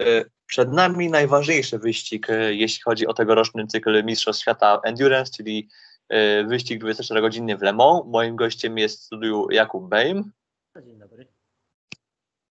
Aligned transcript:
E, 0.00 0.24
Przed 0.52 0.72
nami 0.72 1.08
najważniejszy 1.08 1.78
wyścig, 1.78 2.30
e, 2.30 2.54
jeśli 2.54 2.82
chodzi 2.82 3.06
o 3.06 3.14
tegoroczny 3.14 3.66
cykl 3.66 4.04
Mistrzostw 4.04 4.42
Świata 4.42 4.80
Endurance, 4.84 5.32
czyli 5.36 5.68
e, 6.08 6.44
wyścig 6.44 6.82
24-godzinny 6.82 7.58
w 7.58 7.62
Le 7.62 7.72
Mans. 7.72 8.02
Moim 8.06 8.36
gościem 8.36 8.78
jest 8.78 9.00
w 9.00 9.02
studiu 9.02 9.46
Jakub 9.50 9.88
Bejm 9.88 10.32
Dzień 10.84 10.98
dobry. 10.98 11.26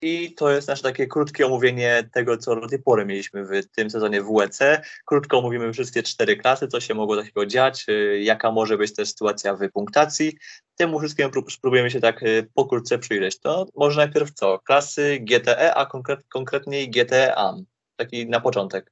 I 0.01 0.33
to 0.35 0.51
jest 0.51 0.67
nasze 0.67 0.83
takie 0.83 1.07
krótkie 1.07 1.45
omówienie 1.45 2.09
tego, 2.13 2.37
co 2.37 2.55
do 2.55 2.67
tej 2.67 2.83
pory 2.83 3.05
mieliśmy 3.05 3.45
w 3.45 3.67
tym 3.71 3.89
sezonie 3.89 4.21
WEC. 4.23 4.59
Krótko 5.05 5.37
omówimy 5.37 5.73
wszystkie 5.73 6.03
cztery 6.03 6.37
klasy, 6.37 6.67
co 6.67 6.79
się 6.79 6.93
mogło 6.93 7.15
takiego 7.17 7.45
dziać, 7.45 7.85
e, 7.89 7.93
jaka 8.21 8.51
może 8.51 8.77
być 8.77 8.95
też 8.95 9.09
sytuacja 9.09 9.55
w 9.55 9.69
punktacji. 9.71 10.37
Temu 10.75 10.99
wszystkiemu 10.99 11.31
prób- 11.33 11.51
spróbujemy 11.51 11.91
się 11.91 11.99
tak 11.99 12.23
e, 12.23 12.43
pokrótce 12.53 12.99
przyjrzeć. 12.99 13.39
To 13.39 13.65
może 13.75 13.97
najpierw 14.05 14.31
co? 14.33 14.59
Klasy 14.59 15.19
GTE, 15.19 15.73
a 15.75 15.85
konkret, 15.85 16.27
konkretniej 16.27 16.89
GTE 16.89 17.35
AM. 17.35 17.65
Taki 17.99 18.29
na 18.29 18.39
początek. 18.39 18.91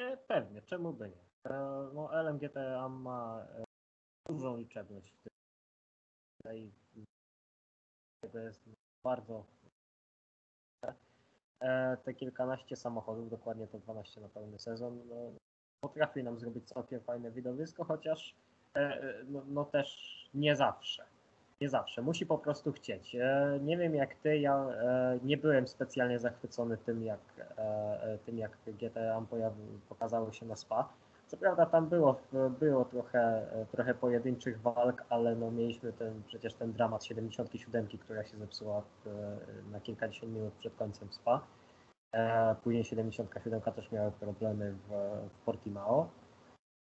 E, 0.00 0.16
Pewnie, 0.16 0.62
czemu 0.62 0.92
by 0.92 1.08
nie? 1.08 1.22
E, 1.52 1.88
No, 1.94 2.10
LMGTA 2.22 2.88
ma 2.88 3.46
e, 3.58 3.64
dużą 4.28 4.56
liczebność. 4.56 5.12
w. 5.24 5.28
Tutaj 6.42 6.72
tego 8.24 8.38
jest 8.38 8.60
bardzo. 9.04 9.44
E, 11.62 11.96
Te 12.04 12.14
kilkanaście 12.14 12.76
samochodów, 12.76 13.30
dokładnie 13.30 13.66
to 13.66 13.78
12 13.78 14.20
na 14.20 14.28
pełny 14.28 14.58
sezon, 14.58 14.98
no, 15.08 15.32
potrafi 15.80 16.22
nam 16.22 16.38
zrobić 16.38 16.68
całkiem 16.68 17.00
fajne 17.00 17.30
widowisko, 17.30 17.84
chociaż 17.84 18.34
e, 18.74 18.80
e, 18.80 19.14
no, 19.28 19.42
no 19.48 19.64
też 19.64 20.12
nie 20.34 20.56
zawsze. 20.56 21.04
Nie 21.60 21.68
zawsze. 21.68 22.02
Musi 22.02 22.26
po 22.26 22.38
prostu 22.38 22.72
chcieć. 22.72 23.16
Nie 23.60 23.76
wiem 23.76 23.94
jak 23.94 24.14
ty, 24.14 24.38
ja 24.38 24.66
nie 25.22 25.36
byłem 25.36 25.68
specjalnie 25.68 26.18
zachwycony 26.18 26.76
tym, 26.76 27.02
jak, 27.02 27.20
tym, 28.26 28.38
jak 28.38 28.58
GTA 28.66 29.22
pokazało 29.88 30.32
się 30.32 30.46
na 30.46 30.56
SPA. 30.56 30.88
Co 31.32 31.36
prawda 31.36 31.66
tam 31.66 31.88
było, 31.88 32.20
było 32.60 32.84
trochę, 32.84 33.20
e, 33.52 33.66
trochę 33.66 33.94
pojedynczych 33.94 34.60
walk, 34.60 35.04
ale 35.08 35.34
no 35.34 35.50
mieliśmy 35.50 35.92
ten, 35.92 36.22
przecież 36.26 36.54
ten 36.54 36.72
dramat 36.72 37.04
77, 37.04 37.86
która 38.00 38.24
się 38.24 38.36
zepsuła 38.36 38.80
w, 38.80 39.08
na 39.70 39.80
kilkadziesiąt 39.80 40.32
minut 40.32 40.52
przed 40.54 40.76
końcem 40.76 41.08
SPA. 41.12 41.40
E, 42.14 42.54
Później 42.64 42.84
77 42.84 43.60
też 43.60 43.92
miały 43.92 44.10
problemy 44.10 44.72
w, 44.72 44.88
w 45.28 45.44
Portimao. 45.44 46.08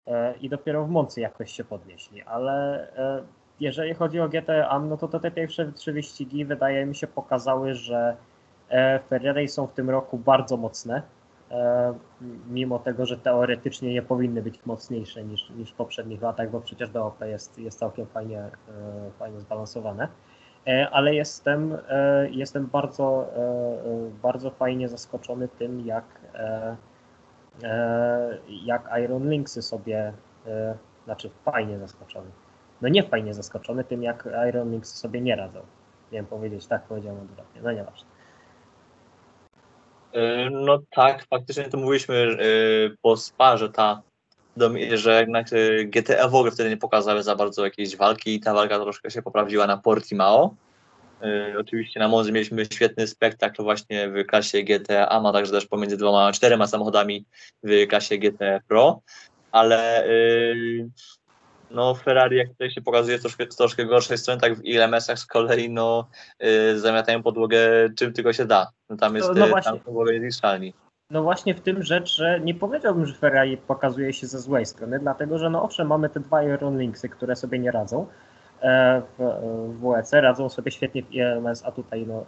E, 0.08 0.38
I 0.38 0.50
dopiero 0.50 0.86
w 0.86 0.90
Moncy 0.90 1.22
jakoś 1.22 1.52
się 1.52 1.64
podnieśli, 1.64 2.22
ale 2.22 2.88
e, 2.98 3.24
jeżeli 3.60 3.94
chodzi 3.94 4.20
o 4.20 4.30
GTA, 4.30 4.80
no 4.80 4.98
to, 4.98 5.08
to 5.08 5.20
te 5.20 5.32
pierwsze 5.32 5.72
trzy 5.72 5.94
wyścigi 5.94 6.46
wydaje 6.46 6.86
mi 6.86 6.96
się 6.96 7.08
pokazały, 7.08 7.76
że 7.76 8.18
e, 8.70 9.00
Ferrari 9.00 9.48
są 9.48 9.68
w 9.68 9.74
tym 9.74 9.90
roku 9.90 10.18
bardzo 10.18 10.58
mocne, 10.58 10.98
e, 10.98 11.23
mimo 12.50 12.80
tego, 12.80 13.06
że 13.06 13.18
teoretycznie 13.18 13.94
nie 13.94 14.02
powinny 14.02 14.42
być 14.42 14.66
mocniejsze 14.66 15.24
niż, 15.24 15.50
niż 15.50 15.72
w 15.72 15.76
poprzednich 15.76 16.22
latach, 16.22 16.52
bo 16.52 16.62
przecież 16.62 16.90
DOP 16.90 17.22
jest, 17.22 17.60
jest 17.60 17.80
całkiem 17.80 18.06
fajnie, 18.06 18.40
e, 18.40 18.52
fajnie 19.20 19.40
zbalansowane. 19.40 20.08
E, 20.68 20.90
Ale 20.90 21.16
jestem, 21.16 21.78
e, 21.90 22.30
jestem 22.30 22.68
bardzo, 22.68 23.28
e, 23.36 23.40
e, 23.40 24.12
bardzo 24.22 24.52
fajnie 24.52 24.90
zaskoczony 24.90 25.48
tym, 25.48 25.86
jak, 25.86 26.06
e, 26.36 26.76
e, 27.64 28.38
jak 28.48 28.90
Iron 29.04 29.30
Linksy 29.30 29.62
sobie, 29.62 30.14
e, 30.48 30.78
znaczy 31.06 31.30
fajnie 31.46 31.80
zaskoczony 31.80 32.32
no 32.84 32.90
nie 32.90 33.04
fajnie 33.04 33.34
zaskoczony 33.34 33.84
tym, 33.84 34.04
jak 34.04 34.30
Iron 34.50 34.72
Links 34.72 34.96
sobie 34.96 35.22
nie 35.22 35.36
radzą. 35.36 35.60
Miałem 36.12 36.26
powiedzieć, 36.26 36.68
tak 36.68 36.84
powiedziałem 36.84 37.20
odwrotnie, 37.22 37.62
no 37.62 37.72
nieważne. 37.72 38.10
E, 40.14 40.50
No 40.50 40.80
tak, 40.92 41.26
faktycznie 41.30 41.64
to 41.64 41.78
mówiliśmy 41.78 42.16
e, 42.16 42.38
po 43.02 43.18
SPA, 43.18 43.58
że 43.58 43.70
ta 43.70 44.02
że 44.94 45.20
jednak 45.20 45.48
e, 45.54 45.86
GTA 45.86 46.28
w 46.28 46.36
ogóle 46.36 46.52
wtedy 46.52 46.70
nie 46.70 46.78
pokazały 46.78 47.24
za 47.24 47.36
bardzo 47.36 47.66
jakiejś 47.66 47.96
walki 47.96 48.36
i 48.36 48.40
ta 48.40 48.54
walka 48.54 48.80
troszkę 48.80 49.12
się 49.12 49.22
poprawiła 49.22 49.68
na 49.68 49.78
Portimao. 49.78 50.56
Oczywiście 51.60 52.00
na 52.00 52.08
Monzy 52.08 52.32
mieliśmy 52.32 52.66
świetny 52.66 53.08
spektakl 53.08 53.64
właśnie 53.64 54.10
w 54.10 54.26
klasie 54.26 54.64
GT 54.64 55.08
AMA, 55.10 55.34
także 55.34 55.52
też 55.52 55.66
pomiędzy 55.66 55.98
dwoma, 55.98 56.32
czterema 56.32 56.68
samochodami 56.68 57.26
w 57.64 57.88
klasie 57.88 58.18
GT 58.18 58.62
Pro, 58.68 59.02
ale 59.52 60.08
y, 60.08 60.90
no 61.74 61.96
Ferrari 61.96 62.38
jak 62.38 62.50
tutaj 62.50 62.72
się 62.72 62.82
pokazuje 62.82 63.20
troszkę, 63.20 63.48
troszkę 63.48 63.86
gorszej 63.86 64.18
strony, 64.18 64.42
tak 64.42 64.56
w 64.56 64.66
ILMS-ach 64.66 65.20
z 65.20 65.26
kolei 65.26 65.70
no 65.70 66.08
y, 66.44 66.80
zamiatają 66.80 67.24
podłogę 67.24 67.60
czym 67.98 68.14
tylko 68.14 68.34
się 68.34 68.46
da. 68.46 68.72
No, 68.90 68.98
tam 68.98 69.16
jest, 69.16 69.30
No, 69.36 69.48
no 69.48 69.62
tam 69.62 69.80
podłoga 69.80 70.12
jest 70.12 70.26
niszczalni. 70.26 70.74
No 71.10 71.24
właśnie 71.24 71.56
w 71.56 71.62
tym 71.62 71.84
rzecz, 71.84 72.16
że 72.16 72.40
nie 72.40 72.56
powiedziałbym, 72.56 73.06
że 73.06 73.14
Ferrari 73.14 73.58
pokazuje 73.58 74.14
się 74.14 74.28
ze 74.28 74.40
złej 74.40 74.66
strony, 74.66 75.00
dlatego 75.00 75.38
że 75.38 75.50
no 75.50 75.64
owszem, 75.64 75.88
mamy 75.88 76.10
te 76.10 76.20
dwa 76.20 76.44
Iron 76.44 76.80
Linksy, 76.80 77.10
które 77.10 77.36
sobie 77.36 77.60
nie 77.60 77.72
radzą 77.72 78.08
e, 78.62 79.02
w, 79.18 79.24
w 79.68 79.90
WEC, 79.90 80.14
radzą 80.14 80.50
sobie 80.50 80.72
świetnie 80.72 81.04
w 81.04 81.12
ILMS, 81.12 81.66
a 81.66 81.72
tutaj 81.72 82.08
no, 82.08 82.26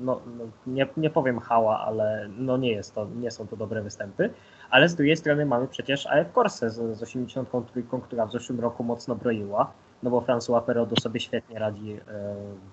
no, 0.00 0.20
no 0.38 0.44
nie, 0.66 0.86
nie 0.96 1.10
powiem 1.10 1.38
hała, 1.38 1.80
ale 1.86 2.28
no 2.36 2.56
nie 2.56 2.72
jest 2.72 2.94
to, 2.94 3.06
nie 3.16 3.30
są 3.30 3.46
to 3.46 3.56
dobre 3.56 3.82
występy, 3.82 4.30
ale 4.70 4.88
z 4.88 4.94
drugiej 4.94 5.16
strony 5.16 5.46
mamy 5.46 5.68
przecież 5.68 6.06
AF 6.06 6.32
Corse 6.34 6.70
z, 6.70 6.98
z 6.98 7.02
83, 7.02 7.84
która 8.02 8.26
w 8.26 8.32
zeszłym 8.32 8.60
roku 8.60 8.84
mocno 8.84 9.14
broiła, 9.14 9.72
no 10.02 10.10
bo 10.10 10.20
François 10.20 10.62
Perrodo 10.62 10.96
sobie 11.00 11.20
świetnie 11.20 11.58
radzi 11.58 11.92
e, 11.92 11.98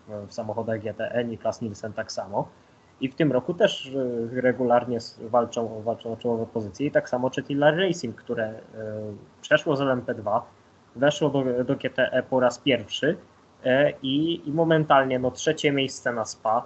w, 0.08 0.28
w 0.28 0.34
samochodach 0.34 0.80
GTE, 0.80 1.24
Niklas 1.26 1.62
Nielsen 1.62 1.94
tak 1.94 2.12
samo. 2.12 2.48
I 3.02 3.09
w 3.09 3.16
tym 3.16 3.32
roku 3.32 3.53
też 3.53 3.92
e, 4.36 4.42
regularnie 4.42 4.98
walczą, 5.22 5.82
walczą 5.82 6.14
o 6.14 6.18
czołowe 6.18 6.46
pozycje. 6.46 6.88
I 6.88 6.92
tak 6.92 7.09
samo 7.09 7.30
Chetilla 7.30 7.72
Racing, 7.72 8.16
które 8.16 8.46
e, 8.46 8.53
przeszło 9.42 9.76
z 9.76 9.80
LMP2, 9.80 10.42
weszło 10.96 11.30
do, 11.30 11.64
do 11.64 11.76
GTE 11.76 12.24
po 12.30 12.40
raz 12.40 12.59
pierwszy 12.59 13.18
i, 14.02 14.42
i 14.50 14.52
momentalnie 14.52 15.20
no, 15.20 15.32
trzecie 15.32 15.72
miejsce 15.72 16.14
na 16.14 16.26
SPA, 16.26 16.64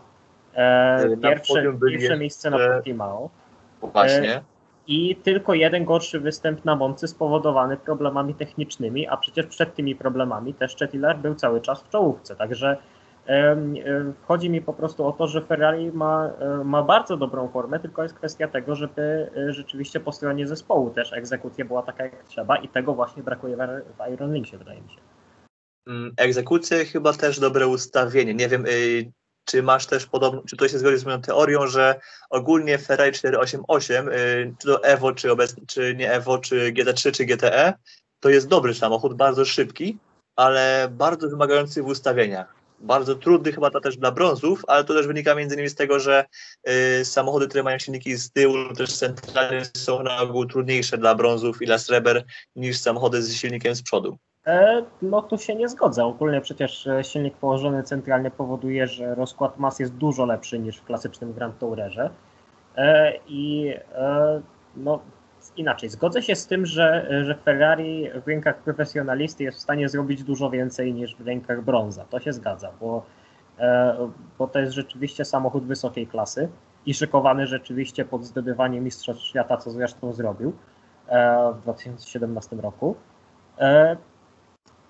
Na 1.17 1.29
pierwsze, 1.29 1.73
byli 1.73 1.97
pierwsze 1.97 2.17
miejsce 2.17 2.49
na 2.49 2.57
Portimao 2.57 3.29
Właśnie. 3.81 4.41
I 4.87 5.15
tylko 5.15 5.53
jeden 5.53 5.85
gorszy 5.85 6.19
występ 6.19 6.65
na 6.65 6.75
Moncy 6.75 7.07
spowodowany 7.07 7.77
problemami 7.77 8.35
technicznymi, 8.35 9.07
a 9.07 9.17
przecież 9.17 9.45
przed 9.45 9.75
tymi 9.75 9.95
problemami 9.95 10.53
też 10.53 10.75
Chetiller 10.75 11.17
był 11.17 11.35
cały 11.35 11.61
czas 11.61 11.83
w 11.83 11.89
czołówce, 11.89 12.35
także 12.35 12.77
chodzi 14.27 14.49
mi 14.49 14.61
po 14.61 14.73
prostu 14.73 15.05
o 15.05 15.11
to, 15.11 15.27
że 15.27 15.41
Ferrari 15.41 15.91
ma, 15.91 16.29
ma 16.65 16.83
bardzo 16.83 17.17
dobrą 17.17 17.47
formę, 17.47 17.79
tylko 17.79 18.03
jest 18.03 18.15
kwestia 18.15 18.47
tego, 18.47 18.75
żeby 18.75 19.31
e, 19.37 19.53
rzeczywiście 19.53 19.99
po 19.99 20.11
stronie 20.11 20.47
zespołu 20.47 20.89
też 20.89 21.13
egzekucja 21.13 21.65
była 21.65 21.83
taka 21.83 22.03
jak 22.03 22.23
trzeba 22.23 22.57
i 22.57 22.67
tego 22.67 22.93
właśnie 22.93 23.23
brakuje 23.23 23.55
w 23.55 23.59
w 23.97 24.13
Iron 24.13 24.33
Linksie, 24.33 24.57
wydaje 24.57 24.81
mi 24.81 24.89
się. 24.89 24.97
Mm, 25.87 26.11
Egzekucje 26.17 26.85
chyba 26.85 27.13
też 27.13 27.39
dobre 27.39 27.67
ustawienie. 27.67 28.33
Nie 28.33 28.47
wiem, 28.47 28.65
y, 28.65 29.11
czy 29.47 29.63
masz 29.63 29.85
też 29.85 30.05
podobną, 30.05 30.41
czy 30.49 30.57
to 30.57 30.67
się 30.67 30.79
zgodzi 30.79 30.97
z 30.97 31.05
moją 31.05 31.21
teorią, 31.21 31.67
że 31.67 31.99
ogólnie 32.29 32.77
Ferrari 32.77 33.11
488, 33.11 34.09
y, 34.09 34.55
czy 34.59 34.67
to 34.67 34.83
Evo, 34.83 35.13
czy, 35.13 35.31
obecnie, 35.31 35.63
czy 35.67 35.95
nie 35.95 36.11
Evo, 36.11 36.37
czy 36.37 36.73
GT3, 36.73 37.11
czy 37.11 37.25
GTE, 37.25 37.73
to 38.19 38.29
jest 38.29 38.47
dobry 38.47 38.73
samochód, 38.73 39.13
bardzo 39.13 39.45
szybki, 39.45 39.97
ale 40.35 40.87
bardzo 40.91 41.29
wymagający 41.29 41.83
w 41.83 41.87
ustawieniach. 41.87 42.57
Bardzo 42.79 43.15
trudny 43.15 43.51
chyba 43.51 43.71
to 43.71 43.79
też 43.79 43.97
dla 43.97 44.11
brązów, 44.11 44.61
ale 44.67 44.83
to 44.83 44.93
też 44.93 45.07
wynika 45.07 45.35
między 45.35 45.55
innymi 45.55 45.69
z 45.69 45.75
tego, 45.75 45.99
że 45.99 46.25
y, 46.69 47.05
samochody, 47.05 47.47
które 47.47 47.63
mają 47.63 47.79
silniki 47.79 48.15
z 48.15 48.31
tyłu, 48.31 48.73
też 48.77 48.97
centralnie 48.97 49.65
są 49.77 50.03
na 50.03 50.19
ogół 50.21 50.45
trudniejsze 50.45 50.97
dla 50.97 51.15
brązów 51.15 51.61
i 51.61 51.65
dla 51.65 51.77
sreber 51.77 52.25
niż 52.55 52.79
samochody 52.79 53.23
z 53.23 53.33
silnikiem 53.33 53.75
z 53.75 53.83
przodu. 53.83 54.17
E, 54.47 54.83
No 55.01 55.21
tu 55.21 55.37
się 55.37 55.55
nie 55.55 55.69
zgodzę. 55.69 56.05
Ogólnie 56.05 56.41
przecież 56.41 56.87
e, 56.87 57.03
silnik 57.03 57.37
położony 57.37 57.83
centralnie 57.83 58.31
powoduje, 58.31 58.87
że 58.87 59.15
rozkład 59.15 59.57
mas 59.59 59.79
jest 59.79 59.95
dużo 59.95 60.25
lepszy 60.25 60.59
niż 60.59 60.77
w 60.77 60.85
klasycznym 60.85 61.33
Grand 61.33 61.59
Tourerze. 61.59 62.09
E, 62.75 63.13
I 63.27 63.73
no 64.75 64.99
inaczej, 65.57 65.89
zgodzę 65.89 66.21
się 66.21 66.35
z 66.35 66.47
tym, 66.47 66.65
że, 66.65 67.07
że 67.25 67.35
Ferrari 67.35 68.09
w 68.25 68.27
rękach 68.27 68.57
profesjonalisty 68.57 69.43
jest 69.43 69.57
w 69.57 69.61
stanie 69.61 69.89
zrobić 69.89 70.23
dużo 70.23 70.49
więcej 70.49 70.93
niż 70.93 71.15
w 71.15 71.27
rękach 71.27 71.63
brąza. 71.63 72.05
To 72.05 72.19
się 72.19 72.33
zgadza, 72.33 72.71
bo, 72.79 73.03
bo 74.37 74.47
to 74.47 74.59
jest 74.59 74.73
rzeczywiście 74.73 75.25
samochód 75.25 75.65
wysokiej 75.65 76.07
klasy 76.07 76.49
i 76.85 76.93
szykowany 76.93 77.47
rzeczywiście 77.47 78.05
pod 78.05 78.25
zdobywanie 78.25 78.81
Mistrzostw 78.81 79.23
Świata, 79.23 79.57
co 79.57 79.71
zresztą 79.71 80.13
zrobił 80.13 80.53
w 81.53 81.61
2017 81.61 82.55
roku. 82.55 82.95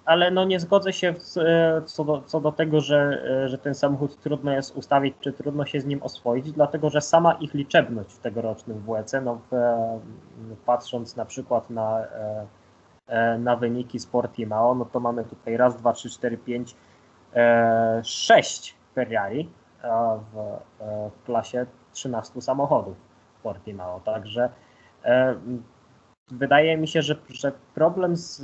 Ale 0.08 0.32
no 0.32 0.46
nie 0.46 0.60
zgodzę 0.60 0.94
się 0.94 1.14
w, 1.14 1.38
e, 1.38 1.82
co, 1.86 2.04
do, 2.04 2.22
co 2.22 2.40
do 2.42 2.52
tego, 2.52 2.82
że, 2.82 3.24
e, 3.44 3.50
że 3.50 3.58
ten 3.58 3.76
samochód 3.76 4.18
trudno 4.18 4.52
jest 4.52 4.76
ustawić, 4.76 5.16
czy 5.20 5.34
trudno 5.34 5.66
się 5.66 5.82
z 5.82 5.86
nim 5.86 6.04
oswoić, 6.04 6.52
dlatego 6.52 6.90
że 6.90 7.02
sama 7.02 7.34
ich 7.34 7.54
liczebność 7.54 8.14
w 8.14 8.20
tegorocznym 8.20 8.84
WEC, 8.88 9.14
no 9.24 9.42
w, 9.52 9.54
e, 9.54 10.00
patrząc 10.66 11.16
na 11.16 11.26
przykład 11.26 11.70
na, 11.70 12.04
na 13.40 13.56
wyniki 13.56 14.00
Sportimao, 14.00 14.76
no 14.76 14.86
to 14.86 15.00
mamy 15.00 15.24
tutaj 15.24 15.58
raz, 15.58 15.78
dwa, 15.78 15.94
trzy, 15.94 16.10
cztery, 16.10 16.38
pięć, 16.38 16.76
sześć 18.04 18.76
Ferrari 18.96 19.50
w, 20.34 20.58
w 21.12 21.26
klasie 21.26 21.66
13 21.92 22.42
samochodów. 22.42 22.98
Portimao. 23.44 24.00
Także 24.00 24.50
wydaje 26.32 26.78
mi 26.78 26.88
się, 26.88 27.02
że, 27.02 27.16
że 27.30 27.52
problem 27.76 28.16
z, 28.16 28.38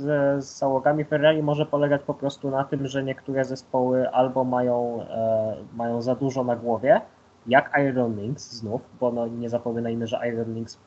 z 0.44 0.58
załogami 0.58 1.04
Ferrari 1.04 1.42
może 1.42 1.66
polegać 1.66 2.02
po 2.02 2.14
prostu 2.14 2.50
na 2.50 2.64
tym, 2.64 2.86
że 2.86 3.04
niektóre 3.04 3.44
zespoły 3.44 4.10
albo 4.10 4.44
mają, 4.44 5.02
e, 5.02 5.56
mają 5.76 6.02
za 6.02 6.14
dużo 6.14 6.44
na 6.44 6.56
głowie, 6.56 7.00
jak 7.46 7.72
Iron 7.88 8.16
Lynx 8.16 8.52
znów, 8.52 8.82
bo 9.00 9.12
no, 9.12 9.26
nie 9.26 9.48
zapominajmy, 9.48 10.06
że 10.06 10.20
Iron 10.28 10.54
Lynx 10.54 10.78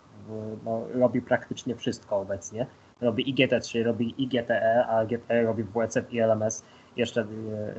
no, 0.66 0.82
robi 0.94 1.22
praktycznie 1.22 1.76
wszystko 1.76 2.18
obecnie. 2.18 2.66
Robi 3.02 3.30
i 3.30 3.36
GT3, 3.36 3.84
robi 3.84 4.24
i 4.24 4.28
GTE, 4.28 4.86
a 4.88 5.06
GTE 5.06 5.44
robi 5.44 5.64
WCF 5.64 6.14
i 6.14 6.20
LMS 6.20 6.66
jeszcze. 6.96 7.22
e, 7.22 7.26
e, 7.26 7.76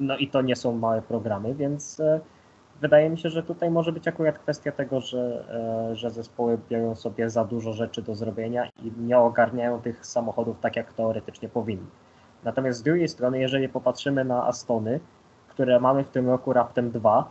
No 0.00 0.16
i 0.16 0.28
to 0.28 0.42
nie 0.42 0.56
są 0.56 0.78
małe 0.78 1.02
programy, 1.02 1.54
więc 1.54 2.00
e, 2.00 2.20
wydaje 2.80 3.10
mi 3.10 3.18
się, 3.18 3.30
że 3.30 3.42
tutaj 3.42 3.70
może 3.70 3.92
być 3.92 4.08
akurat 4.08 4.38
kwestia 4.38 4.72
tego, 4.72 5.00
że, 5.00 5.44
e, 5.90 5.96
że 5.96 6.10
zespoły 6.10 6.58
biorą 6.68 6.94
sobie 6.94 7.30
za 7.30 7.44
dużo 7.44 7.72
rzeczy 7.72 8.02
do 8.02 8.14
zrobienia 8.14 8.68
i 8.82 8.92
nie 8.98 9.18
ogarniają 9.18 9.80
tych 9.80 10.06
samochodów 10.06 10.60
tak, 10.60 10.76
jak 10.76 10.92
teoretycznie 10.92 11.48
powinni. 11.48 11.86
Natomiast 12.44 12.78
z 12.78 12.82
drugiej 12.82 13.08
strony, 13.08 13.38
jeżeli 13.38 13.68
popatrzymy 13.68 14.24
na 14.24 14.46
Astony, 14.46 15.00
które 15.48 15.80
mamy 15.80 16.04
w 16.04 16.08
tym 16.08 16.28
roku 16.28 16.52
raptem 16.52 16.90
dwa, 16.90 17.28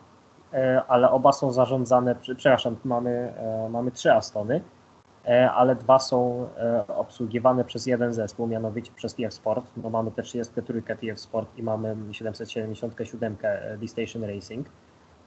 e, 0.53 0.83
ale 0.87 1.11
oba 1.11 1.31
są 1.31 1.51
zarządzane, 1.51 2.15
przepraszam, 2.15 2.75
mamy, 2.83 3.33
e, 3.37 3.69
mamy 3.69 3.91
trzy 3.91 4.13
Astony, 4.13 4.61
ale 5.55 5.75
dwa 5.75 5.99
są 5.99 6.49
obsługiwane 6.87 7.63
przez 7.65 7.85
jeden 7.85 8.13
zespół, 8.13 8.47
mianowicie 8.47 8.91
przez 8.95 9.15
TF 9.15 9.33
Sport. 9.33 9.65
No 9.77 9.89
mamy 9.89 10.11
te 10.11 10.23
33 10.23 10.97
TF 11.01 11.19
Sport 11.19 11.57
i 11.57 11.63
mamy 11.63 11.95
777 12.11 13.37
D-Station 13.79 14.23
Racing. 14.23 14.67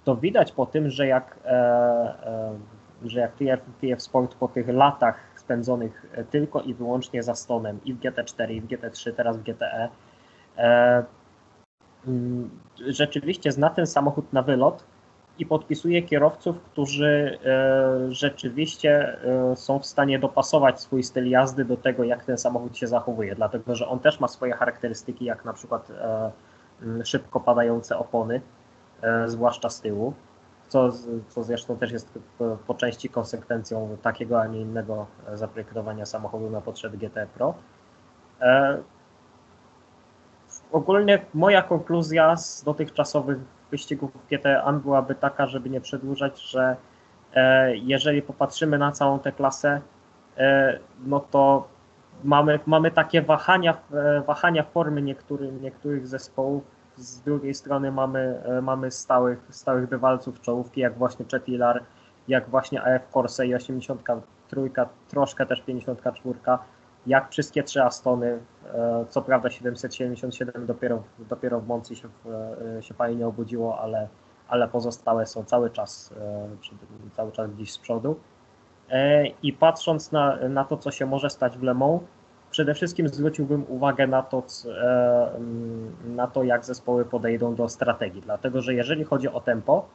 To 0.04 0.16
widać 0.16 0.52
po 0.52 0.66
tym, 0.66 0.90
że 0.90 1.06
jak, 1.06 1.38
e, 1.44 1.50
e, 1.50 2.58
że 3.04 3.20
jak 3.20 3.32
TF, 3.32 3.60
TF 3.80 4.02
Sport 4.02 4.34
po 4.34 4.48
tych 4.48 4.68
latach 4.68 5.16
spędzonych 5.36 6.06
e, 6.14 6.24
tylko 6.24 6.60
i 6.60 6.74
wyłącznie 6.74 7.22
za 7.22 7.34
stonem 7.34 7.80
i 7.84 7.94
w 7.94 8.00
GT4, 8.00 8.50
i 8.50 8.60
w 8.60 8.66
GT3, 8.66 9.12
teraz 9.12 9.36
w 9.36 9.42
GTE, 9.42 9.88
mm, 12.06 12.50
rzeczywiście 12.86 13.52
zna 13.52 13.70
ten 13.70 13.86
samochód 13.86 14.32
na 14.32 14.42
wylot 14.42 14.84
i 15.38 15.46
podpisuje 15.46 16.02
kierowców, 16.02 16.60
którzy 16.60 17.38
rzeczywiście 18.08 19.16
są 19.54 19.78
w 19.78 19.86
stanie 19.86 20.18
dopasować 20.18 20.80
swój 20.80 21.02
styl 21.02 21.28
jazdy 21.30 21.64
do 21.64 21.76
tego, 21.76 22.04
jak 22.04 22.24
ten 22.24 22.38
samochód 22.38 22.76
się 22.76 22.86
zachowuje, 22.86 23.34
dlatego 23.34 23.74
że 23.74 23.88
on 23.88 23.98
też 23.98 24.20
ma 24.20 24.28
swoje 24.28 24.52
charakterystyki, 24.52 25.24
jak 25.24 25.44
na 25.44 25.52
przykład 25.52 25.90
e, 25.90 26.30
m, 26.82 27.04
szybko 27.04 27.40
padające 27.40 27.98
opony, 27.98 28.40
zwłaszcza 29.26 29.70
z 29.70 29.80
tyłu, 29.80 30.14
co, 30.68 30.92
co 31.28 31.42
zresztą 31.42 31.76
też 31.76 31.92
jest 31.92 32.18
po, 32.66 32.74
części 32.74 33.08
konsekwencją 33.08 33.96
takiego, 34.02 34.40
a 34.40 34.46
nie 34.46 34.60
innego 34.60 35.06
e, 35.28 35.36
zaprojektowania 35.36 36.06
samochodu 36.06 36.50
na 36.50 36.60
potrzeby 36.60 36.98
GT 36.98 37.26
Pro. 37.34 37.54
E, 38.40 38.78
Ogólnie 40.72 41.24
moja 41.34 41.62
konkluzja 41.62 42.36
z 42.36 42.64
dotychczasowych 42.64 43.38
wyścigów 43.70 44.10
GTAN 44.30 44.80
byłaby 44.80 45.14
taka, 45.14 45.46
żeby 45.46 45.70
nie 45.70 45.80
przedłużać, 45.80 46.40
że 46.40 46.76
e, 47.34 47.76
jeżeli 47.76 48.22
popatrzymy 48.22 48.78
na 48.78 48.92
całą 48.92 49.18
tę 49.18 49.32
klasę, 49.32 49.80
e, 50.36 50.78
no 51.04 51.20
to 51.20 51.68
mamy, 52.24 52.58
mamy 52.66 52.90
takie 52.90 53.22
wahania, 53.22 53.76
e, 53.92 54.20
wahania 54.20 54.62
formy 54.62 55.02
niektórych, 55.02 55.60
niektórych 55.60 56.06
zespołów. 56.06 56.62
Z 56.96 57.20
drugiej 57.20 57.54
strony 57.54 57.92
mamy, 57.92 58.42
e, 58.44 58.62
mamy 58.62 58.90
stałych, 58.90 59.46
stałych 59.50 59.88
bywalców 59.88 60.40
czołówki, 60.40 60.80
jak 60.80 60.98
właśnie 60.98 61.26
Chetilar, 61.30 61.82
jak 62.28 62.48
właśnie 62.48 62.82
AF 62.82 63.08
Corse 63.12 63.46
i 63.46 63.54
83, 63.54 64.70
troszkę 65.08 65.46
też 65.46 65.62
54, 65.62 66.38
jak 67.06 67.30
wszystkie 67.30 67.62
trzy 67.62 67.82
Astony, 67.82 68.38
e, 68.74 69.04
co 69.08 69.22
prawda 69.22 69.50
777 69.50 70.66
dopiero, 70.66 71.02
dopiero 71.18 71.60
w 71.60 71.66
Moncy 71.66 71.96
się, 71.96 72.08
e, 72.78 72.82
się 72.82 72.94
fajnie 72.94 73.26
obudziło, 73.26 73.78
ale, 73.80 74.08
ale 74.48 74.68
pozostałe 74.68 75.26
są 75.26 75.44
cały 75.44 75.70
czas, 75.70 76.14
cały 77.12 77.32
czas 77.32 77.50
gdzieś 77.50 77.72
z 77.72 77.78
przodu. 77.78 78.16
I 79.42 79.52
patrząc 79.52 80.12
na, 80.12 80.36
na 80.48 80.64
to, 80.64 80.76
co 80.76 80.90
się 80.90 81.06
może 81.06 81.30
stać 81.30 81.58
w 81.58 81.62
Le 81.62 81.74
Mans, 81.74 82.02
przede 82.52 82.74
wszystkim 82.74 83.08
zwróciłbym 83.08 83.64
uwagę 83.68 84.06
na 84.06 84.22
to, 84.22 84.44
e, 84.68 85.30
na 86.04 86.26
to, 86.26 86.42
jak 86.42 86.64
zespoły 86.64 87.04
podejdą 87.04 87.54
do 87.54 87.68
strategii. 87.68 88.22
Dlatego, 88.22 88.62
że 88.62 88.74
jeżeli 88.74 89.04
chodzi 89.04 89.28
o 89.28 89.40
tempo, 89.40 89.88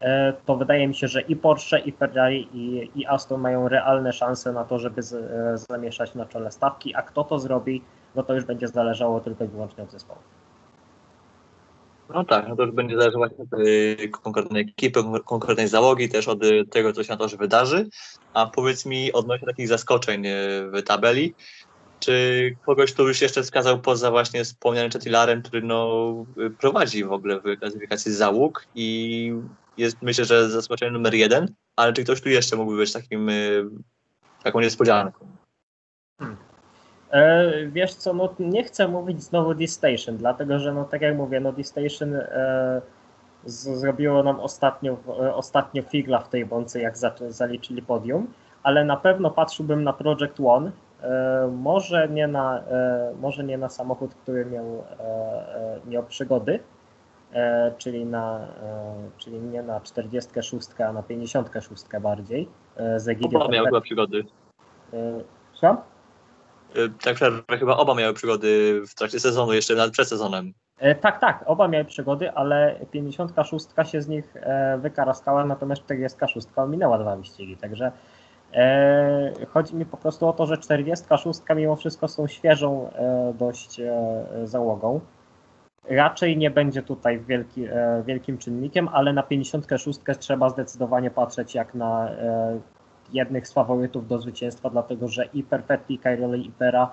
e, 0.00 0.32
to 0.46 0.56
wydaje 0.56 0.88
mi 0.88 0.94
się, 0.94 1.08
że 1.08 1.20
i 1.20 1.36
Porsche, 1.36 1.78
i 1.78 1.92
Ferrari, 1.92 2.48
i, 2.52 2.90
i 2.94 3.06
Aston 3.06 3.40
mają 3.40 3.68
realne 3.68 4.12
szanse 4.12 4.52
na 4.52 4.64
to, 4.64 4.78
żeby 4.78 5.02
z, 5.02 5.12
e, 5.14 5.58
zamieszać 5.58 6.14
na 6.14 6.26
czele 6.26 6.50
stawki, 6.50 6.94
a 6.94 7.02
kto 7.02 7.24
to 7.24 7.38
zrobi, 7.38 7.82
no 8.14 8.22
to 8.22 8.34
już 8.34 8.44
będzie 8.44 8.68
zależało 8.68 9.20
tylko 9.20 9.44
i 9.44 9.48
wyłącznie 9.48 9.84
od 9.84 9.90
zespołu. 9.90 10.20
No 12.08 12.24
tak, 12.24 12.48
no 12.48 12.56
to 12.56 12.62
już 12.62 12.74
będzie 12.74 12.96
właśnie 13.16 13.44
od 13.52 13.60
y, 13.60 14.08
konkretnej 14.08 14.62
ekipy, 14.62 15.00
konkretnej 15.24 15.68
załogi, 15.68 16.08
też 16.08 16.28
od 16.28 16.44
y, 16.44 16.64
tego, 16.70 16.92
co 16.92 17.04
się 17.04 17.12
na 17.12 17.16
torze 17.16 17.36
wydarzy. 17.36 17.88
A 18.34 18.46
powiedz 18.46 18.86
mi 18.86 19.12
odnośnie 19.12 19.46
takich 19.46 19.68
zaskoczeń 19.68 20.26
y, 20.26 20.30
w 20.70 20.82
tabeli, 20.82 21.34
czy 22.04 22.56
kogoś 22.66 22.92
tu 22.92 23.08
już 23.08 23.20
jeszcze 23.20 23.42
wskazał 23.42 23.78
poza 23.78 24.10
właśnie 24.10 24.44
wspomnianym 24.44 24.90
Chetilarem, 24.90 25.42
który 25.42 25.62
no, 25.62 26.12
prowadzi 26.58 27.04
w 27.04 27.12
ogóle 27.12 27.40
w 27.40 27.58
klasyfikacji 27.58 28.12
załóg 28.12 28.66
i 28.74 29.32
jest 29.76 30.02
myślę, 30.02 30.24
że 30.24 30.50
zaskoczeniem 30.50 30.94
numer 30.94 31.14
jeden, 31.14 31.54
ale 31.76 31.92
czy 31.92 32.04
ktoś 32.04 32.20
tu 32.20 32.28
jeszcze 32.28 32.56
mógłby 32.56 32.76
być 32.76 32.92
takim 32.92 33.28
y, 33.28 33.64
taką 34.42 34.60
niespodzianką? 34.60 35.26
E, 37.10 37.52
wiesz 37.66 37.94
co, 37.94 38.12
no 38.12 38.34
nie 38.38 38.64
chcę 38.64 38.88
mówić 38.88 39.22
znowu 39.22 39.54
D-Station, 39.54 40.16
dlatego 40.16 40.58
że 40.58 40.72
no 40.72 40.84
tak 40.84 41.02
jak 41.02 41.16
mówię, 41.16 41.40
no 41.40 41.52
D-Station 41.52 42.14
e, 42.14 42.82
zrobiło 43.44 44.22
nam 44.22 44.40
ostatnio, 44.40 44.96
e, 45.08 45.34
ostatnio 45.34 45.82
figla 45.82 46.20
w 46.20 46.28
tej 46.28 46.46
bące, 46.46 46.80
jak 46.80 46.98
za, 46.98 47.14
zaliczyli 47.28 47.82
podium, 47.82 48.32
ale 48.62 48.84
na 48.84 48.96
pewno 48.96 49.30
patrzyłbym 49.30 49.84
na 49.84 49.92
Project 49.92 50.40
One, 50.44 50.70
może, 51.52 52.08
nie 52.08 52.26
na, 52.26 52.58
e, 52.58 53.14
może 53.20 53.44
nie 53.44 53.58
na 53.58 53.68
samochód, 53.68 54.14
który 54.14 54.46
miał, 54.46 54.64
e, 54.64 55.04
e, 55.04 55.80
miał 55.86 56.02
przygody, 56.02 56.60
e, 57.32 57.72
czyli, 57.78 58.06
na, 58.06 58.38
e, 58.62 59.10
czyli 59.18 59.40
nie 59.40 59.62
na 59.62 59.80
46, 59.80 60.68
a 60.88 60.92
na 60.92 61.02
56 61.02 62.00
bardziej, 62.00 62.48
e, 62.76 63.00
z 63.00 63.08
Egidią. 63.08 63.38
Oba 63.38 63.52
miały 63.52 63.66
chyba 63.66 63.80
przygody. 63.80 64.24
E? 64.92 65.76
Y, 66.76 66.90
Tak 67.02 67.14
przerwę, 67.14 67.58
chyba 67.58 67.76
oba 67.76 67.94
miały 67.94 68.14
przygody 68.14 68.80
w 68.88 68.94
trakcie 68.94 69.20
sezonu, 69.20 69.52
jeszcze 69.52 69.74
nawet 69.74 69.92
przed 69.92 70.08
sezonem. 70.08 70.52
E, 70.78 70.94
Tak, 70.94 71.20
tak, 71.20 71.44
oba 71.46 71.68
miały 71.68 71.84
przygody, 71.84 72.32
ale 72.32 72.80
56 72.90 73.66
się 73.84 74.02
z 74.02 74.08
nich 74.08 74.36
e, 74.36 74.78
wykaraskała, 74.78 75.44
natomiast 75.44 75.82
46 75.82 76.46
ominęła 76.56 76.98
dwa 76.98 77.16
wyścigi, 77.16 77.56
także 77.56 77.86
e, 77.86 77.92
chodzi 79.48 79.76
mi 79.76 79.86
po 79.86 79.96
prostu 79.96 80.28
o 80.28 80.32
to, 80.32 80.46
że 80.46 80.58
46 80.58 81.40
mimo 81.56 81.76
wszystko 81.76 82.08
są 82.08 82.26
świeżą 82.26 82.90
e, 82.90 83.34
dość 83.38 83.80
e, 83.80 84.24
załogą. 84.44 85.00
Raczej 85.88 86.36
nie 86.36 86.50
będzie 86.50 86.82
tutaj 86.82 87.20
wielki, 87.20 87.64
e, 87.64 88.02
wielkim 88.06 88.38
czynnikiem, 88.38 88.88
ale 88.88 89.12
na 89.12 89.22
56 89.22 90.00
trzeba 90.18 90.50
zdecydowanie 90.50 91.10
patrzeć 91.10 91.54
jak 91.54 91.74
na 91.74 92.10
e, 92.10 92.60
jednych 93.12 93.48
z 93.48 93.52
faworytów 93.52 94.08
do 94.08 94.18
zwycięstwa, 94.18 94.70
dlatego 94.70 95.08
że 95.08 95.24
i 95.24 95.42
Perfetti, 95.42 95.94
i 95.94 95.98
Cairoli, 95.98 96.46
i 96.46 96.50
Pera 96.50 96.90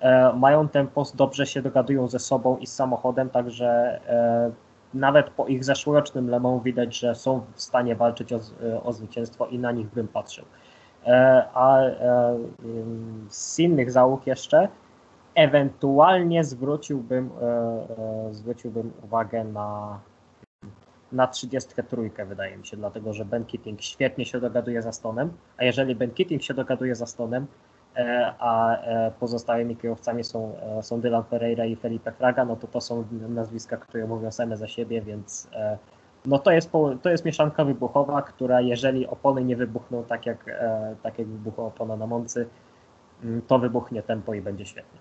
e, 0.00 0.32
mają 0.32 0.68
tempo, 0.68 1.04
dobrze 1.14 1.46
się 1.46 1.62
dogadują 1.62 2.08
ze 2.08 2.18
sobą 2.18 2.56
i 2.56 2.66
z 2.66 2.74
samochodem, 2.74 3.30
także 3.30 4.00
e, 4.08 4.50
nawet 4.94 5.30
po 5.30 5.46
ich 5.46 5.64
zeszłorocznym 5.64 6.30
Le 6.30 6.40
Mans 6.40 6.62
widać, 6.62 6.98
że 6.98 7.14
są 7.14 7.40
w 7.54 7.62
stanie 7.62 7.96
walczyć 7.96 8.32
o, 8.32 8.40
e, 8.62 8.82
o 8.82 8.92
zwycięstwo 8.92 9.46
i 9.46 9.58
na 9.58 9.72
nich 9.72 9.86
bym 9.86 10.08
patrzył. 10.08 10.44
E, 11.06 11.44
a 11.54 11.80
e, 11.82 12.38
z 13.28 13.58
innych 13.58 13.90
załóg 13.90 14.26
jeszcze 14.26 14.68
ewentualnie 15.34 16.44
zwróciłbym, 16.44 17.30
e, 17.42 18.34
zwróciłbym 18.34 18.92
uwagę 19.04 19.44
na 19.44 19.98
na 21.12 21.26
33 21.26 22.24
wydaje 22.26 22.56
mi 22.56 22.66
się, 22.66 22.76
dlatego 22.76 23.12
że 23.14 23.24
Ben 23.24 23.44
Keating 23.44 23.82
świetnie 23.82 24.24
się 24.24 24.40
dogaduje 24.40 24.82
za 24.82 24.92
Stonem, 24.92 25.32
a 25.56 25.64
jeżeli 25.64 25.94
Ben 25.94 26.10
Keating 26.10 26.42
się 26.42 26.54
dogaduje 26.54 26.94
za 26.94 27.06
Stonem, 27.06 27.46
a 28.38 28.76
pozostałymi 29.20 29.76
kierowcami 29.76 30.24
są, 30.24 30.56
są 30.82 31.00
Dylan 31.00 31.24
Pereira 31.24 31.64
i 31.64 31.76
Felipe 31.76 32.12
Fraga, 32.12 32.44
no 32.44 32.56
to 32.56 32.66
to 32.66 32.80
są 32.80 33.04
nazwiska, 33.28 33.76
które 33.76 34.06
mówią 34.06 34.30
same 34.30 34.56
za 34.56 34.68
siebie, 34.68 35.02
więc 35.02 35.48
no 36.26 36.38
to 36.38 36.50
jest, 36.50 36.70
to 37.02 37.10
jest 37.10 37.24
mieszanka 37.24 37.64
wybuchowa, 37.64 38.22
która 38.22 38.60
jeżeli 38.60 39.06
opony 39.06 39.44
nie 39.44 39.56
wybuchną 39.56 40.04
tak 40.04 40.26
jak, 40.26 40.48
e, 40.48 40.96
tak 41.02 41.18
jak 41.18 41.28
wybuchła 41.28 41.64
opona 41.64 41.96
na 41.96 42.06
Moncy, 42.06 42.48
mm, 43.24 43.42
to 43.42 43.58
wybuchnie 43.58 44.02
tempo 44.02 44.34
i 44.34 44.40
będzie 44.40 44.66
świetnie. 44.66 45.00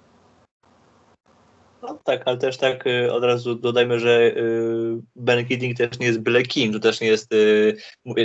No 1.82 2.00
tak, 2.04 2.22
ale 2.26 2.38
też 2.38 2.58
tak 2.58 2.88
y, 2.88 3.14
od 3.14 3.24
razu 3.24 3.56
dodajmy, 3.56 4.00
że 4.00 4.22
y, 4.22 5.02
Ben 5.16 5.46
Keating 5.46 5.78
też 5.78 6.00
nie 6.00 6.08
jest 6.08 6.20
byle 6.20 6.44
kim, 6.44 6.74
to 6.74 6.80
też 6.80 7.02
nie 7.02 7.08
jest, 7.08 7.34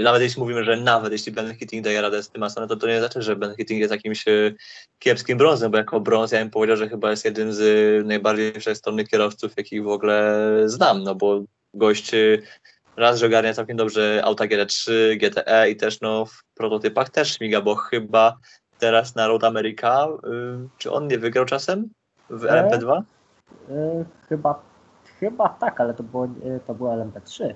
nawet 0.03 0.23
jeśli 0.23 0.43
mówimy, 0.43 0.65
że 0.65 0.77
nawet 0.77 1.13
jeśli 1.13 1.33
Ben 1.33 1.57
Keating 1.59 1.85
daje 1.85 2.03
radę 2.03 2.23
z 2.23 2.31
tym 2.31 2.43
Astonem, 2.43 2.69
to 2.69 2.77
to 2.77 2.87
nie 2.87 2.99
znaczy, 2.99 3.23
że 3.23 3.37
Ben 3.37 3.55
Keating 3.57 3.81
jest 3.81 3.93
jakimś 3.93 4.25
kiepskim 4.99 5.39
brązem, 5.39 5.71
bo 5.71 5.79
jako 5.79 6.01
brąz 6.01 6.33
ja 6.33 6.39
bym 6.39 6.51
powiedział, 6.51 6.77
że 6.77 6.89
chyba 6.89 7.11
jest 7.11 7.25
jednym 7.25 7.53
z 7.53 8.07
najbardziej 8.07 8.53
wszechstronnych 8.53 9.09
kierowców, 9.09 9.53
jakich 9.57 9.85
w 9.85 9.89
ogóle 9.89 10.49
znam, 10.67 11.03
no 11.03 11.15
bo 11.15 11.45
gość 11.75 12.11
raz, 12.97 13.19
że 13.19 13.27
ogarnia 13.27 13.55
całkiem 13.55 13.77
dobrze 13.77 14.23
auta 14.25 14.45
GT3, 14.45 14.93
GTE 15.17 15.71
i 15.71 15.77
też 15.77 16.01
no 16.01 16.25
w 16.25 16.45
prototypach 16.55 17.11
też 17.11 17.37
śmiga, 17.37 17.61
bo 17.61 17.75
chyba 17.75 18.37
teraz 18.79 19.15
na 19.15 19.29
Road 19.29 19.45
America, 19.45 20.07
y, 20.07 20.69
czy 20.79 20.93
on 20.93 21.09
nie 21.09 21.19
wygrał 21.19 21.45
czasem 21.45 21.89
w 22.31 22.45
E? 22.45 22.49
LMP2? 22.49 23.03
E, 23.71 24.05
chyba, 24.29 24.63
chyba 25.21 25.49
tak, 25.49 25.81
ale 25.81 25.95
to 25.95 26.03
było, 26.03 26.25
e, 26.25 26.61
to 26.67 26.75
było 26.75 26.91
LMP3. 26.91 27.55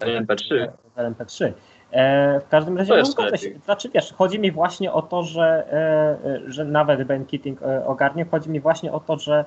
LMP3. 0.00 0.72
W 0.94 0.98
LMP3. 0.98 1.52
E, 1.90 2.40
w 2.40 2.48
każdym 2.48 2.78
razie 2.78 3.02
To 3.16 3.22
no, 3.30 3.36
się. 3.36 3.50
Znaczy 3.64 3.90
wiesz, 3.94 4.12
chodzi 4.12 4.38
mi 4.38 4.52
właśnie 4.52 4.92
o 4.92 5.02
to, 5.02 5.22
że, 5.22 5.66
e, 5.72 6.28
e, 6.30 6.40
że 6.46 6.64
nawet 6.64 7.04
Ben 7.04 7.26
Keating 7.26 7.62
e, 7.62 7.86
ogarnie, 7.86 8.24
chodzi 8.24 8.50
mi 8.50 8.60
właśnie 8.60 8.92
o 8.92 9.00
to, 9.00 9.18
że 9.18 9.38
e, 9.40 9.44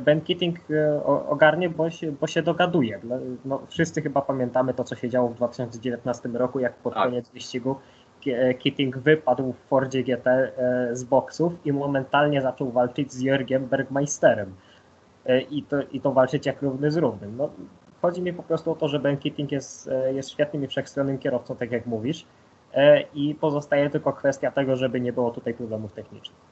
Ben 0.00 0.20
Keating 0.20 0.58
e, 0.70 1.04
ogarnie, 1.04 1.68
bo 1.68 1.90
się, 1.90 2.12
bo 2.12 2.26
się 2.26 2.42
dogaduje. 2.42 2.98
Dla- 2.98 3.18
No, 3.44 3.62
wszyscy 3.68 4.02
chyba 4.02 4.22
pamiętamy 4.22 4.74
to, 4.74 4.84
co 4.84 4.96
się 4.96 5.08
działo 5.08 5.28
w 5.28 5.34
2019 5.34 6.28
roku, 6.28 6.58
jak 6.60 6.74
pod 6.74 6.94
Tak. 6.94 7.02
koniec 7.04 7.30
wyścigu 7.30 7.76
Ke- 8.24 8.30
e, 8.38 8.54
Keating 8.54 8.98
wypadł 8.98 9.52
w 9.52 9.58
Fordzie 9.68 10.02
GT 10.02 10.26
e, 10.26 10.50
z 10.96 11.04
boksów 11.04 11.52
i 11.66 11.72
momentalnie 11.72 12.42
zaczął 12.42 12.70
walczyć 12.70 13.12
z 13.12 13.22
Jörgiem 13.22 13.58
Bergmeisterem. 13.60 14.54
E, 15.26 15.40
I 15.40 15.62
to, 15.62 15.76
I 15.82 16.00
to 16.00 16.12
walczyć 16.12 16.46
jak 16.46 16.62
równy 16.62 16.90
z 16.90 16.96
równym. 16.96 17.36
No, 17.36 17.50
chodzi 18.02 18.22
mi 18.22 18.32
po 18.32 18.42
prostu 18.42 18.72
o 18.72 18.74
to, 18.74 18.88
że 18.88 18.98
Ben 18.98 19.16
Keating 19.16 19.52
jest, 19.52 19.88
e, 19.88 20.12
jest 20.14 20.30
świetnym 20.30 20.64
i 20.64 20.66
wszechstronnym 20.66 21.18
kierowcą, 21.18 21.56
tak 21.56 21.72
jak 21.72 21.86
mówisz. 21.86 22.26
E, 22.74 23.00
I 23.14 23.34
pozostaje 23.34 23.90
tylko 23.90 24.12
kwestia 24.12 24.50
tego, 24.50 24.76
żeby 24.76 25.00
nie 25.00 25.12
było 25.12 25.30
tutaj 25.30 25.54
problemów 25.54 25.92
technicznych. 25.92 26.49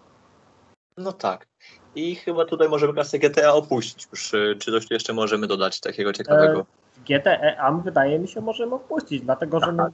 No 0.99 1.13
tak. 1.13 1.47
I 1.95 2.15
chyba 2.15 2.45
tutaj 2.45 2.69
możemy 2.69 2.93
klasę 2.93 3.19
GTA 3.19 3.53
opuścić 3.53 4.09
już. 4.13 4.31
Czy 4.59 4.73
coś 4.73 4.89
tu 4.89 4.95
jeszcze 4.95 5.13
możemy 5.13 5.47
dodać 5.47 5.81
takiego 5.81 6.13
ciekawego? 6.13 6.67
GTE 7.07 7.61
AM 7.61 7.83
wydaje 7.83 8.19
mi 8.19 8.29
się 8.29 8.41
możemy 8.41 8.75
opuścić, 8.75 9.23
dlatego 9.23 9.61
że 9.61 9.73
no, 9.73 9.87
e, 9.87 9.91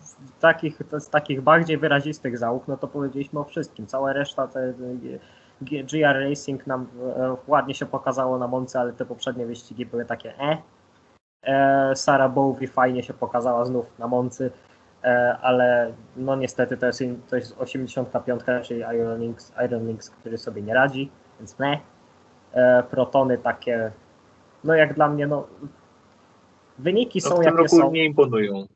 z, 0.00 0.16
takich, 0.40 0.78
z 0.98 1.08
takich 1.08 1.40
bardziej 1.40 1.78
wyrazistych 1.78 2.38
załóg, 2.38 2.68
no 2.68 2.76
to 2.76 2.88
powiedzieliśmy 2.88 3.40
o 3.40 3.44
wszystkim. 3.44 3.86
Cała 3.86 4.12
reszta, 4.12 4.48
te, 4.48 4.60
e, 4.60 4.74
GR 5.62 6.28
Racing 6.28 6.66
nam 6.66 6.86
e, 7.16 7.36
ładnie 7.46 7.74
się 7.74 7.86
pokazało 7.86 8.38
na 8.38 8.48
Monce, 8.48 8.80
ale 8.80 8.92
te 8.92 9.04
poprzednie 9.04 9.46
wyścigi 9.46 9.86
były 9.86 10.04
takie 10.04 10.38
e. 10.38 10.62
e 11.42 11.96
Sarah 11.96 12.32
Bowie 12.32 12.68
fajnie 12.68 13.02
się 13.02 13.14
pokazała 13.14 13.64
znów 13.64 13.86
na 13.98 14.06
Moncy, 14.06 14.50
e, 14.50 14.71
ale 15.42 15.92
no 16.16 16.36
niestety 16.36 16.76
to 16.76 16.86
jest, 16.86 17.02
to 17.30 17.36
jest 17.36 17.56
85, 17.58 18.42
czyli 18.62 18.80
Iron 18.80 19.20
Links, 19.20 19.52
Iron 19.66 19.86
Links, 19.86 20.10
który 20.10 20.38
sobie 20.38 20.62
nie 20.62 20.74
radzi, 20.74 21.10
więc 21.40 21.58
ne. 21.58 21.78
E, 22.52 22.82
protony 22.82 23.38
takie 23.38 23.92
no 24.64 24.74
jak 24.74 24.94
dla 24.94 25.08
mnie, 25.08 25.26
no 25.26 25.46
wyniki 26.78 27.20
No, 27.24 27.30
są 27.30 27.34
w 27.34 27.38
tym 27.38 27.44
jakie 27.44 27.56
roku 27.56 27.76
są. 27.76 27.90
nie 27.92 28.04
imponują. 28.04 28.66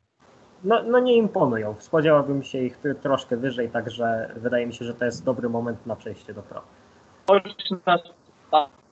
No, 0.63 0.83
no 0.83 0.99
nie 0.99 1.15
imponują. 1.15 1.75
Spodziewałbym 1.79 2.43
się 2.43 2.57
ich 2.57 2.79
troszkę 3.01 3.37
wyżej, 3.37 3.69
także 3.69 4.33
wydaje 4.35 4.67
mi 4.67 4.73
się, 4.73 4.85
że 4.85 4.93
to 4.93 5.05
jest 5.05 5.25
dobry 5.25 5.49
moment 5.49 5.85
na 5.85 5.95
przejście 5.95 6.33
do 6.33 6.41
pro. 6.41 6.61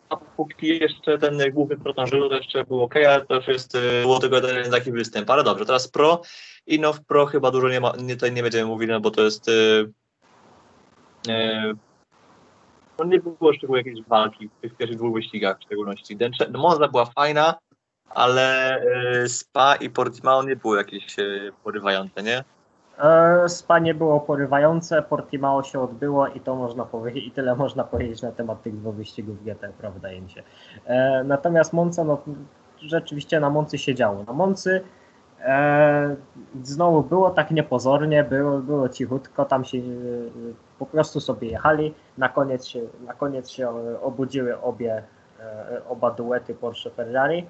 A, 0.10 0.18
póki 0.38 0.80
jeszcze 0.80 1.18
ten 1.18 1.40
główny 1.52 1.78
proton 1.78 2.08
żył, 2.08 2.30
to 2.30 2.36
jeszcze 2.36 2.64
był 2.64 2.82
ok, 2.82 2.96
ale 2.96 3.26
to 3.26 3.36
już 3.36 3.48
jest, 3.48 3.78
było 4.02 4.20
tylko 4.20 4.36
jeden 4.36 4.72
taki 4.72 4.92
występ. 4.92 5.30
Ale 5.30 5.44
dobrze, 5.44 5.66
teraz 5.66 5.88
pro. 5.88 6.22
I 6.68 6.80
no 6.80 6.94
w 6.94 7.02
pro 7.06 7.26
chyba 7.26 7.52
dużo 7.52 7.70
nie 7.70 7.80
ma, 7.80 7.94
nie, 8.00 8.14
tutaj 8.14 8.32
nie 8.32 8.44
będziemy 8.44 8.66
mówili, 8.66 8.92
no 8.92 9.00
bo 9.00 9.12
to 9.12 9.22
jest 9.22 9.48
y, 9.48 9.92
y, 11.28 11.76
no 13.00 13.06
nie 13.06 13.20
było 13.20 13.54
szczególnie 13.54 13.80
jakiejś 13.80 14.08
walki 14.08 14.50
w 14.50 14.62
tych 14.62 14.76
pierwszych 14.76 14.98
dwóch 14.98 15.14
wyścigach 15.14 15.60
w 15.60 15.64
szczególności. 15.64 16.16
Den- 16.16 16.32
no, 16.52 16.60
Monza 16.60 16.88
była 16.88 17.06
fajna, 17.06 17.56
ale 18.10 18.80
y, 19.24 19.30
Spa 19.30 19.76
i 19.76 19.90
Portimao 19.90 20.44
nie 20.44 20.56
były 20.56 20.78
jakieś 20.78 21.20
y, 21.20 21.52
porywające, 21.64 22.24
nie? 22.24 22.44
E, 23.00 23.50
Spa 23.50 23.80
nie 23.80 23.94
było 23.94 24.20
porywające, 24.20 25.02
Portimao 25.02 25.64
się 25.64 25.82
odbyło 25.82 26.28
i 26.28 26.40
to 26.40 26.56
można 26.56 26.86
powiedzieć, 26.86 27.26
i 27.26 27.32
tyle 27.32 27.56
można 27.56 27.84
powiedzieć 27.84 28.22
na 28.22 28.32
temat 28.32 28.64
tych 28.64 28.78
dwóch 28.78 28.96
wyścigów 28.96 29.44
GT, 29.44 29.74
mi 30.22 30.30
się. 30.30 30.44
E, 30.86 31.24
natomiast 31.24 31.74
Monza, 31.74 32.04
no 32.04 32.22
rzeczywiście 32.82 33.40
na 33.40 33.50
Moncy 33.50 33.78
się 33.78 33.96
działo. 33.96 34.24
Na 34.24 34.34
Moncy 34.34 34.82
e, 35.46 36.16
znowu 36.64 37.04
było 37.04 37.30
tak 37.30 37.52
niepozornie, 37.52 38.24
było, 38.24 38.60
było 38.60 38.90
cichutko, 38.90 39.46
tam 39.46 39.66
się 39.66 39.78
e, 39.78 39.82
po 40.80 40.86
prostu 40.86 41.20
sobie 41.20 41.50
jechali, 41.50 41.94
na 42.18 42.30
koniec 42.30 42.68
się, 42.68 42.82
na 43.06 43.14
koniec 43.14 43.50
się 43.50 43.70
obudziły 44.02 44.62
obie, 44.62 45.04
e, 45.40 45.82
oba 45.90 46.12
duety 46.12 46.56
Porsche 46.56 46.90
Ferrari 46.90 47.48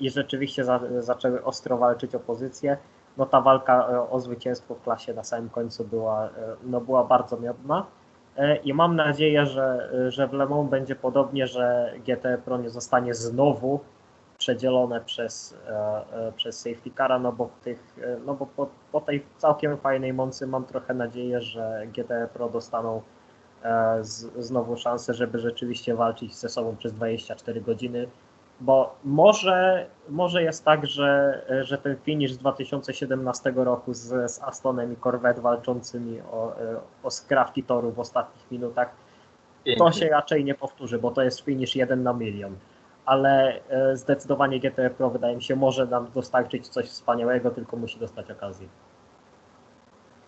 i 0.00 0.10
rzeczywiście 0.10 0.64
za, 0.64 0.80
zaczęły 0.98 1.44
ostro 1.44 1.78
walczyć 1.78 2.14
o 2.14 2.20
pozycję 2.20 2.76
no 3.16 3.26
ta 3.26 3.40
walka 3.40 3.88
e, 3.88 4.10
o 4.10 4.20
zwycięstwo 4.20 4.74
w 4.74 4.82
klasie 4.82 5.14
na 5.14 5.24
samym 5.24 5.50
końcu 5.50 5.84
była, 5.84 6.28
no 6.62 6.80
była 6.80 7.04
bardzo 7.04 7.36
miodna. 7.36 7.86
I 8.64 8.74
mam 8.74 8.96
nadzieję, 8.96 9.46
że, 9.46 9.90
że 10.08 10.28
w 10.28 10.32
Le 10.32 10.46
Mans 10.46 10.70
będzie 10.70 10.96
podobnie, 10.96 11.46
że 11.46 11.92
GT 12.06 12.38
Pro 12.44 12.58
nie 12.58 12.70
zostanie 12.70 13.14
znowu 13.14 13.80
przedzielone 14.42 15.00
przez, 15.00 15.56
e, 15.66 15.70
e, 16.28 16.32
przez 16.36 16.60
safety 16.60 16.90
cara, 16.96 17.18
no 17.18 17.32
bo, 17.32 17.50
tych, 17.64 17.98
e, 18.02 18.16
no 18.26 18.34
bo 18.34 18.46
po, 18.46 18.68
po 18.92 19.00
tej 19.00 19.26
całkiem 19.38 19.78
fajnej 19.78 20.12
mocy 20.12 20.46
mam 20.46 20.64
trochę 20.64 20.94
nadzieję, 20.94 21.40
że 21.40 21.86
GT 21.86 22.28
Pro 22.34 22.48
dostaną 22.48 23.02
z, 24.00 24.44
znowu 24.44 24.76
szansę, 24.76 25.14
żeby 25.14 25.38
rzeczywiście 25.38 25.94
walczyć 25.94 26.34
ze 26.34 26.48
sobą 26.48 26.76
przez 26.76 26.92
24 26.92 27.60
godziny, 27.60 28.08
bo 28.60 28.94
może, 29.04 29.86
może 30.08 30.42
jest 30.42 30.64
tak, 30.64 30.86
że, 30.86 31.42
że 31.64 31.78
ten 31.78 31.96
finish 31.96 32.32
z 32.32 32.38
2017 32.38 33.52
roku 33.56 33.94
z, 33.94 34.30
z 34.32 34.42
Astonem 34.42 34.92
i 34.92 34.96
Corvette 34.96 35.40
walczącymi 35.40 36.20
o, 36.20 36.54
o 37.02 37.10
skrawki 37.10 37.62
toru 37.62 37.92
w 37.92 38.00
ostatnich 38.00 38.50
minutach, 38.50 38.88
to 38.88 39.64
Pięknie. 39.64 39.92
się 39.92 40.08
raczej 40.08 40.44
nie 40.44 40.54
powtórzy, 40.54 40.98
bo 40.98 41.10
to 41.10 41.22
jest 41.22 41.40
finish 41.40 41.76
jeden 41.76 42.02
na 42.02 42.12
milion. 42.12 42.56
Ale 43.04 43.60
e, 43.68 43.96
zdecydowanie 43.96 44.60
GT 44.60 44.90
Pro 44.96 45.10
wydaje 45.10 45.36
mi 45.36 45.42
się 45.42 45.56
może 45.56 45.86
nam 45.86 46.10
dostarczyć 46.14 46.68
coś 46.68 46.86
wspaniałego, 46.86 47.50
tylko 47.50 47.76
musi 47.76 47.98
dostać 47.98 48.30
okazję. 48.30 48.68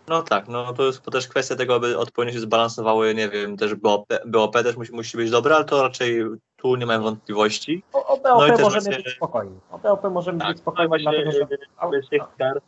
No 0.08 0.22
tak, 0.22 0.48
no 0.48 0.72
to 0.72 0.86
jest 0.86 1.02
też 1.02 1.28
kwestia 1.28 1.56
tego, 1.56 1.74
aby 1.74 1.98
odpowiednio 1.98 2.34
się 2.34 2.40
zbalansowały, 2.40 3.14
nie 3.14 3.28
wiem, 3.28 3.56
też 3.56 3.74
BOP, 3.74 4.06
BOP 4.26 4.52
też 4.54 4.76
musi, 4.76 4.92
musi 4.92 5.16
być 5.16 5.30
dobre, 5.30 5.56
ale 5.56 5.64
to 5.64 5.82
raczej 5.82 6.24
tu 6.56 6.76
nie 6.76 6.86
mam 6.86 7.02
wątpliwości. 7.02 7.82
O, 7.92 8.06
o 8.06 8.16
BOP 8.16 8.24
No 8.24 8.38
możemy 8.38 8.70
właśnie- 8.70 8.96
być 8.96 9.16
spokojni. 9.16 9.58
O 9.70 9.78
BOP 9.78 10.04
możemy 10.10 10.38
Tak, 10.38 10.48
być 10.48 10.56
no 10.56 10.62
spokojni, 10.62 10.88
właśnie, 10.88 11.10
dlatego 11.10 11.32
że... 11.32 11.38
żeby 11.38 12.02
safety 12.02 12.36
car, 12.38 12.60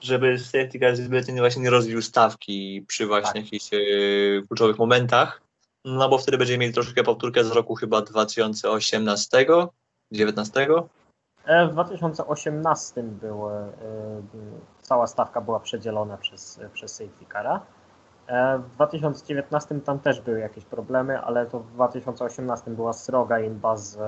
żeby 0.00 0.38
safety 0.38 0.78
car 0.78 0.96
zbytnio 0.96 1.42
właśnie 1.42 1.62
nie 1.62 1.70
rozbił 1.70 2.02
stawki 2.02 2.84
przy 2.88 3.06
właśnie 3.06 3.42
Tak. 3.42 3.52
jakichś 3.52 3.74
e, 3.74 3.78
kluczowych 4.48 4.78
momentach, 4.78 5.42
no 5.84 6.08
bo 6.08 6.18
wtedy 6.18 6.38
będziemy 6.38 6.58
mieli 6.58 6.72
troszkę 6.72 7.02
powtórkę 7.02 7.44
z 7.44 7.52
roku 7.52 7.74
chyba 7.74 8.02
2018, 8.02 9.46
19. 10.12 10.66
E, 11.46 11.66
W 11.66 11.70
2018 11.72 13.02
było, 13.02 13.52
e, 13.52 13.72
cała 14.82 15.06
stawka 15.06 15.40
była 15.40 15.60
przedzielona 15.60 16.16
przez, 16.16 16.60
przez 16.72 16.94
safety 16.94 17.26
cara. 17.32 17.60
E, 18.26 18.58
W 18.58 18.70
2019 18.74 19.80
tam 19.80 19.98
też 19.98 20.20
były 20.20 20.38
jakieś 20.40 20.64
problemy, 20.64 21.20
ale 21.20 21.46
to 21.46 21.60
w 21.60 21.72
2018 21.72 22.70
była 22.70 22.92
sroga 22.92 23.40
inba 23.40 23.76
z, 23.76 23.98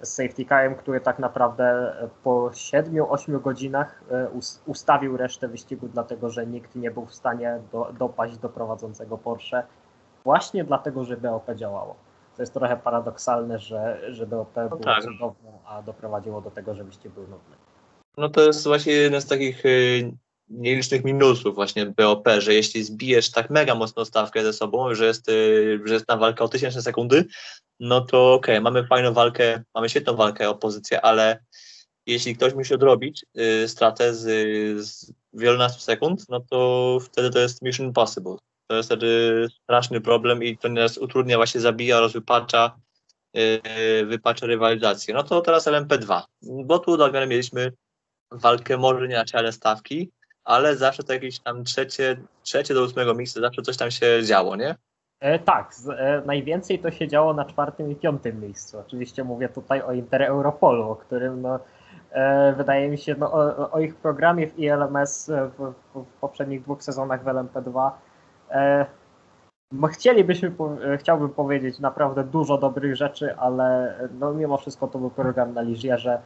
z 0.00 0.08
safety 0.08 0.44
carem, 0.44 0.74
który 0.74 1.00
tak 1.00 1.18
naprawdę 1.18 1.94
po 2.24 2.50
7-8 2.52 3.40
godzinach 3.42 4.04
us- 4.34 4.62
ustawił 4.66 5.16
resztę 5.16 5.48
wyścigu, 5.48 5.88
dlatego 5.88 6.30
że 6.30 6.46
nikt 6.46 6.76
nie 6.76 6.90
był 6.90 7.06
w 7.06 7.14
stanie 7.14 7.60
do, 7.72 7.92
dopaść 7.98 8.38
do 8.38 8.48
prowadzącego 8.48 9.18
Porsche, 9.18 9.62
właśnie 10.24 10.64
dlatego, 10.64 11.04
że 11.04 11.16
BOP 11.16 11.54
działało. 11.54 11.96
To 12.36 12.42
jest 12.42 12.54
trochę 12.54 12.76
paradoksalne, 12.76 13.58
że, 13.58 14.00
że 14.14 14.26
BOP 14.26 14.54
było 14.54 14.82
tak. 14.82 15.04
cudowne, 15.04 15.50
a 15.66 15.82
doprowadziło 15.82 16.40
do 16.40 16.50
tego, 16.50 16.74
że 16.74 16.84
wyścig 16.84 17.12
był 17.12 17.22
nudny. 17.22 17.56
No 18.16 18.28
to 18.28 18.40
jest 18.40 18.64
właśnie 18.64 18.92
jeden 18.92 19.20
z 19.20 19.26
takich 19.26 19.66
y, 19.66 20.12
nielicznych 20.48 21.04
minusów 21.04 21.54
właśnie 21.54 21.86
BOP, 21.86 22.28
że 22.38 22.54
jeśli 22.54 22.84
zbijesz 22.84 23.30
tak 23.30 23.50
mega 23.50 23.74
mocno 23.74 24.04
stawkę 24.04 24.42
ze 24.42 24.52
sobą, 24.52 24.94
że 24.94 25.06
jest, 25.06 25.28
y, 25.28 25.80
że 25.84 25.94
jest 25.94 26.08
na 26.08 26.16
walkę 26.16 26.44
o 26.44 26.48
tysięczne 26.48 26.82
sekundy, 26.82 27.24
no 27.80 28.00
to 28.00 28.34
okej, 28.34 28.60
mamy 28.60 28.86
fajną 28.86 29.12
walkę, 29.12 29.62
mamy 29.74 29.88
świetną 29.88 30.16
walkę 30.16 30.50
o 30.50 30.54
pozycję, 30.54 31.00
ale 31.00 31.44
jeśli 32.06 32.36
ktoś 32.36 32.54
musi 32.54 32.74
odrobić 32.74 33.26
y, 33.38 33.68
stratę 33.68 34.14
z, 34.14 34.24
z 34.86 35.12
wielunastu 35.32 35.80
sekund, 35.80 36.28
no 36.28 36.40
to 36.40 36.98
wtedy 37.02 37.30
to 37.30 37.38
jest 37.38 37.62
mission 37.62 37.86
impossible. 37.86 38.36
To 38.68 38.76
jest 38.76 38.88
wtedy 38.88 39.46
straszny 39.62 40.00
problem 40.00 40.42
i 40.42 40.58
to 40.58 40.68
nas 40.68 40.98
utrudnia, 40.98 41.36
właśnie 41.36 41.60
zabija 41.60 41.96
oraz 41.96 42.12
wypacza, 42.12 42.76
yy, 43.34 44.06
wypacza 44.06 44.46
rywalizację. 44.46 45.14
No 45.14 45.22
to 45.22 45.40
teraz 45.40 45.66
LMP2, 45.66 46.22
bo 46.42 46.78
tu 46.78 46.96
do 46.96 47.26
mieliśmy 47.26 47.72
walkę 48.30 48.76
może 48.76 49.08
nie 49.08 49.16
na 49.16 49.24
ciele 49.24 49.52
stawki, 49.52 50.10
ale 50.44 50.76
zawsze 50.76 51.02
to 51.02 51.12
jakieś 51.12 51.38
tam 51.38 51.64
trzecie, 51.64 52.16
trzecie 52.42 52.74
do 52.74 52.84
ósmego 52.84 53.14
miejsca, 53.14 53.40
zawsze 53.40 53.62
coś 53.62 53.76
tam 53.76 53.90
się 53.90 54.22
działo, 54.24 54.56
nie? 54.56 54.74
E, 55.20 55.38
tak, 55.38 55.74
z, 55.74 55.88
e, 55.88 56.22
najwięcej 56.26 56.78
to 56.78 56.90
się 56.90 57.08
działo 57.08 57.34
na 57.34 57.44
czwartym 57.44 57.90
i 57.90 57.96
piątym 57.96 58.40
miejscu. 58.40 58.78
Oczywiście 58.78 59.24
mówię 59.24 59.48
tutaj 59.48 59.82
o 59.82 59.92
Inter 59.92 60.22
Europolu, 60.22 60.90
o 60.90 60.96
którym 60.96 61.42
no, 61.42 61.60
e, 62.10 62.54
wydaje 62.56 62.88
mi 62.88 62.98
się, 62.98 63.14
no, 63.18 63.32
o, 63.32 63.70
o 63.70 63.80
ich 63.80 63.96
programie 63.96 64.46
w 64.46 64.58
ILMS 64.58 65.30
w, 65.58 65.74
w, 65.94 66.04
w 66.04 66.20
poprzednich 66.20 66.62
dwóch 66.62 66.82
sezonach 66.82 67.24
w 67.24 67.26
LMP2 67.26 67.66
e, 67.66 67.72
no, 67.74 68.07
chcielibyśmy, 69.92 70.50
po, 70.50 70.84
e, 70.84 70.98
chciałbym 70.98 71.28
powiedzieć 71.28 71.78
naprawdę 71.78 72.24
dużo 72.24 72.58
dobrych 72.58 72.96
rzeczy, 72.96 73.36
ale 73.36 73.94
no, 74.18 74.32
mimo 74.32 74.56
wszystko 74.56 74.88
to 74.88 74.98
był 74.98 75.10
program 75.10 75.54
na 75.54 75.62
Liżierze. 75.62 76.22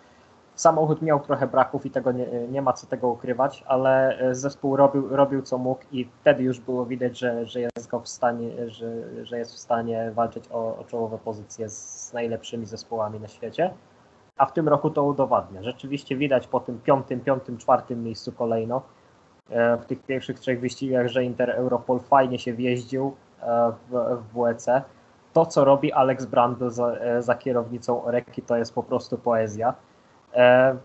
Samochód 0.55 1.03
miał 1.03 1.21
trochę 1.21 1.47
braków 1.47 1.87
i 1.87 1.91
tego 1.91 2.13
nie, 2.13 2.27
nie 2.49 2.63
ma 2.63 2.73
co 2.73 2.87
tego 2.87 3.09
ukrywać, 3.09 3.65
ale 3.67 4.19
e, 4.19 4.35
zespół 4.35 4.77
robił, 4.77 5.09
robił 5.17 5.43
co 5.43 5.59
mógł 5.59 5.85
i 5.93 6.09
wtedy 6.21 6.43
już 6.43 6.61
było 6.61 6.87
widać, 6.87 7.19
że, 7.19 7.47
że 7.47 7.61
jest 7.61 7.89
go 7.89 8.01
w 8.01 8.09
stanie, 8.09 8.71
że, 8.71 8.93
że 9.25 9.39
jest 9.39 9.53
w 9.53 9.59
stanie 9.59 10.11
walczyć 10.15 10.45
o, 10.51 10.79
o 10.79 10.85
czołowe 10.85 11.19
pozycje 11.19 11.69
z 11.69 12.13
najlepszymi 12.13 12.67
zespołami 12.67 13.21
na 13.21 13.29
świecie. 13.29 13.71
A 14.37 14.47
w 14.47 14.53
tym 14.53 14.69
roku 14.69 14.91
to 14.91 15.05
udowadnia. 15.05 15.63
Rzeczywiście 15.63 16.17
widać 16.17 16.47
po 16.47 16.61
tym 16.61 16.81
piątym, 16.81 17.21
piątym, 17.21 17.59
czwartym 17.59 18.05
miejscu 18.05 18.33
kolejno 18.33 18.77
e, 18.77 19.02
w 19.51 19.85
tych 19.87 20.03
pierwszych 20.03 20.41
trzech 20.41 20.61
wyścigach, 20.61 21.09
że 21.09 21.25
Inter 21.25 21.51
Europol 21.51 22.01
fajnie 22.01 22.39
się 22.39 22.53
wjeździł 22.53 23.17
e, 23.43 23.73
w, 23.91 24.19
w 24.33 24.39
WEC. 24.39 24.67
To, 25.33 25.47
co 25.47 25.65
robi 25.65 25.93
Alex 25.93 26.27
Brandl 26.27 26.69
za, 26.69 26.93
e, 26.93 27.23
za 27.23 27.35
kierownicą 27.35 28.05
Oreki, 28.05 28.43
to 28.43 28.57
jest 28.57 28.75
po 28.75 28.83
prostu 28.83 29.19
poezja. 29.19 29.75
E, 30.35 30.77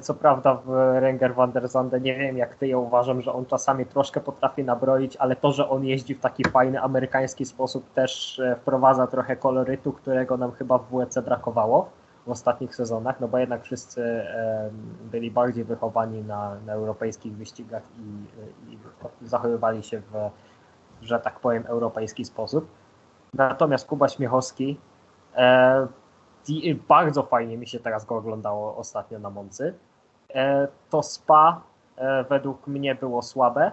Co 0.00 0.14
prawda 0.14 0.54
w 0.54 0.70
Renger 1.00 1.34
van 1.34 1.52
der 1.52 1.68
Zande 1.68 2.00
nie 2.00 2.16
wiem 2.16 2.36
jak 2.36 2.54
ty, 2.54 2.68
ja 2.68 2.78
uważam, 2.78 3.20
że 3.22 3.32
on 3.32 3.46
czasami 3.46 3.86
troszkę 3.86 4.20
potrafi 4.20 4.64
nabroić, 4.64 5.16
ale 5.16 5.36
to, 5.36 5.52
że 5.52 5.68
on 5.68 5.84
jeździ 5.84 6.14
w 6.14 6.20
taki 6.20 6.44
fajny 6.44 6.80
amerykański 6.80 7.44
sposób 7.44 7.92
też 7.92 8.38
e, 8.38 8.56
wprowadza 8.56 9.06
trochę 9.06 9.36
kolorytu, 9.36 9.92
którego 9.92 10.36
nam 10.36 10.52
chyba 10.52 10.78
w 10.78 10.96
WEC 10.96 11.18
brakowało 11.24 11.90
w 12.26 12.30
ostatnich 12.30 12.76
sezonach, 12.76 13.20
no 13.20 13.28
bo 13.28 13.38
jednak 13.38 13.62
wszyscy 13.62 14.24
byli 15.02 15.30
bardziej 15.30 15.64
wychowani 15.64 16.22
na, 16.22 16.54
na 16.66 16.72
europejskich 16.72 17.36
wyścigach 17.36 17.82
i, 17.98 18.72
i 18.72 18.78
zachowywali 19.28 19.82
się 19.82 20.00
w, 20.00 20.30
że 21.02 21.20
tak 21.20 21.40
powiem, 21.40 21.64
europejski 21.66 22.24
sposób. 22.24 22.66
Natomiast 23.34 23.86
Kuba 23.86 24.08
Śmiechowski 24.08 24.78
bardzo 26.88 27.22
fajnie 27.22 27.58
mi 27.58 27.66
się 27.66 27.80
teraz 27.80 28.04
go 28.04 28.16
oglądało 28.16 28.76
ostatnio 28.76 29.18
na 29.18 29.30
Moncy. 29.30 29.74
E, 30.34 30.68
To 30.90 31.02
spa 31.02 31.62
e, 31.96 32.24
według 32.24 32.66
mnie 32.66 32.94
było 32.94 33.22
słabe 33.22 33.66
e, 33.66 33.72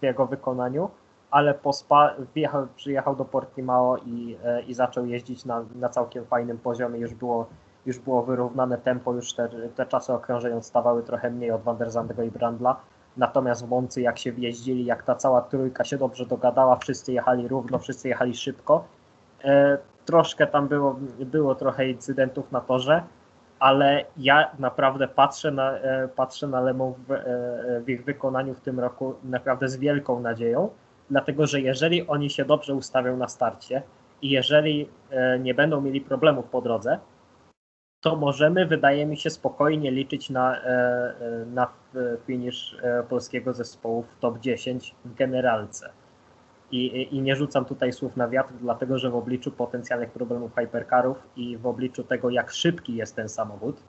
w 0.00 0.02
jego 0.02 0.26
wykonaniu, 0.26 0.90
ale 1.34 1.54
po 1.54 1.72
spa 1.72 2.14
wjechał, 2.34 2.66
przyjechał 2.76 3.16
do 3.16 3.24
Portimao 3.24 3.96
i, 3.96 4.36
e, 4.44 4.62
i 4.62 4.74
zaczął 4.74 5.06
jeździć 5.06 5.44
na, 5.44 5.64
na 5.74 5.88
całkiem 5.88 6.24
fajnym 6.24 6.58
poziomie. 6.58 7.00
Już 7.00 7.14
było, 7.14 7.46
już 7.86 7.98
było 7.98 8.22
wyrównane 8.22 8.78
tempo, 8.78 9.12
już 9.12 9.34
te, 9.34 9.48
te 9.76 9.86
czasy 9.86 10.12
okrążeń 10.12 10.52
odstawały 10.52 11.02
trochę 11.02 11.30
mniej 11.30 11.50
od 11.50 11.62
Van 11.62 11.76
der 11.76 11.90
Zandego 11.90 12.22
i 12.22 12.30
Brandla. 12.30 12.76
Natomiast 13.16 13.66
w 13.66 13.68
Moncy 13.68 14.00
jak 14.00 14.18
się 14.18 14.32
wjeździli, 14.32 14.84
jak 14.84 15.02
ta 15.02 15.14
cała 15.14 15.40
trójka 15.42 15.84
się 15.84 15.98
dobrze 15.98 16.26
dogadała, 16.26 16.76
wszyscy 16.76 17.12
jechali 17.12 17.48
równo, 17.48 17.78
wszyscy 17.78 18.08
jechali 18.08 18.34
szybko. 18.34 18.84
E, 19.44 19.78
troszkę 20.04 20.46
tam 20.46 20.68
było, 20.68 20.96
było 21.18 21.54
trochę 21.54 21.88
incydentów 21.88 22.52
na 22.52 22.60
torze, 22.60 23.02
ale 23.58 24.04
ja 24.16 24.50
naprawdę 24.58 25.08
patrzę 25.08 25.50
na, 25.50 25.72
e, 25.72 26.08
patrzę 26.08 26.46
na 26.46 26.60
Lemą 26.60 26.94
w, 27.08 27.12
e, 27.12 27.80
w 27.80 27.88
ich 27.88 28.04
wykonaniu 28.04 28.54
w 28.54 28.60
tym 28.60 28.80
roku 28.80 29.14
naprawdę 29.24 29.68
z 29.68 29.76
wielką 29.76 30.20
nadzieją, 30.20 30.70
dlatego 31.10 31.46
że 31.46 31.60
jeżeli 31.60 32.06
oni 32.06 32.30
się 32.30 32.44
dobrze 32.44 32.74
ustawią 32.74 33.16
na 33.16 33.28
starcie 33.28 33.82
i 34.22 34.30
jeżeli 34.30 34.88
e, 35.10 35.38
nie 35.38 35.54
będą 35.54 35.80
mieli 35.80 36.00
problemów 36.00 36.46
po 36.46 36.60
drodze, 36.60 36.98
to 38.04 38.16
możemy, 38.16 38.66
wydaje 38.66 39.06
mi 39.06 39.16
się, 39.16 39.30
spokojnie 39.30 39.90
liczyć 39.90 40.30
na, 40.30 40.56
e, 40.56 40.64
e, 40.64 41.46
na 41.46 41.68
finish 42.26 42.76
e, 42.82 43.02
polskiego 43.02 43.52
zespołu 43.52 44.02
w 44.02 44.20
top 44.20 44.38
10 44.38 44.94
w 45.04 45.14
generalce. 45.14 45.90
I, 46.70 47.08
I 47.16 47.22
nie 47.22 47.36
rzucam 47.36 47.64
tutaj 47.64 47.92
słów 47.92 48.16
na 48.16 48.28
wiatr, 48.28 48.52
dlatego 48.60 48.98
że 48.98 49.10
w 49.10 49.16
obliczu 49.16 49.50
potencjalnych 49.50 50.10
problemów 50.10 50.54
hypercarów 50.54 51.16
i 51.36 51.56
w 51.56 51.66
obliczu 51.66 52.04
tego, 52.04 52.30
jak 52.30 52.50
szybki 52.50 52.96
jest 52.96 53.16
ten 53.16 53.28
samochód, 53.28 53.80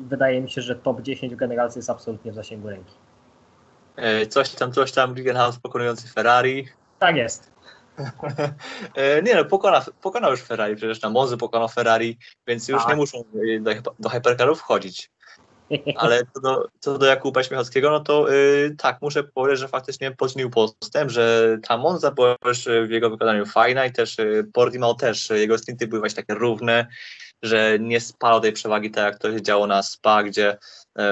wydaje 0.00 0.40
mi 0.42 0.50
się, 0.50 0.60
że 0.60 0.76
top 0.76 1.02
10 1.02 1.34
w 1.34 1.36
generalce 1.36 1.78
jest 1.78 1.90
absolutnie 1.90 2.32
w 2.32 2.34
zasięgu 2.34 2.68
ręki. 2.68 2.94
E, 3.98 4.26
Coś 4.26 4.50
tam, 4.50 4.72
coś 4.72 4.92
tam, 4.92 5.14
Glickenhaus 5.14 5.58
pokonujący 5.58 6.08
Ferrari. 6.08 6.68
Tak 6.98 7.16
jest. 7.16 7.50
E, 8.94 9.22
Nie 9.22 9.34
no, 9.34 9.44
pokona, 9.44 9.84
pokonał 10.02 10.30
już 10.30 10.42
Ferrari, 10.42 10.76
przecież 10.76 11.02
na 11.02 11.10
Monzy 11.10 11.36
pokonał 11.36 11.68
Ferrari, 11.68 12.18
więc 12.46 12.68
już 12.68 12.82
Tak. 12.82 12.88
nie 12.90 12.96
muszą 12.96 13.18
e, 13.18 13.60
do, 13.60 13.94
do 13.98 14.08
hypercarów 14.08 14.58
wchodzić. 14.58 15.10
Ale 15.96 16.22
co 16.34 16.40
do, 16.40 16.68
co 16.80 16.98
do 16.98 17.06
Jakuba 17.06 17.42
Śmiechowskiego, 17.42 17.90
no 17.90 18.00
to 18.00 18.32
y, 18.32 18.74
tak, 18.78 18.98
muszę 19.02 19.24
powiedzieć, 19.24 19.60
że 19.60 19.68
faktycznie 19.68 20.10
poczynił 20.10 20.50
postęp, 20.50 21.10
że 21.10 21.56
ta 21.68 21.76
Monza 21.76 22.10
była 22.10 22.36
też 22.38 22.68
w 22.86 22.90
jego 22.90 23.10
wykonaniu 23.10 23.46
fajna 23.46 23.86
i 23.86 23.92
też 23.92 24.18
y, 24.18 24.50
Portimao 24.52 24.94
też, 24.94 25.30
jego 25.30 25.58
stinty 25.58 25.86
były 25.86 26.00
właśnie 26.00 26.22
takie 26.22 26.34
równe, 26.38 26.86
że 27.42 27.78
nie 27.78 28.00
spalał 28.00 28.40
tej 28.40 28.52
przewagi 28.52 28.90
tak 28.90 29.04
jak 29.04 29.18
to 29.18 29.32
się 29.32 29.42
działo 29.42 29.66
na 29.66 29.82
Spa, 29.82 30.22
gdzie 30.22 30.58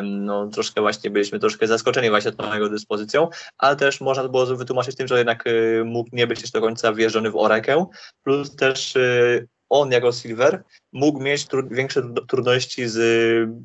no, 0.03 0.47
troszkę 0.47 0.81
właśnie 0.81 1.11
byliśmy 1.11 1.39
troszkę 1.39 1.67
zaskoczeni 1.67 2.11
właśnie 2.11 2.33
tą 2.33 2.55
jego 2.55 2.69
dyspozycją, 2.69 3.29
ale 3.59 3.77
też 3.77 4.01
można 4.01 4.29
było 4.29 4.47
wytłumaczyć 4.47 4.97
tym, 4.97 5.09
że 5.09 5.19
jednak 5.19 5.47
y, 5.47 5.83
mógł 5.85 6.11
nie 6.12 6.27
być 6.27 6.41
jeszcze 6.41 6.61
do 6.61 6.67
końca 6.67 6.93
wjeżdżony 6.93 7.31
w 7.31 7.37
Orekę, 7.37 7.87
plus 8.23 8.57
też 8.57 8.97
y, 8.97 9.49
on 9.69 9.93
jako 9.93 10.12
Silver 10.12 10.62
mógł 10.93 11.21
mieć 11.21 11.47
tru- 11.47 11.75
większe 11.75 12.03
tru- 12.03 12.27
trudności 12.27 12.89
z 12.89 12.99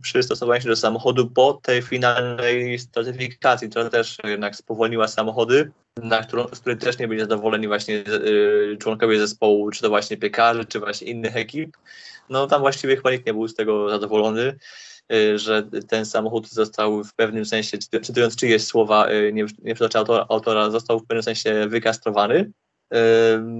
przystosowaniem 0.02 0.62
się 0.62 0.70
do 0.70 0.76
samochodu 0.76 1.30
po 1.30 1.54
tej 1.54 1.82
finalnej 1.82 2.80
stratyfikacji, 2.80 3.70
która 3.70 3.90
też 3.90 4.18
jednak 4.24 4.56
spowolniła 4.56 5.08
samochody, 5.08 5.72
na 5.98 6.24
którą, 6.24 6.48
z 6.48 6.60
której 6.60 6.78
też 6.78 7.00
nie 7.00 7.08
byli 7.08 7.20
zadowoleni 7.20 7.68
właśnie 7.68 8.04
y, 8.08 8.78
członkowie 8.80 9.20
zespołu, 9.20 9.72
czy 9.72 9.82
to 9.82 9.90
właśnie 9.90 10.18
piekarzy, 10.18 10.66
czy 10.66 10.80
właśnie 10.80 11.08
innych 11.08 11.38
ekip. 11.38 11.78
No 12.30 12.48
tam 12.48 12.62
właściwie 12.62 12.96
chyba 12.96 13.12
nikt 13.12 13.26
nie 13.26 13.34
był 13.34 13.48
z 13.48 13.56
tego 13.56 13.90
zadowolony, 13.90 14.56
y, 15.14 15.40
że 15.40 15.64
ten 15.88 16.06
samochód 16.06 16.50
został 16.50 17.04
w 17.04 17.14
pewnym 17.14 17.46
sensie, 17.46 17.78
cytu- 17.78 18.02
cytując 18.02 18.36
czyjeś 18.36 18.64
słowa, 18.64 19.12
y, 19.12 19.34
nie, 19.34 19.46
nie 19.64 19.76
przytoczę 19.76 20.00
autora, 20.00 20.26
autora, 20.30 20.70
został 20.70 21.00
w 21.00 21.06
pewnym 21.06 21.24
sensie 21.24 21.68
wykastrowany. 21.68 22.52
Yy, 22.92 23.00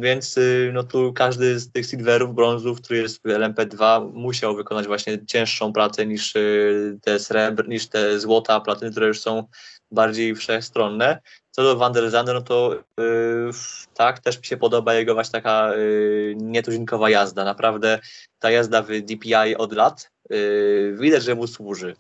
Więc 0.02 0.36
yy, 0.36 0.72
no 0.74 0.84
tu 0.84 1.14
każdy 1.14 1.60
z 1.60 1.72
tych 1.72 1.86
silverów, 1.86 2.36
brązów, 2.36 2.82
który 2.82 3.00
jest 3.00 3.18
w 3.18 3.24
LMP2 3.24 4.10
musiał 4.14 4.56
wykonać 4.56 4.88
właśnie 4.88 5.26
cięższą 5.26 5.74
pracę 5.74 6.06
niż 6.06 6.36
yy, 6.36 6.98
te 7.02 7.20
srebr, 7.20 7.68
niż 7.68 7.88
te 7.88 8.20
złota, 8.20 8.60
platyny, 8.60 8.92
które 8.92 9.08
już 9.08 9.20
są 9.20 9.48
bardziej 9.92 10.36
wszechstronne. 10.36 11.20
Co 11.52 11.64
do 11.64 11.78
Van 11.78 11.94
der 11.94 12.10
Zande, 12.10 12.34
no 12.34 12.42
to 12.42 12.76
yy, 12.98 13.52
tak, 13.94 14.20
też 14.20 14.38
mi 14.38 14.46
się 14.46 14.58
podoba 14.58 14.94
jego 14.94 15.14
właśnie 15.14 15.32
taka 15.32 15.76
yy, 15.76 16.36
nietuzinkowa 16.38 17.10
jazda. 17.10 17.44
Naprawdę 17.44 18.00
ta 18.40 18.52
jazda 18.52 18.82
w 18.82 18.88
DPI 18.88 19.56
od 19.58 19.74
lat, 19.74 20.12
yy, 20.30 20.96
widać, 21.00 21.24
że 21.24 21.36
mu 21.36 21.48
służy. 21.48 21.96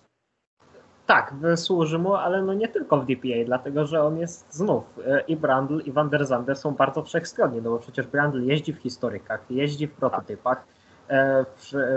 Tak, 1.06 1.34
służy 1.56 1.99
mu, 1.99 2.15
ale 2.15 2.43
no 2.43 2.54
nie 2.54 2.67
tylko 2.67 3.01
w 3.01 3.06
DPA, 3.06 3.45
dlatego 3.45 3.86
że 3.86 4.04
on 4.04 4.17
jest 4.17 4.54
znów 4.54 4.84
e, 5.06 5.21
i 5.27 5.36
Brandl 5.36 5.80
i 5.86 5.91
Van 5.91 6.10
der 6.10 6.25
Zande 6.25 6.56
są 6.56 6.71
bardzo 6.71 7.04
wszechstronni, 7.04 7.62
no 7.62 7.69
bo 7.69 7.80
przecież 7.80 8.08
Brandl 8.08 8.43
jeździ 8.43 8.73
w 8.73 8.77
historykach, 8.77 9.45
jeździ 9.49 9.88
w 9.88 9.93
prototypach, 9.93 10.58
wsz- 10.58 10.81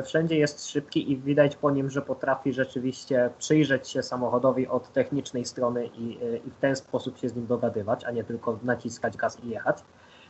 wszędzie 0.05 0.38
jest 0.38 0.70
szybki 0.70 1.12
i 1.12 1.16
widać 1.16 1.57
po 1.57 1.70
nim, 1.70 1.90
że 1.90 2.03
potrafi 2.03 2.53
rzeczywiście 2.53 3.31
przyjrzeć 3.38 3.88
się 3.88 4.03
samochodowi 4.03 4.68
od 4.68 4.92
technicznej 4.92 5.44
strony 5.44 5.87
i, 5.87 6.18
e, 6.22 6.37
i 6.37 6.50
w 6.50 6.57
ten 6.57 6.77
sposób 6.77 7.18
się 7.18 7.29
z 7.29 7.37
nim 7.37 7.46
dogadywać, 7.46 8.05
a 8.05 8.11
nie 8.11 8.24
tylko 8.24 8.59
naciskać 8.62 9.16
gaz 9.16 9.44
i 9.44 9.48
jechać. 9.48 9.79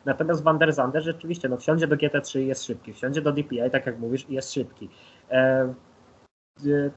Natomiast 0.04 0.42
Van 0.42 0.58
der 0.58 0.72
Zande 0.72 1.00
rzeczywiście, 1.00 1.48
no 1.48 1.56
wsiądzie 1.56 1.86
do 1.86 1.96
GT3 1.96 2.40
i 2.40 2.46
jest 2.46 2.64
szybki, 2.64 2.92
wsiądzie 2.92 3.22
do 3.22 3.32
DPI, 3.32 3.70
tak 3.72 3.86
jak 3.86 3.98
mówisz, 3.98 4.30
i 4.30 4.34
jest 4.34 4.52
szybki. 4.52 4.90
E, 5.30 5.74
e, 6.66 6.90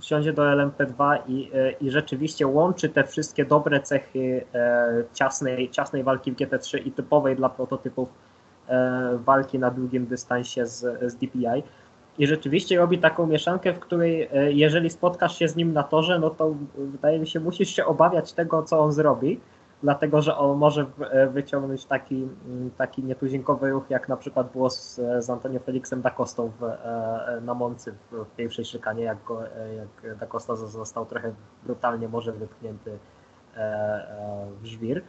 wsiądzie 0.00 0.32
do 0.32 0.42
LMP2 0.42 1.18
i, 1.28 1.50
e, 1.54 1.72
i 1.72 1.90
rzeczywiście 1.90 2.46
łączy 2.46 2.88
te 2.88 3.04
wszystkie 3.04 3.44
dobre 3.44 3.80
cechy 3.80 4.46
e, 4.54 5.04
ciasnej, 5.14 5.70
ciasnej 5.70 6.04
walki 6.04 6.32
w 6.32 6.36
GT3 6.36 6.86
i 6.86 6.92
typowej 6.92 7.36
dla 7.36 7.48
prototypów 7.48 8.08
e, 8.08 8.29
walki 9.18 9.58
na 9.58 9.70
długim 9.70 10.06
dystansie 10.06 10.66
z, 10.66 10.78
z 11.12 11.14
DPI. 11.14 11.62
I 12.18 12.26
rzeczywiście 12.26 12.78
robi 12.78 12.98
taką 12.98 13.26
mieszankę, 13.26 13.72
w 13.72 13.78
której 13.78 14.28
e, 14.32 14.52
jeżeli 14.52 14.90
spotkasz 14.90 15.38
się 15.38 15.48
z 15.48 15.56
nim 15.56 15.72
na 15.72 15.82
torze, 15.82 16.18
no 16.18 16.30
to 16.30 16.54
wydaje 16.76 17.18
mi 17.18 17.26
się, 17.26 17.40
musisz 17.40 17.68
się 17.68 17.84
obawiać 17.84 18.32
tego, 18.32 18.62
co 18.62 18.80
on 18.80 18.92
zrobi, 18.92 19.40
dlatego 19.82 20.22
że 20.22 20.36
on 20.36 20.58
może 20.58 20.86
e, 21.10 21.26
wyciągnąć 21.26 21.84
taki, 21.84 22.28
mm, 22.46 22.70
taki 22.70 23.02
nietuzinkowy 23.02 23.70
ruch, 23.70 23.90
jak 23.90 24.08
na 24.08 24.16
przykład 24.16 24.52
było 24.52 24.70
z, 24.70 25.00
z 25.18 25.30
Antonio 25.30 25.60
Felixem 25.60 26.02
da 26.02 26.10
Costą 26.10 26.52
w, 26.60 26.64
e, 26.64 27.40
na 27.44 27.54
Moncy 27.54 27.94
w, 28.10 28.36
pierwszej 28.36 28.64
szykanie, 28.64 29.04
jak, 29.04 29.24
go, 29.24 29.46
e, 29.46 29.74
jak 29.74 30.18
da 30.18 30.26
Costa 30.26 30.56
został 30.56 31.06
trochę 31.06 31.32
brutalnie 31.64 32.08
może 32.08 32.32
wypchnięty 32.32 32.98
e, 33.56 33.60
e, 33.60 34.46
w 34.62 34.66
żwir. 34.66 35.02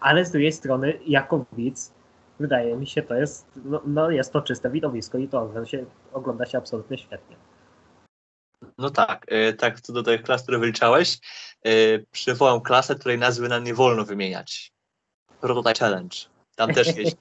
Ale 0.00 0.24
z 0.24 0.30
drugiej 0.30 0.52
strony, 0.52 0.98
jako 1.06 1.44
widz, 1.52 1.92
wydaje 2.40 2.76
mi 2.76 2.86
się, 2.86 3.02
to 3.02 3.14
jest, 3.14 3.46
no, 3.64 3.82
no 3.86 4.10
jest 4.10 4.32
to 4.32 4.42
czyste 4.42 4.70
widowisko 4.70 5.18
i 5.18 5.28
to 5.28 5.40
ogląda 5.40 5.66
się, 5.70 5.86
ogląda 6.12 6.46
się 6.46 6.58
absolutnie 6.58 6.98
świetnie. 6.98 7.36
No 8.78 8.90
tak, 8.90 9.26
e, 9.28 9.52
tak 9.52 9.80
co 9.80 9.92
do 9.92 10.02
tych 10.02 10.22
klas, 10.22 10.42
które 10.42 10.58
wyliczałeś, 10.58 11.18
e, 11.64 11.70
przywołam 11.98 12.60
klasę, 12.60 12.94
której 12.94 13.18
nazwy 13.18 13.48
nam 13.48 13.64
nie 13.64 13.74
wolno 13.74 14.04
wymieniać. 14.04 14.72
Prototype 15.40 15.78
Challenge. 15.78 16.16
Tam 16.56 16.74
też 16.74 16.96
jest. 16.96 17.16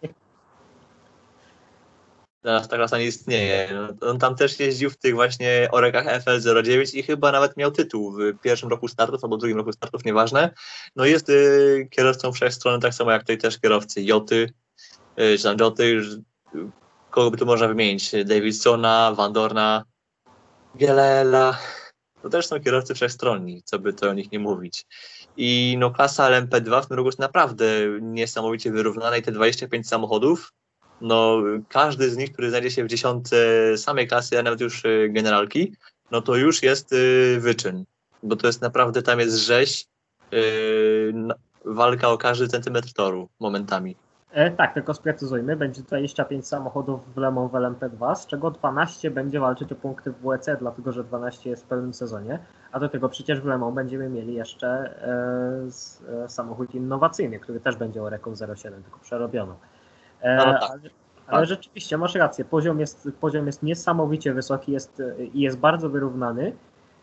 Teraz 2.42 2.68
ta 2.68 2.76
klasa 2.76 2.98
nie 2.98 3.06
istnieje. 3.06 3.70
No, 3.74 4.10
On 4.10 4.20
tam 4.20 4.36
też 4.36 4.60
jeździł 4.60 4.90
w 4.90 4.98
tych 4.98 5.16
właśnie 5.16 5.68
orekach 5.72 6.06
FL09 6.06 6.98
i 6.98 7.04
chyba 7.04 7.32
nawet 7.32 7.58
miał 7.58 7.72
tytuł 7.72 8.12
w 8.12 8.40
pierwszym 8.42 8.70
roku 8.70 8.88
startów 8.88 9.24
albo 9.24 9.38
drugim 9.38 9.58
roku 9.58 9.72
startów, 9.74 10.06
nieważne. 10.06 10.54
No 10.96 11.06
jest 11.06 11.30
y, 11.30 11.88
kierowcą 11.92 12.32
wszechstronnym, 12.32 12.82
tak 12.82 12.94
samo 12.94 13.12
jak 13.12 13.22
tutaj 13.22 13.38
też 13.38 13.60
kierowcy 13.60 14.04
Joty, 14.04 14.36
y, 14.36 14.54
czy 15.38 15.44
tam 15.44 15.58
już, 15.80 16.08
y, 16.14 16.20
kogo 17.12 17.32
by 17.32 17.38
tu 17.38 17.46
można 17.46 17.68
wymienić? 17.68 18.12
Davidsona, 18.26 19.14
Van 19.16 19.34
Dorna, 19.34 19.84
Gelela. 20.76 21.58
To 22.22 22.30
też 22.30 22.48
są 22.48 22.60
kierowcy 22.60 22.94
wszechstronni, 22.94 23.64
co 23.64 23.80
by 23.80 23.94
to 23.94 24.10
o 24.10 24.14
nich 24.14 24.32
nie 24.32 24.40
mówić. 24.40 24.86
I 25.38 25.76
no 25.80 25.92
klasa 25.92 26.30
LMP2 26.30 26.84
w 26.84 26.88
tym 26.88 26.98
roku 26.98 27.08
jest 27.08 27.20
naprawdę 27.20 27.66
niesamowicie 28.02 28.72
wyrównana 28.72 29.18
i 29.18 29.22
te 29.22 29.32
25 29.32 29.88
samochodów, 29.88 30.54
no 31.02 31.42
każdy 31.70 32.10
z 32.10 32.18
nich, 32.18 32.32
który 32.32 32.50
znajdzie 32.50 32.72
się 32.72 32.84
w 32.84 32.88
dziesiątce 32.88 33.38
samej 33.78 34.08
klasy, 34.08 34.40
a 34.40 34.44
nawet 34.44 34.62
już 34.62 34.86
y, 34.86 35.10
generalki, 35.12 35.74
no 36.12 36.22
to 36.22 36.36
już 36.36 36.64
jest 36.64 36.94
y, 36.94 37.38
wyczyn, 37.40 37.86
bo 38.24 38.36
to 38.36 38.48
jest 38.48 38.62
naprawdę, 38.62 39.02
tam 39.02 39.20
jest 39.20 39.38
rzeź, 39.38 39.86
y, 40.34 41.14
walka 41.66 42.10
o 42.10 42.18
każdy 42.18 42.48
centymetr 42.48 42.94
toru 42.94 43.30
momentami. 43.40 43.96
E, 44.32 44.52
tak, 44.52 44.74
tylko 44.74 44.94
sprecyzujmy, 44.94 45.56
będzie 45.56 45.82
25 45.82 46.48
samochodów 46.48 47.14
w 47.14 47.18
Le 47.18 47.32
Mans 47.32 47.52
w 47.52 47.56
LMP2, 47.56 48.16
z 48.16 48.28
czego 48.28 48.52
12 48.52 49.12
będzie 49.12 49.40
walczyć 49.40 49.72
o 49.72 49.76
punkty 49.76 50.12
w 50.12 50.22
WEC, 50.22 50.50
dlatego 50.60 50.92
że 50.92 51.04
12 51.04 51.50
jest 51.50 51.64
w 51.64 51.68
pełnym 51.68 51.94
sezonie, 51.94 52.40
a 52.72 52.80
do 52.80 52.90
tego 52.90 53.10
przecież 53.10 53.42
w 53.42 53.46
Le 53.46 53.58
Mans 53.58 53.76
będziemy 53.76 54.10
mieli 54.10 54.34
jeszcze 54.34 54.68
e, 54.68 55.72
z, 55.72 56.04
e, 56.04 56.30
samochód 56.30 56.76
innowacyjny, 56.76 57.40
który 57.40 57.60
też 57.60 57.76
będzie 57.76 58.04
o 58.04 58.10
Reką 58.10 58.34
07, 58.56 58.84
tylko 58.84 59.00
przerobioną. 59.00 59.56
E, 60.22 60.38
No, 60.38 60.44
tak. 60.44 60.72
ale, 61.28 61.46
rzeczywiście, 61.46 61.98
masz 61.98 62.16
rację, 62.16 62.46
poziom 62.46 62.80
jest, 62.80 63.10
poziom 63.22 63.46
jest 63.46 63.64
niesamowicie 63.64 64.34
wysoki 64.34 64.72
jest, 64.72 65.02
i 65.34 65.42
jest 65.42 65.58
bardzo 65.58 65.90
wyrównany. 65.90 66.54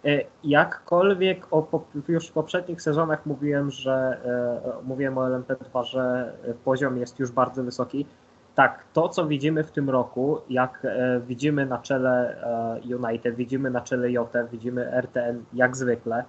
E, 0.07 0.25
Jakkolwiek 0.45 1.47
o, 1.51 1.85
już 2.09 2.29
w 2.29 2.33
poprzednich 2.33 2.83
sezonach 2.83 3.27
mówiłem, 3.27 3.71
że 3.71 4.19
e, 4.25 4.85
mówiłem 4.85 5.19
o 5.19 5.29
LMP2, 5.29 5.85
że 5.85 6.33
poziom 6.65 6.97
jest 6.97 7.19
już 7.19 7.33
bardzo 7.33 7.63
wysoki. 7.63 8.07
Tak, 8.55 8.85
to 8.93 9.09
co 9.09 9.27
widzimy 9.27 9.65
w 9.65 9.73
tym 9.73 9.91
roku, 9.91 10.41
jak 10.49 10.85
e, 10.85 11.21
widzimy 11.21 11.67
na 11.67 11.79
czele 11.79 12.37
United, 12.85 13.37
widzimy 13.37 13.71
na 13.71 13.81
czele 13.81 14.11
JT, 14.11 14.51
widzimy 14.53 14.93
RTN 14.93 15.45
jak 15.53 15.77
zwykle, 15.77 16.25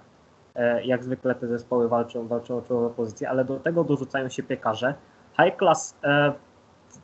jak 0.84 1.04
zwykle 1.04 1.34
te 1.34 1.46
zespoły 1.46 1.88
walczą, 1.88 2.26
walczą 2.26 2.56
o 2.56 2.62
czołowe 2.62 2.94
pozycje, 2.94 3.30
ale 3.30 3.44
do 3.44 3.60
tego 3.60 3.84
dorzucają 3.84 4.28
się 4.28 4.42
piekarze. 4.42 4.94
High 5.42 5.56
Class 5.58 5.96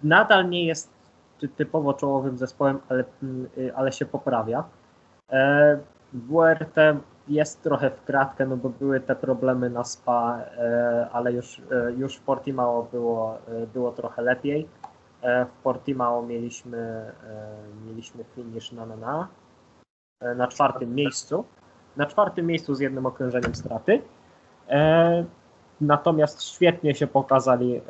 nadal 0.02 0.48
nie 0.50 0.66
jest 0.66 0.90
ty- 1.40 1.48
typowo 1.48 1.94
czołowym 1.94 2.38
zespołem, 2.38 2.78
ale, 2.88 3.04
mm, 3.22 3.46
y, 3.58 3.76
ale 3.76 3.92
się 3.92 4.06
poprawia. 4.06 4.64
WRT 6.14 6.76
jest 7.28 7.62
trochę 7.62 7.90
w 7.90 8.04
kratkę, 8.04 8.46
no 8.46 8.56
bo 8.56 8.68
były 8.68 9.00
te 9.00 9.16
problemy 9.16 9.70
na 9.70 9.84
SPA, 9.84 10.38
e, 10.38 11.08
ale 11.12 11.32
już, 11.32 11.62
e, 11.70 11.92
już 11.92 12.16
w 12.16 12.20
Portimao 12.20 12.88
było, 12.92 13.38
e, 13.48 13.66
było 13.66 13.92
trochę 13.92 14.22
lepiej. 14.22 14.68
W 15.24 15.62
Portimao 15.62 16.22
mieliśmy, 16.22 17.12
mieliśmy 17.86 18.24
finish 18.24 18.72
na, 18.72 18.86
na, 18.86 19.28
na, 20.34 20.48
czwartym 20.48 20.94
miejscu. 20.94 21.44
Na 21.96 22.06
czwartym 22.06 22.46
miejscu 22.46 22.74
z 22.74 22.80
jednym 22.80 23.06
okrążeniem 23.06 23.54
straty. 23.54 24.02
Natomiast 25.80 26.42
świetnie 26.42 26.94
się 26.94 27.06
pokazali 27.06 27.80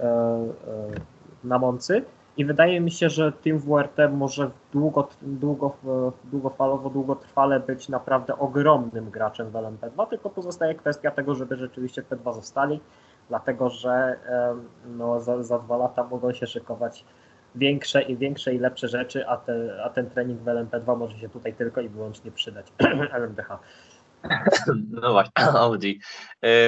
na 1.45 1.59
Moncy 1.59 2.05
i 2.37 2.45
wydaje 2.45 2.81
mi 2.81 2.91
się, 2.91 3.11
że 3.11 3.33
Team 3.33 3.59
WRT 3.59 3.99
może 4.13 4.51
długo, 4.73 5.09
długo, 5.23 5.77
długofalowo, 6.25 6.91
długotrwale 6.91 7.61
być 7.61 7.89
naprawdę 7.89 8.39
ogromnym 8.39 9.11
graczem 9.11 9.51
w 9.51 9.53
LMP2, 9.53 10.07
tylko 10.09 10.31
pozostaje 10.31 10.75
kwestia 10.75 11.11
tego, 11.11 11.35
żeby 11.35 11.57
rzeczywiście 11.57 12.03
w 12.03 12.09
P2 12.09 12.35
zostali, 12.35 12.81
dlatego 13.29 13.71
że 13.71 14.17
em, 14.27 14.69
no, 14.97 15.21
za, 15.21 15.43
za 15.43 15.59
dwa 15.59 15.77
lata 15.77 16.05
mogą 16.05 16.33
się 16.33 16.47
szykować 16.47 17.05
większe 17.55 18.03
i 18.03 18.17
większe 18.17 18.55
i 18.55 18.59
lepsze 18.59 18.89
rzeczy, 18.89 19.29
a, 19.29 19.37
te, 19.37 19.83
a 19.85 19.91
ten 19.91 20.11
trening 20.11 20.41
w 20.41 20.45
LMP2 20.45 20.99
może 20.99 21.19
się 21.19 21.29
tutaj 21.29 21.55
tylko 21.55 21.81
i 21.81 21.89
wyłącznie 21.89 22.31
przydać. 22.31 22.73
LMDH. 23.19 23.59
No 24.91 25.13
właśnie, 25.13 25.33
Audi. 25.65 26.01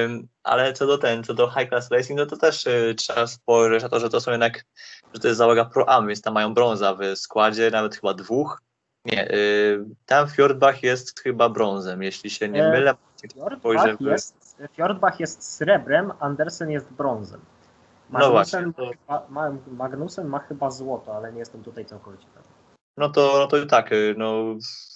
Ym, 0.04 0.28
ale 0.42 0.72
co 0.72 0.86
do 0.86 0.98
ten, 0.98 1.24
co 1.24 1.34
do 1.34 1.50
High 1.50 1.68
Class 1.68 1.90
Racing, 1.90 2.18
no 2.20 2.26
to 2.26 2.36
też 2.36 2.66
y, 2.66 2.94
trzeba 2.98 3.26
spojrzeć 3.26 3.82
na 3.82 3.88
to, 3.88 4.00
że 4.00 4.10
to 4.10 4.20
są 4.20 4.30
jednak, 4.30 4.64
że 5.14 5.20
to 5.20 5.28
jest 5.28 5.38
załoga 5.38 5.64
Pro 5.64 5.88
Am, 5.88 6.06
więc 6.06 6.22
tam 6.22 6.34
mają 6.34 6.54
brąza 6.54 6.94
w 6.94 7.16
składzie, 7.16 7.70
nawet 7.70 7.96
chyba 7.96 8.14
dwóch. 8.14 8.62
Nie, 9.04 9.30
y, 9.30 9.84
tam 10.06 10.28
Fjordbach 10.28 10.82
jest 10.82 11.20
chyba 11.20 11.48
brązem, 11.48 12.02
jeśli 12.02 12.30
się 12.30 12.48
nie 12.48 12.64
E, 12.64 12.70
mylę. 12.70 12.94
Fjordbach 13.32 14.00
jest, 14.00 14.56
Fjordbach 14.72 15.20
jest 15.20 15.52
srebrem, 15.52 16.12
Andersen 16.20 16.70
jest 16.70 16.92
brązem. 16.92 17.40
No 18.10 18.30
właśnie, 18.30 18.72
to- 18.76 18.90
ma, 19.08 19.22
ma, 19.28 19.56
Magnussen 19.66 20.28
ma 20.28 20.38
chyba 20.38 20.70
złoto, 20.70 21.16
ale 21.16 21.32
nie 21.32 21.38
jestem 21.38 21.62
tutaj 21.62 21.84
całkowicie 21.84 22.26
pewien. 22.34 22.45
No 22.96 23.08
to, 23.08 23.38
no 23.38 23.46
to 23.46 23.66
tak, 23.66 23.92
y, 23.92 24.14
no 24.18 24.42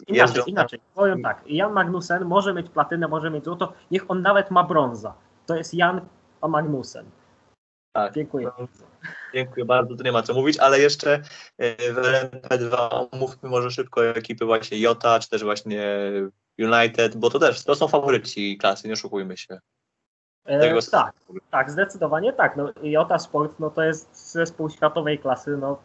Inaczej, 0.07 0.17
jeżdżą- 0.17 0.45
inaczej. 0.47 0.81
Powiem 0.95 1.23
tak, 1.23 1.43
Jan 1.47 1.73
Magnussen 1.73 2.25
może 2.25 2.55
mieć 2.55 2.71
platynę, 2.71 3.09
może 3.09 3.31
mieć 3.31 3.45
złoto, 3.45 3.73
niech 3.91 4.11
on 4.11 4.23
nawet 4.23 4.51
ma 4.51 4.65
brąza. 4.65 5.15
To 5.47 5.57
jest 5.57 5.75
Jan 5.75 6.01
Magnussen. 6.49 7.11
Tak. 7.93 8.15
Dziękuję. 8.15 8.51
No, 8.59 8.69
Dziękuję 9.35 9.65
bardzo, 9.65 9.97
tu 9.97 10.03
nie 10.03 10.13
ma 10.13 10.23
co 10.23 10.35
mówić, 10.35 10.59
ale 10.59 10.81
jeszcze 10.81 11.15
y, 11.63 11.93
w 11.93 11.97
LMP2 11.97 13.07
omówmy 13.13 13.49
może 13.49 13.71
szybko 13.71 14.07
ekipy 14.07 14.45
właśnie 14.45 14.79
Jota, 14.79 15.19
czy 15.19 15.29
też 15.31 15.45
właśnie 15.45 16.11
United, 16.59 17.17
bo 17.17 17.31
to 17.31 17.39
też, 17.39 17.65
to 17.65 17.75
są 17.75 17.89
faworyci 17.89 18.59
klasy, 18.59 18.89
nie 18.89 18.95
oszukujmy 18.95 19.37
się. 19.37 19.59
E, 20.45 20.81
tak, 20.91 21.15
tak, 21.51 21.71
zdecydowanie 21.71 22.33
tak. 22.33 22.57
No, 22.57 22.73
Jota 22.83 23.19
Sport 23.19 23.53
no, 23.59 23.71
to 23.71 23.83
jest 23.83 24.33
zespół 24.33 24.71
światowej 24.71 25.19
klasy. 25.19 25.57
No, 25.57 25.79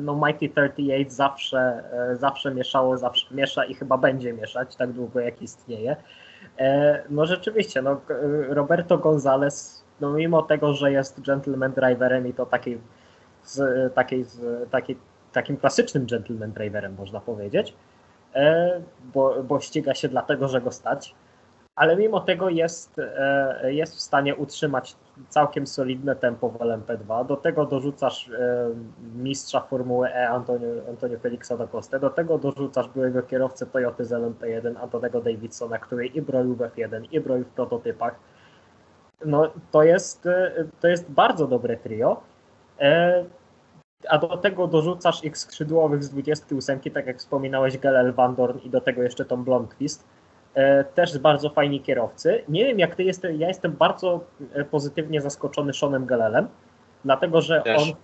no 0.00 0.14
Mighty 0.26 0.48
38 0.48 1.10
zawsze, 1.10 1.82
e, 1.92 2.16
zawsze 2.16 2.54
mieszało, 2.54 2.98
zawsze 2.98 3.34
miesza 3.34 3.64
i 3.64 3.74
chyba 3.74 3.98
będzie 3.98 4.32
mieszać 4.32 4.76
tak 4.76 4.92
długo 4.92 5.20
jak 5.20 5.42
istnieje. 5.42 5.96
E, 6.58 7.02
no 7.10 7.26
rzeczywiście, 7.26 7.82
no, 7.82 8.00
Roberto 8.48 8.98
Gonzalez, 8.98 9.84
no 10.00 10.12
mimo 10.12 10.42
tego, 10.42 10.74
że 10.74 10.92
jest 10.92 11.20
gentleman 11.20 11.72
driverem 11.72 12.26
i 12.26 12.34
to 12.34 12.46
takiej, 12.46 12.80
z, 13.44 13.94
takiej, 13.94 14.24
z, 14.24 14.70
takiej, 14.70 14.96
takim 15.32 15.56
klasycznym 15.56 16.06
gentleman 16.06 16.52
driverem 16.52 16.94
można 16.94 17.20
powiedzieć, 17.20 17.74
e, 18.34 18.80
bo, 19.14 19.42
bo 19.42 19.60
ściga 19.60 19.94
się 19.94 20.08
dlatego, 20.08 20.48
że 20.48 20.60
go 20.60 20.70
stać, 20.70 21.14
ale 21.76 21.96
mimo 21.96 22.20
tego 22.20 22.48
jest, 22.48 22.98
e, 22.98 23.74
jest 23.74 23.96
w 23.96 24.00
stanie 24.00 24.36
utrzymać 24.36 24.96
całkiem 25.28 25.66
solidne 25.66 26.16
tempo 26.16 26.48
w 26.48 26.58
LMP2. 26.58 27.26
Do 27.26 27.36
tego 27.36 27.66
dorzucasz 27.66 28.28
e, 28.28 28.70
mistrza 29.14 29.60
Formuły 29.60 30.08
E 30.08 30.28
Antonio, 30.28 30.68
Antonio 30.88 31.18
Felixa 31.18 31.56
da 31.58 31.66
Costa, 31.66 31.98
do 31.98 32.10
tego 32.10 32.38
dorzucasz 32.38 32.88
byłego 32.88 33.22
kierowcę 33.22 33.66
Toyoty 33.66 34.04
z 34.04 34.10
LMP1 34.10 34.82
Antonego 34.82 35.20
Davidsona, 35.20 35.78
który 35.78 36.06
i 36.06 36.22
broił 36.22 36.54
w 36.54 36.58
F1, 36.58 37.04
i 37.10 37.20
broił 37.20 37.44
w 37.44 37.48
prototypach. 37.48 38.14
No, 39.24 39.50
to 39.70 39.82
jest, 39.82 40.26
e, 40.26 40.52
to 40.80 40.88
jest 40.88 41.10
bardzo 41.10 41.46
dobre 41.46 41.76
trio. 41.76 42.22
A 44.08 44.18
do 44.18 44.36
tego 44.36 44.66
dorzucasz 44.66 45.24
ich 45.24 45.38
skrzydłowych 45.38 46.04
z 46.04 46.10
28, 46.10 46.80
tak 46.80 47.06
jak 47.06 47.18
wspominałeś, 47.18 47.78
Gelel, 47.78 48.12
Van 48.12 48.34
Dorn 48.34 48.58
i 48.58 48.70
do 48.70 48.80
tego 48.80 49.02
jeszcze 49.02 49.24
Tom 49.24 49.44
Blomqvist. 49.44 50.04
E, 50.54 50.84
też 50.84 51.18
bardzo 51.18 51.50
fajni 51.50 51.80
kierowcy. 51.80 52.44
Nie 52.48 52.64
wiem 52.64 52.78
jak 52.78 52.94
ty 52.94 53.02
jesteś, 53.04 53.38
ja 53.38 53.48
jestem 53.48 53.72
bardzo 53.72 54.20
e, 54.54 54.64
pozytywnie 54.64 55.20
zaskoczony 55.20 55.72
Seanem 55.72 56.06
Gelelem, 56.06 56.48
dlatego 57.04 57.40
że 57.40 57.62
Też. 57.62 57.82
on 57.82 57.94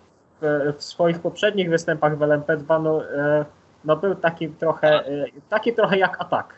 w, 0.41 0.75
w 0.77 0.83
swoich 0.83 1.21
poprzednich 1.21 1.71
występach 1.71 2.19
w 2.19 2.21
LMP2 2.21 2.83
no, 2.83 3.11
e, 3.11 3.45
no 3.85 3.97
był 3.97 4.15
taki 4.15 4.49
trochę, 4.49 5.07
e, 5.07 5.25
taki 5.49 5.73
trochę 5.73 5.99
jak 5.99 6.21
atak. 6.21 6.55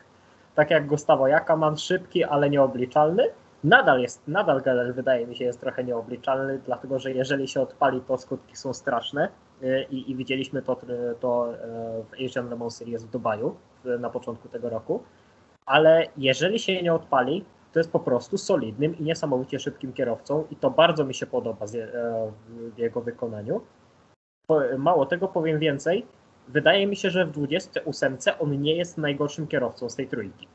Tak 0.55 0.71
jak 0.71 0.87
Gustavo 0.87 1.29
Jakaman, 1.29 1.77
szybki, 1.77 2.25
ale 2.25 2.51
nieobliczalny. 2.51 3.31
Nadal 3.65 4.01
jest, 4.01 4.29
nadal 4.29 4.63
Geller 4.63 4.95
wydaje 4.95 5.27
mi 5.27 5.37
się 5.37 5.45
jest 5.45 5.61
trochę 5.61 5.85
nieobliczalny, 5.85 6.61
dlatego 6.67 6.99
że 6.99 7.13
jeżeli 7.13 7.49
się 7.49 7.61
odpali, 7.61 8.01
to 8.01 8.19
skutki 8.19 8.57
są 8.57 8.73
straszne 8.73 9.29
i, 9.91 10.11
i 10.11 10.17
widzieliśmy 10.17 10.63
to, 10.63 10.77
to 11.21 11.49
w 12.11 12.25
Asian 12.25 12.51
Le 12.51 12.57
Mans 12.57 12.77
Series 12.77 13.05
w 13.05 13.11
Dubaju 13.11 13.57
na 13.85 14.11
początku 14.11 14.49
tego 14.49 14.71
roku, 14.71 15.03
ale 15.67 16.09
jeżeli 16.17 16.59
się 16.59 16.83
nie 16.83 16.95
odpali, 16.95 17.45
to 17.73 17.79
jest 17.81 17.93
po 17.93 18.01
prostu 18.01 18.39
solidnym 18.39 18.99
i 18.99 19.03
niesamowicie 19.03 19.59
szybkim 19.59 19.93
kierowcą 19.93 20.45
i 20.51 20.57
to 20.57 20.71
bardzo 20.71 21.05
mi 21.05 21.15
się 21.15 21.27
podoba 21.27 21.67
z, 21.67 21.73
je- 21.75 21.95
e, 21.95 22.33
w 22.47 22.79
jego 22.79 23.01
wykonaniu. 23.01 23.61
Mało 24.79 25.07
tego, 25.07 25.29
powiem 25.29 25.59
więcej, 25.59 26.07
wydaje 26.49 26.87
mi 26.87 26.97
się, 26.97 27.11
że 27.11 27.27
w 27.27 27.31
28 27.31 28.17
on 28.39 28.63
nie 28.63 28.77
jest 28.77 28.99
najgorszym 28.99 29.47
kierowcą 29.47 29.91
z 29.91 29.97
tej 29.97 30.09
trójki. 30.09 30.49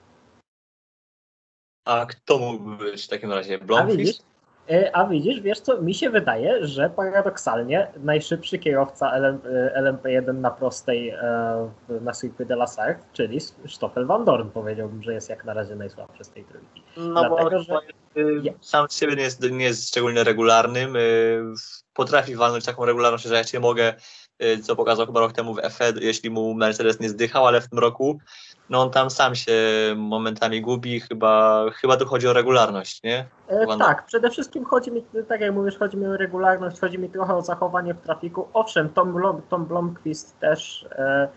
A 1.88 2.06
kto 2.06 2.38
mógłby 2.39 2.76
być 2.78 3.06
w 3.06 3.08
takim 3.08 3.32
razie? 3.32 3.58
Blomqvist? 3.58 4.26
E, 4.69 4.95
a 4.95 5.08
widzisz, 5.08 5.41
wiesz 5.41 5.60
co, 5.60 5.82
mi 5.82 5.93
się 5.93 6.10
wydaje, 6.10 6.67
że 6.67 6.89
paradoksalnie 6.89 7.88
najszybszy 8.04 8.60
kierowca 8.60 9.12
LM, 9.17 9.39
e, 9.75 9.82
LMP1 9.82 10.34
na 10.34 10.51
prostej 10.51 11.10
e, 11.10 11.69
na 12.01 12.12
Circuit 12.12 12.47
de 12.49 12.54
la 12.54 12.67
Sarthe, 12.67 13.04
czyli 13.13 13.39
Stoffel 13.67 14.06
Van 14.06 14.25
Dorn 14.25 14.49
powiedziałbym, 14.49 15.04
że 15.04 15.13
jest 15.13 15.30
jak 15.30 15.45
na 15.45 15.54
razie 15.54 15.75
najsłabszy 15.75 16.23
z 16.23 16.30
tej 16.30 16.43
trójki. 16.43 16.84
No 16.97 17.30
Dlatego, 17.30 17.49
bo 17.49 17.60
że- 17.63 18.21
y, 18.21 18.54
sam 18.62 18.86
z 18.89 18.97
siebie 18.99 19.15
nie 19.15 19.23
jest, 19.23 19.51
nie 19.51 19.65
jest 19.65 19.88
szczególnie 19.89 20.23
regularnym. 20.23 20.95
y, 20.95 21.41
Potrafi 21.93 22.36
walnąć 22.36 22.65
taką 22.65 22.86
regularność, 22.86 23.23
że 23.23 23.36
ja 23.36 23.43
cię 23.43 23.60
mogę, 23.60 23.93
y, 24.43 24.60
co 24.60 24.75
pokazał 24.75 25.06
chyba 25.06 25.19
rok 25.19 25.34
temu 25.34 25.54
w 25.54 25.58
F1, 25.58 26.01
jeśli 26.01 26.30
mu 26.30 26.54
Mercedes 26.54 26.99
nie 26.99 27.10
zdychał, 27.10 27.47
ale 27.47 27.62
w 27.62 27.69
tym 27.69 27.80
roku 27.80 28.19
no 28.69 28.82
on 28.82 28.89
tam 28.89 29.10
sam 29.10 29.36
się 29.36 29.54
momentami 29.97 30.62
gubi, 30.62 30.99
chyba, 30.99 31.65
chyba 31.71 31.97
tu 31.97 32.06
chodzi 32.06 32.28
o 32.28 32.34
regularność, 32.34 33.04
nie? 33.04 33.25
E, 33.47 33.78
tak, 33.78 34.06
przede 34.06 34.30
wszystkim 34.30 34.65
chodzi 34.65 34.91
mi, 34.91 35.06
tak 35.28 35.41
jak 35.41 35.54
mówisz, 35.54 35.78
chodzi 35.78 35.97
mi 35.97 36.08
o 36.08 36.17
regularność, 36.17 36.80
chodzi 36.80 36.99
mi 36.99 37.10
trochę 37.10 37.36
o 37.36 37.41
zachowanie 37.41 37.93
w 37.93 38.01
trafiku. 38.01 38.47
Owszem, 38.54 38.89
Tom, 38.89 39.13
Blom, 39.13 39.41
Tom 39.49 39.65
Blomqvist 39.65 40.39
też, 40.39 40.86
e, 40.91 41.28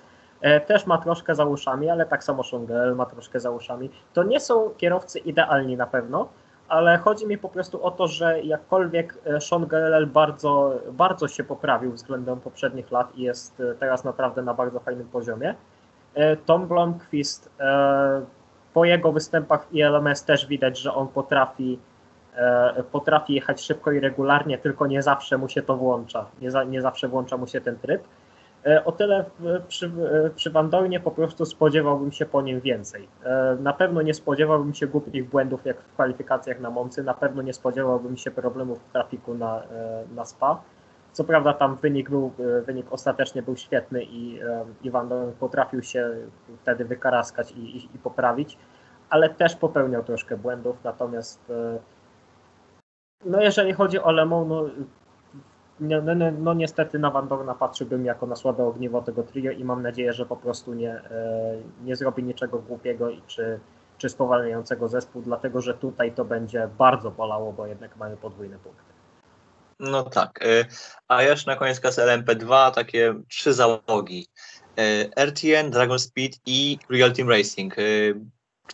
e, 0.40 0.60
też 0.60 0.86
ma 0.86 0.98
troszkę 0.98 1.34
za 1.34 1.44
uszami, 1.44 1.90
ale 1.90 2.06
tak 2.06 2.24
samo 2.24 2.42
Schongel 2.42 2.96
ma 2.96 3.06
troszkę 3.06 3.40
za 3.40 3.50
uszami. 3.50 3.90
To 4.12 4.22
nie 4.22 4.40
są 4.40 4.70
kierowcy 4.76 5.18
idealni 5.18 5.76
na 5.76 5.86
pewno, 5.86 6.28
ale 6.68 6.98
chodzi 6.98 7.26
mi 7.26 7.38
po 7.38 7.48
prostu 7.48 7.84
o 7.84 7.90
to, 7.90 8.06
że 8.06 8.40
jakkolwiek 8.42 9.18
e, 9.24 9.40
Sean 9.40 9.66
Gerel 9.66 10.06
bardzo, 10.06 10.80
bardzo 10.92 11.28
się 11.28 11.44
poprawił 11.44 11.92
względem 11.92 12.40
poprzednich 12.40 12.90
lat 12.90 13.16
i 13.16 13.22
jest 13.22 13.60
e, 13.60 13.74
teraz 13.74 14.04
naprawdę 14.04 14.42
na 14.42 14.54
bardzo 14.54 14.80
fajnym 14.80 15.08
poziomie, 15.08 15.54
Tom 16.46 16.66
Blomqvist 16.66 17.50
e, 17.60 18.22
po 18.74 18.84
jego 18.84 19.12
występach 19.12 19.66
w 19.66 19.74
ILMS 19.74 20.24
też 20.24 20.46
widać, 20.46 20.78
że 20.78 20.94
on 20.94 21.08
potrafi, 21.08 21.78
e, 22.36 22.82
potrafi 22.92 23.34
jechać 23.34 23.62
szybko 23.62 23.92
i 23.92 24.00
regularnie, 24.00 24.58
tylko 24.58 24.86
nie 24.86 25.02
zawsze 25.02 25.38
mu 25.38 25.48
się 25.48 25.62
to 25.62 25.76
włącza. 25.76 26.26
Nie, 26.40 26.50
za, 26.50 26.64
nie 26.64 26.82
zawsze 26.82 27.08
włącza 27.08 27.36
mu 27.36 27.46
się 27.46 27.60
ten 27.60 27.78
tryb. 27.78 28.02
E, 28.66 28.84
O 28.84 28.92
tyle 28.92 29.24
przy, 29.68 29.86
e, 29.86 30.30
przy 30.30 30.50
Van 30.50 30.70
Dornie 30.70 31.00
po 31.00 31.10
prostu 31.10 31.44
spodziewałbym 31.46 32.12
się 32.12 32.26
po 32.26 32.42
nim 32.42 32.60
więcej. 32.60 33.08
E, 33.24 33.56
Na 33.60 33.72
pewno 33.72 34.02
nie 34.02 34.14
spodziewałbym 34.14 34.74
się 34.74 34.86
głupich 34.86 35.28
błędów 35.28 35.66
jak 35.66 35.80
w 35.80 35.92
kwalifikacjach 35.92 36.60
na 36.60 36.70
Moncy, 36.70 37.02
na 37.02 37.14
pewno 37.14 37.42
nie 37.42 37.52
spodziewałbym 37.52 38.16
się 38.16 38.30
problemów 38.30 38.78
w 38.82 38.92
trafiku 38.92 39.34
na, 39.34 39.62
e, 39.62 40.04
na 40.14 40.24
Spa. 40.24 40.60
Co 41.12 41.24
prawda 41.24 41.52
tam 41.52 41.76
wynik, 41.76 42.10
był, 42.10 42.32
e, 42.38 42.62
wynik 42.62 42.86
ostatecznie 42.90 43.42
był 43.42 43.56
świetny 43.56 44.02
i, 44.02 44.40
e, 44.42 44.64
i 44.82 44.90
potrafił 45.40 45.82
się 45.82 46.14
wtedy 46.62 46.84
wykaraskać 46.84 47.52
i, 47.52 47.76
i, 47.76 47.84
i 47.94 47.98
poprawić, 47.98 48.58
ale 49.10 49.30
też 49.30 49.56
popełniał 49.56 50.04
troszkę 50.04 50.36
błędów, 50.36 50.76
natomiast 50.84 51.50
e, 51.50 51.78
no 53.24 53.40
jeżeli 53.40 53.72
chodzi 53.72 53.98
o 53.98 54.12
Lemą, 54.12 54.44
no, 54.44 54.64
no, 55.80 56.02
no, 56.02 56.14
no, 56.14 56.30
no 56.38 56.54
niestety 56.54 56.98
na 56.98 57.10
Van 57.10 57.28
Dorna 57.28 57.54
patrzyłbym 57.54 58.04
jako 58.04 58.26
na 58.26 58.36
słabe 58.36 58.64
ogniwo 58.64 59.02
tego 59.02 59.22
trio 59.22 59.52
i 59.52 59.64
mam 59.64 59.82
nadzieję, 59.82 60.12
że 60.12 60.26
po 60.26 60.36
prostu 60.36 60.74
nie, 60.74 60.92
e, 60.92 61.56
nie 61.84 61.96
zrobi 61.96 62.22
niczego 62.22 62.58
głupiego 62.58 63.08
czy, 63.26 63.60
czy 63.98 64.08
spowalniającego 64.08 64.88
zespół, 64.88 65.22
dlatego 65.22 65.60
że 65.60 65.74
tutaj 65.74 66.12
to 66.12 66.24
będzie 66.24 66.68
bardzo 66.78 67.10
bolało, 67.10 67.52
bo 67.52 67.66
jednak 67.66 67.96
mamy 67.96 68.16
podwójne 68.16 68.58
punkty. 68.58 68.97
No 69.80 70.02
tak. 70.02 70.46
y, 70.46 70.64
A 71.08 71.22
jeszcze 71.22 71.50
na 71.50 71.56
koniec 71.56 71.80
klasy 71.80 72.00
LMP2 72.00 72.70
takie 72.74 73.14
trzy 73.28 73.52
załogi. 73.54 74.26
Y, 74.80 75.10
RTN, 75.16 75.70
Dragon 75.70 75.98
Speed 75.98 76.32
i 76.46 76.78
Real 76.90 77.12
Team 77.12 77.28
Racing. 77.30 77.78
Y, 77.78 78.14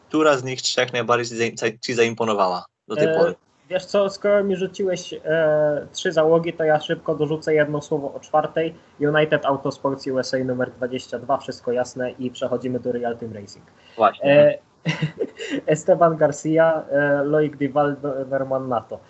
Która 0.08 0.36
z 0.36 0.44
nich 0.44 0.62
trzech 0.62 0.92
najbardziej 0.92 1.38
ci 1.50 1.56
za- 1.56 1.78
ci 1.80 1.94
zaimponowała 1.94 2.64
do 2.88 2.96
tej 2.96 3.06
E, 3.08 3.18
pory? 3.18 3.34
Wiesz 3.70 3.84
co, 3.86 4.10
skoro 4.10 4.44
mi 4.44 4.56
rzuciłeś 4.56 5.12
e, 5.24 5.86
trzy 5.92 6.12
załogi, 6.12 6.52
to 6.52 6.64
ja 6.64 6.80
szybko 6.80 7.14
dorzucę 7.14 7.54
jedno 7.54 7.82
słowo 7.82 8.14
o 8.14 8.20
czwartej. 8.20 8.74
United 9.00 9.44
Autosports 9.44 10.06
USA 10.06 10.38
numer 10.38 10.70
22, 10.70 11.38
wszystko 11.38 11.72
jasne 11.72 12.10
i 12.10 12.30
przechodzimy 12.30 12.80
do 12.80 12.92
Real 12.92 13.16
Team 13.18 13.32
Racing. 13.32 13.64
Właśnie. 13.96 14.30
E, 14.32 14.58
Esteban 15.66 16.16
Garcia, 16.16 16.82
e, 16.90 17.24
Loic 17.24 17.52
Duval, 17.58 17.96
no- 18.02 18.24
Norman 18.24 18.68
Nato. 18.68 19.00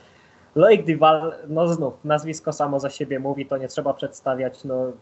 Loic 0.55 0.87
Duval, 0.87 1.33
no 1.49 1.69
znów, 1.69 2.05
nazwisko 2.05 2.53
samo 2.53 2.81
za 2.81 2.91
siebie 2.91 3.19
mówi, 3.19 3.47
to 3.47 3.57
nie 3.57 3.69
trzeba 3.69 3.95
przedstawiać. 3.95 4.65
No, 4.65 4.93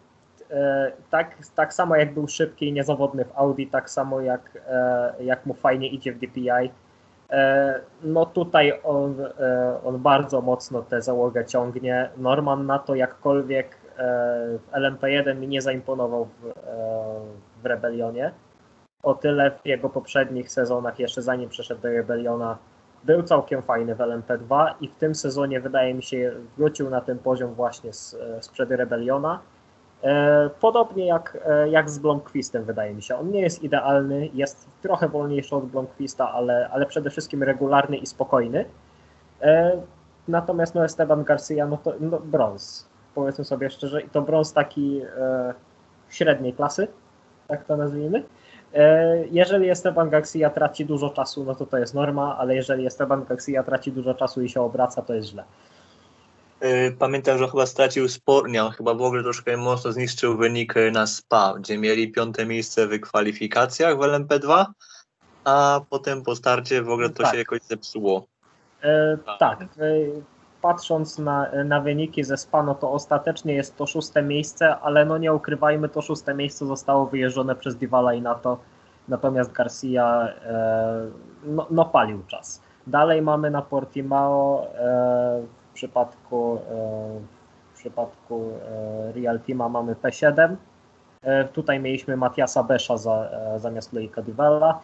e, 0.50 0.92
tak, 1.10 1.36
tak 1.54 1.74
samo 1.74 1.96
jak 1.96 2.14
był 2.14 2.28
szybki 2.28 2.68
i 2.68 2.72
niezawodny 2.72 3.24
w 3.24 3.32
Audi, 3.38 3.66
tak 3.66 3.90
samo 3.90 4.20
jak, 4.20 4.58
e, 4.68 5.14
jak 5.20 5.46
mu 5.46 5.54
fajnie 5.54 5.88
idzie 5.88 6.12
w 6.12 6.18
DPI. 6.18 6.70
E, 7.30 7.80
No 8.02 8.26
tutaj 8.26 8.80
on, 8.84 9.20
e, 9.20 9.78
on 9.84 9.98
bardzo 9.98 10.40
mocno 10.40 10.82
tę 10.82 11.02
załogę 11.02 11.44
ciągnie. 11.44 12.10
Norman 12.16 12.66
na 12.66 12.78
to 12.78 12.94
jakkolwiek 12.94 13.76
e, 13.98 14.58
w 14.58 14.72
LMP1 14.72 15.36
mi 15.36 15.48
nie 15.48 15.62
zaimponował 15.62 16.24
w, 16.24 16.46
e, 16.46 16.52
w 17.62 17.66
Rebelionie. 17.66 18.32
O 19.02 19.14
tyle 19.14 19.50
w 19.50 19.66
jego 19.66 19.90
poprzednich 19.90 20.52
sezonach, 20.52 20.98
jeszcze 20.98 21.22
zanim 21.22 21.48
przeszedł 21.48 21.80
do 21.80 21.88
Rebeliona, 21.88 22.58
był 23.04 23.22
całkiem 23.22 23.62
fajny 23.62 23.94
w 23.94 23.98
LMP2 23.98 24.74
i 24.80 24.88
w 24.88 24.94
tym 24.94 25.14
sezonie 25.14 25.60
wydaje 25.60 25.94
mi 25.94 26.02
się 26.02 26.32
wrócił 26.56 26.90
na 26.90 27.00
ten 27.00 27.18
poziom 27.18 27.54
właśnie 27.54 27.92
z, 27.92 28.16
sprzed 28.40 28.70
Rebeliona. 28.70 29.40
E, 30.02 30.50
Podobnie 30.60 31.06
jak, 31.06 31.38
e, 31.46 31.68
jak 31.68 31.90
z 31.90 31.98
Blomqvistem 31.98 32.64
wydaje 32.64 32.94
mi 32.94 33.02
się. 33.02 33.16
On 33.16 33.30
nie 33.30 33.40
jest 33.40 33.62
idealny, 33.62 34.28
jest 34.34 34.68
trochę 34.82 35.08
wolniejszy 35.08 35.56
od 35.56 35.66
Blomqvista, 35.66 36.32
ale, 36.32 36.68
ale 36.72 36.86
przede 36.86 37.10
wszystkim 37.10 37.42
regularny 37.42 37.96
i 37.96 38.06
spokojny. 38.06 38.64
E, 39.40 39.82
Natomiast 40.28 40.74
no 40.74 40.84
Esteban 40.84 41.24
Garcia, 41.24 41.66
no 41.66 41.76
to 41.76 41.94
no, 42.00 42.20
brąz, 42.20 42.88
powiedzmy 43.14 43.44
sobie 43.44 43.70
szczerze, 43.70 44.00
i 44.00 44.08
to 44.08 44.22
brąz 44.22 44.52
taki 44.52 45.00
e, 45.18 45.54
średniej 46.08 46.52
klasy, 46.52 46.88
tak 47.48 47.64
to 47.64 47.76
nazwijmy. 47.76 48.24
E, 48.74 49.24
Jeżeli 49.30 49.70
Esteban 49.70 50.10
Garcia 50.10 50.50
traci 50.50 50.84
dużo 50.84 51.10
czasu, 51.10 51.44
no 51.44 51.54
to 51.54 51.66
to 51.66 51.78
jest 51.78 51.94
norma, 51.94 52.38
ale 52.38 52.54
jeżeli 52.54 52.86
Esteban 52.86 53.24
Garcia 53.24 53.62
traci 53.62 53.92
dużo 53.92 54.14
czasu 54.14 54.42
i 54.42 54.48
się 54.48 54.60
obraca, 54.60 55.02
to 55.02 55.14
jest 55.14 55.28
źle. 55.28 55.44
Y, 56.64 56.96
Pamiętam, 56.98 57.38
że 57.38 57.48
chyba 57.48 57.66
stracił 57.66 58.08
spor, 58.08 58.48
nie, 58.48 58.64
on 58.64 58.70
chyba 58.72 58.94
w 58.94 59.02
ogóle 59.02 59.22
troszkę 59.22 59.56
mocno 59.56 59.92
zniszczył 59.92 60.36
wynik 60.36 60.76
y, 60.76 60.90
na 60.90 61.06
SPA, 61.06 61.54
gdzie 61.58 61.78
mieli 61.78 62.12
piąte 62.12 62.46
miejsce 62.46 62.86
w 62.86 63.00
kwalifikacjach 63.00 63.96
w 63.96 64.00
LMP2, 64.00 64.64
a 65.44 65.80
potem 65.90 66.22
po 66.22 66.36
starcie 66.36 66.82
w 66.82 66.90
ogóle 66.90 67.10
to 67.10 67.22
Tak. 67.22 67.32
się 67.32 67.38
jakoś 67.38 67.62
zepsuło. 67.62 68.26
E, 68.82 69.18
Tak. 69.26 69.38
tak, 69.38 69.60
e, 69.62 69.66
patrząc 70.62 71.18
na, 71.18 71.50
na 71.64 71.80
wyniki 71.80 72.24
ze 72.24 72.36
Spano, 72.36 72.74
to 72.74 72.92
ostatecznie 72.92 73.54
jest 73.54 73.76
to 73.76 73.86
szóste 73.86 74.22
miejsce, 74.22 74.76
ale 74.78 75.04
no 75.04 75.18
nie 75.18 75.32
ukrywajmy, 75.32 75.88
to 75.88 76.02
szóste 76.02 76.34
miejsce 76.34 76.66
zostało 76.66 77.06
wyjeżdżone 77.06 77.54
przez 77.56 77.76
Divala 77.76 78.14
i 78.14 78.22
Nato, 78.22 78.58
natomiast 79.08 79.52
Garcia 79.52 80.28
e, 80.44 81.06
no, 81.44 81.66
no 81.70 81.84
palił 81.84 82.22
czas. 82.26 82.62
Dalej 82.86 83.22
mamy 83.22 83.50
na 83.50 83.62
Portimao 83.62 84.66
e, 84.74 85.42
w 85.70 85.74
przypadku, 85.74 86.58
e, 86.70 87.20
w 87.74 87.78
przypadku 87.78 88.52
e, 88.62 89.12
Real 89.12 89.40
Teama 89.40 89.68
mamy 89.68 89.94
P7. 89.94 90.56
E, 91.22 91.44
tutaj 91.44 91.80
mieliśmy 91.80 92.16
Matiasa 92.16 92.62
Besza 92.62 92.96
za, 92.96 93.14
e, 93.14 93.60
zamiast 93.60 93.92
Loika 93.92 94.22
Divella. 94.22 94.80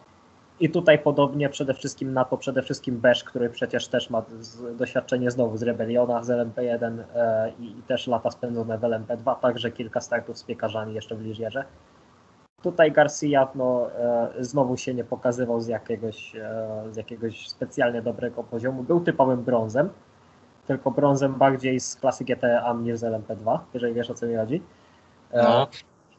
I 0.60 0.70
tutaj 0.70 0.98
podobnie 0.98 1.48
przede 1.48 1.74
wszystkim 1.74 2.12
na 2.12 2.24
to, 2.24 2.36
przede 2.36 2.62
wszystkim 2.62 3.00
Besz, 3.00 3.24
który 3.24 3.50
przecież 3.50 3.88
też 3.88 4.10
ma 4.10 4.22
z, 4.40 4.76
doświadczenie 4.76 5.30
znowu 5.30 5.56
z 5.56 5.62
Rebeliona, 5.62 6.24
z 6.24 6.28
LMP1 6.28 7.02
e, 7.14 7.52
i, 7.58 7.78
i 7.78 7.82
też 7.82 8.06
lata 8.06 8.30
spędzone 8.30 8.78
w 8.78 8.80
LMP2, 8.80 9.40
także 9.40 9.70
kilka 9.70 10.00
startów 10.00 10.38
z 10.38 10.42
piekarzami 10.42 10.94
jeszcze 10.94 11.16
w 11.16 11.20
Liżierze. 11.20 11.64
Tutaj 12.62 12.92
Garcia 12.92 13.48
no, 13.54 13.90
e, 13.92 14.28
znowu 14.40 14.76
się 14.76 14.94
nie 14.94 15.04
pokazywał 15.04 15.60
z 15.60 15.66
jakiegoś, 15.66 16.36
e, 16.36 16.82
z 16.90 16.96
jakiegoś 16.96 17.48
specjalnie 17.48 18.02
dobrego 18.02 18.44
poziomu. 18.44 18.82
Był 18.82 19.00
typowym 19.00 19.42
brązem, 19.42 19.90
tylko 20.66 20.90
brązem 20.90 21.34
bardziej 21.34 21.80
z 21.80 21.96
klasy 21.96 22.24
GTA 22.24 22.72
niż 22.72 22.98
z 22.98 23.02
LMP2, 23.02 23.58
jeżeli 23.74 23.94
wiesz 23.94 24.10
o 24.10 24.14
co 24.14 24.26
mi 24.26 24.36
chodzi. 24.36 24.62
E, 25.32 25.42
No. 25.42 25.68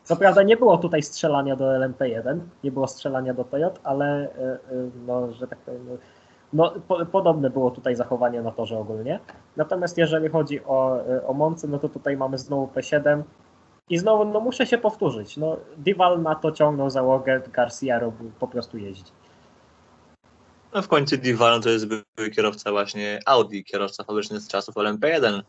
Co 0.10 0.16
prawda 0.16 0.44
nie 0.44 0.58
było 0.58 0.78
tutaj 0.78 1.04
strzelania 1.04 1.56
do 1.56 1.66
LMP1, 1.66 2.40
nie 2.64 2.72
było 2.72 2.88
strzelania 2.88 3.34
do 3.34 3.44
Toyot, 3.44 3.80
ale 3.84 4.06
e, 4.06 4.42
e, 4.42 4.60
no, 5.08 5.34
że 5.34 5.48
tak 5.48 5.60
powiem, 5.60 5.98
no, 6.54 6.74
po, 6.88 7.06
podobne 7.06 7.50
było 7.50 7.72
tutaj 7.72 7.96
zachowanie 7.96 8.42
na 8.42 8.52
torze 8.52 8.80
ogólnie. 8.80 9.20
Natomiast 9.58 9.98
jeżeli 9.98 10.30
chodzi 10.30 10.64
o, 10.66 11.00
e, 11.08 11.28
o 11.28 11.34
Monce, 11.34 11.68
no 11.68 11.80
to 11.80 11.90
tutaj 11.90 12.18
mamy 12.18 12.38
znowu 12.38 12.68
P7 12.68 13.22
i 13.90 13.98
znowu, 13.98 14.26
no 14.26 14.40
muszę 14.40 14.66
się 14.66 14.78
powtórzyć, 14.78 15.38
no 15.38 15.58
Dival 15.78 16.22
na 16.22 16.36
to 16.36 16.52
ciągnął 16.52 16.90
załogę, 16.90 17.42
Garcia 17.54 18.00
robił, 18.00 18.32
po 18.40 18.48
prostu 18.48 18.78
jeździ. 18.78 19.12
No 20.74 20.82
w 20.82 20.88
końcu 20.88 21.18
Divan 21.18 21.62
to 21.62 21.70
jest 21.70 21.86
były 21.88 22.30
kierowca 22.36 22.72
właśnie 22.72 23.20
Audi, 23.26 23.64
kierowca 23.64 24.04
fabryczny 24.04 24.40
z 24.40 24.48
czasów 24.48 24.76
LMP1, 24.76 25.42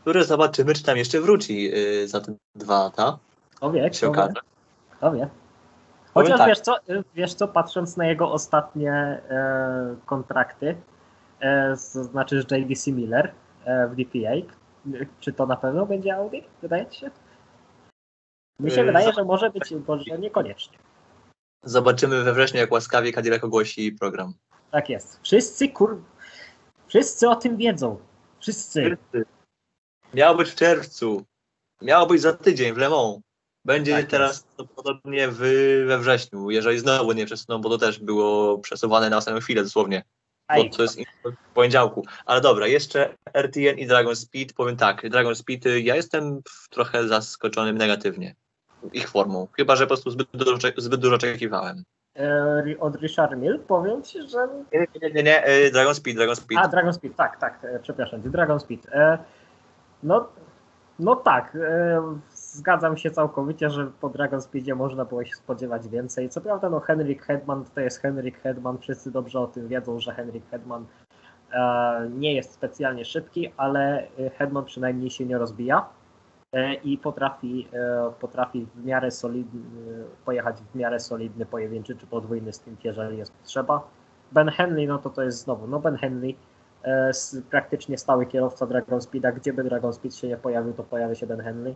który 0.00 0.24
zobaczymy, 0.24 0.74
czy 0.74 0.82
tam 0.82 0.96
jeszcze 0.96 1.20
wróci 1.20 1.62
yy, 1.62 2.08
za 2.08 2.20
te 2.20 2.34
dwa 2.54 2.78
lata, 2.78 3.18
Kto 3.62 3.72
wie, 3.72 3.90
kto 3.90 4.12
wie, 4.12 4.28
kto 4.90 5.12
wie. 5.12 5.28
Chociaż 6.14 6.38
tak. 6.38 6.48
wiesz, 6.48 6.60
co, 6.60 6.76
wiesz 7.14 7.34
co, 7.34 7.48
patrząc 7.48 7.96
na 7.96 8.06
jego 8.06 8.32
ostatnie 8.32 8.92
e, 8.92 9.96
kontrakty, 10.06 10.76
e, 11.40 11.76
to 11.92 12.04
znaczy 12.04 12.42
z 12.42 12.50
JDC 12.50 12.92
Miller 12.92 13.32
e, 13.64 13.88
w 13.88 13.94
DPA, 13.96 14.32
czy 15.20 15.32
to 15.32 15.46
na 15.46 15.56
pewno 15.56 15.86
będzie 15.86 16.16
Audi? 16.16 16.38
Wydaje 16.62 16.86
ci 16.86 17.00
się? 17.00 17.10
Mi 18.60 18.70
się 18.70 18.82
Y, 18.82 18.84
wydaje, 18.84 19.12
że 19.12 19.24
może 19.24 19.50
być, 19.50 19.74
bo 19.74 19.98
że 19.98 20.18
niekoniecznie. 20.18 20.78
Zobaczymy 21.64 22.22
we 22.22 22.32
wrześniu, 22.32 22.60
jak 22.60 22.72
łaskawie 22.72 23.12
Cadillac 23.12 23.44
ogłosi 23.44 23.92
program. 23.92 24.32
Tak 24.70 24.90
jest. 24.90 25.20
Wszyscy 25.22 25.68
kur... 25.68 26.02
Wszyscy 26.86 27.28
o 27.28 27.36
tym 27.36 27.56
wiedzą. 27.56 27.98
Wszyscy. 28.40 28.96
Miało 30.14 30.36
być 30.36 30.50
w 30.50 30.54
czerwcu, 30.54 31.24
miało 31.82 32.06
być 32.06 32.20
za 32.20 32.32
tydzień 32.32 32.74
w 32.74 32.76
Le 32.76 32.90
Mans. 32.90 33.31
Będzie 33.64 33.92
Tak 33.92 34.06
teraz 34.06 34.42
prawdopodobnie 34.42 35.28
w, 35.28 35.38
we 35.86 35.98
wrześniu, 35.98 36.50
jeżeli 36.50 36.78
znowu 36.78 37.12
nie 37.12 37.26
przesuną, 37.26 37.60
bo 37.60 37.68
to 37.68 37.78
też 37.78 37.98
było 37.98 38.58
przesuwane 38.58 39.10
na 39.10 39.16
ostatnią 39.16 39.40
chwilę 39.40 39.62
dosłownie. 39.62 40.02
bo 40.56 40.64
to 40.76 40.82
jest 40.82 40.98
w 41.24 41.54
poniedziałku. 41.54 42.04
Ale 42.26 42.40
dobra, 42.40 42.66
jeszcze 42.66 43.14
RTN 43.34 43.78
i 43.78 43.86
Dragon 43.86 44.16
Speed. 44.16 44.54
Powiem 44.54 44.76
tak, 44.76 45.08
Dragon 45.08 45.34
Speed, 45.36 45.70
y, 45.70 45.80
ja 45.80 45.96
jestem 45.96 46.40
trochę 46.70 47.08
zaskoczony 47.08 47.72
negatywnie 47.72 48.34
ich 48.92 49.08
formą. 49.08 49.48
Chyba, 49.56 49.76
że 49.76 49.84
po 49.84 49.88
prostu 49.88 50.10
zbyt 50.10 50.28
dużo, 50.32 50.56
zbyt 50.76 51.00
dużo 51.00 51.14
oczekiwałem. 51.14 51.84
e, 52.16 52.64
od 52.80 52.96
Richard 52.96 53.36
Mill 53.36 53.58
powiem 53.58 54.02
ci, 54.02 54.22
że 54.28 54.48
Nie, 54.72 54.86
nie, 55.02 55.10
nie, 55.10 55.22
nie, 55.22 55.48
y, 55.48 55.70
Dragon 55.70 55.94
Speed, 55.94 56.16
Dragon 56.16 56.36
Speed. 56.36 56.60
A, 56.64 56.68
Dragon 56.68 56.92
Speed, 56.92 57.16
tak, 57.16 57.40
tak, 57.40 57.58
e, 57.64 57.78
przepraszam, 57.82 58.20
Dragon 58.22 58.60
Speed. 58.60 58.86
E, 58.92 59.18
no, 60.02 60.28
no 60.98 61.16
tak, 61.16 61.54
e, 61.56 62.18
zgadzam 62.52 62.96
się 62.96 63.10
całkowicie, 63.10 63.70
że 63.70 63.90
po 64.00 64.08
Dragon 64.08 64.42
Speedzie 64.42 64.74
można 64.74 65.04
było 65.04 65.24
się 65.24 65.34
spodziewać 65.34 65.88
więcej. 65.88 66.28
Co 66.28 66.40
prawda, 66.40 66.70
no 66.70 66.80
Henrik 66.80 67.22
Hedman 67.22 67.64
to 67.74 67.80
jest 67.80 68.00
Henrik 68.00 68.40
Hedman, 68.40 68.78
wszyscy 68.78 69.10
dobrze 69.10 69.40
o 69.40 69.46
tym 69.46 69.68
wiedzą, 69.68 70.00
że 70.00 70.14
Henrik 70.14 70.50
Hedman 70.50 70.86
e, 71.52 72.10
nie 72.10 72.34
jest 72.34 72.52
specjalnie 72.52 73.04
szybki, 73.04 73.52
ale 73.56 74.06
e, 74.18 74.30
Hedman 74.30 74.64
przynajmniej 74.64 75.10
się 75.10 75.24
nie 75.26 75.38
rozbija 75.38 75.88
e, 76.52 76.74
i 76.74 76.98
potrafi, 76.98 77.68
e, 77.72 78.12
potrafi 78.20 78.66
w 78.74 78.84
miarę 78.84 79.10
solidny, 79.10 79.60
pojechać 80.24 80.56
w 80.72 80.74
miarę 80.74 81.00
solidny 81.00 81.46
pojedynczy 81.46 81.96
czy 81.96 82.06
podwójny 82.06 82.52
stint, 82.52 82.84
jeżeli 82.84 83.18
jest 83.18 83.32
potrzeba. 83.32 83.88
Ben 84.32 84.48
Henley, 84.48 84.86
no 84.86 84.98
to 84.98 85.10
to 85.10 85.22
jest 85.22 85.38
znowu, 85.38 85.66
no 85.66 85.80
Ben 85.80 85.96
Henley, 85.96 86.36
e, 86.84 87.10
praktycznie 87.50 87.98
stały 87.98 88.26
kierowca 88.26 88.66
Dragon 88.66 89.00
Speeda, 89.00 89.32
gdzie 89.32 89.52
by 89.52 89.64
Dragon 89.64 89.92
Speed 89.92 90.16
się 90.16 90.28
nie 90.28 90.36
pojawił, 90.36 90.72
to 90.72 90.82
pojawia 90.82 91.14
się 91.14 91.26
Ben 91.26 91.40
Henley. 91.40 91.74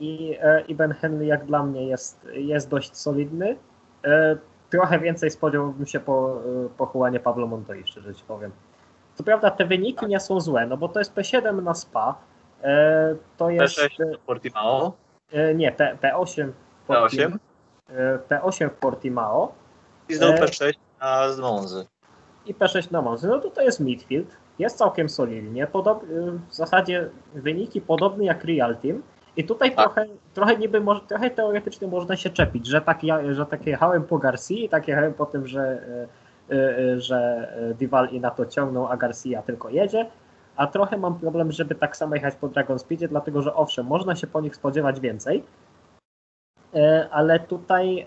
I, 0.00 0.36
e, 0.42 0.60
I 0.60 0.74
Ben 0.74 0.92
Henley 0.92 1.26
jak 1.26 1.44
dla 1.44 1.62
mnie 1.62 1.86
jest, 1.88 2.28
jest 2.32 2.68
dość 2.68 2.96
solidny. 2.96 3.56
E, 4.04 4.36
Trochę 4.70 4.98
więcej 4.98 5.30
spodziewałbym 5.30 5.86
się 5.86 6.00
po, 6.00 6.38
e, 6.66 6.68
po 6.78 6.90
Juanie 6.94 7.20
Pablo 7.20 7.46
Montoya, 7.46 7.82
szczerze 7.86 8.14
ci 8.14 8.24
powiem. 8.24 8.52
Co 9.14 9.24
prawda 9.24 9.50
te 9.50 9.64
wyniki 9.66 10.06
nie 10.06 10.20
są 10.20 10.40
złe, 10.40 10.66
no 10.66 10.76
bo 10.76 10.88
to 10.88 10.98
jest 10.98 11.14
P7 11.14 11.62
na 11.62 11.74
SPA, 11.74 12.14
to 13.36 13.50
jest... 13.50 13.78
P6 13.78 13.88
Portimao, 14.26 14.92
e, 15.32 15.54
Nie, 15.54 15.72
P, 15.72 15.98
P8 16.02 16.52
w 16.84 16.88
P8 16.88 17.08
Portim- 17.08 17.38
e, 17.88 18.18
P8 18.28 18.68
w 18.70 18.74
Portimao, 18.74 19.52
i 20.08 20.14
znowu 20.14 20.32
E. 20.32 20.36
P6 20.36 20.72
na 21.00 21.36
Monzy. 21.42 21.86
i 22.46 22.54
P6 22.54 22.92
na 22.92 23.02
Monzy. 23.02 23.28
No 23.28 23.38
to 23.40 23.50
to 23.50 23.62
jest 23.62 23.80
midfield, 23.80 24.36
jest 24.58 24.78
całkiem 24.78 25.08
solidnie, 25.08 25.66
podob, 25.66 26.04
w 26.48 26.54
zasadzie 26.54 27.08
wyniki 27.34 27.80
podobne 27.80 28.24
jak 28.24 28.44
Real 28.44 28.76
Team. 28.76 29.02
I 29.36 29.44
tutaj 29.44 29.74
Tak. 29.74 29.84
trochę, 29.84 30.06
trochę 30.34 30.56
niby, 30.56 30.80
może, 30.80 31.00
trochę 31.00 31.30
teoretycznie 31.30 31.88
można 31.88 32.16
się 32.16 32.30
czepić, 32.30 32.66
że 32.66 32.80
tak, 32.80 33.04
ja, 33.04 33.34
że 33.34 33.46
tak 33.46 33.66
jechałem 33.66 34.04
po 34.04 34.18
Garcia 34.18 34.54
i 34.54 34.68
tak 34.68 34.88
jechałem 34.88 35.14
po 35.14 35.26
tym, 35.26 35.46
że, 35.46 35.82
e, 36.50 36.54
e, 36.54 37.00
że 37.00 37.48
Dival 37.78 38.08
i 38.08 38.20
na 38.20 38.30
to 38.30 38.46
ciągną, 38.46 38.88
a 38.88 38.96
Garcia 38.96 39.42
tylko 39.42 39.68
jedzie, 39.68 40.06
a 40.56 40.66
trochę 40.66 40.96
mam 40.96 41.18
problem, 41.18 41.52
żeby 41.52 41.74
tak 41.74 41.96
samo 41.96 42.14
jechać 42.14 42.34
po 42.34 42.48
Dragon 42.48 42.78
Speedzie, 42.78 43.08
dlatego 43.08 43.42
że 43.42 43.54
owszem, 43.54 43.86
można 43.86 44.16
się 44.16 44.26
po 44.26 44.40
nich 44.40 44.56
spodziewać 44.56 45.00
więcej, 45.00 45.42
E, 46.74 47.08
ale 47.10 47.40
tutaj, 47.40 48.06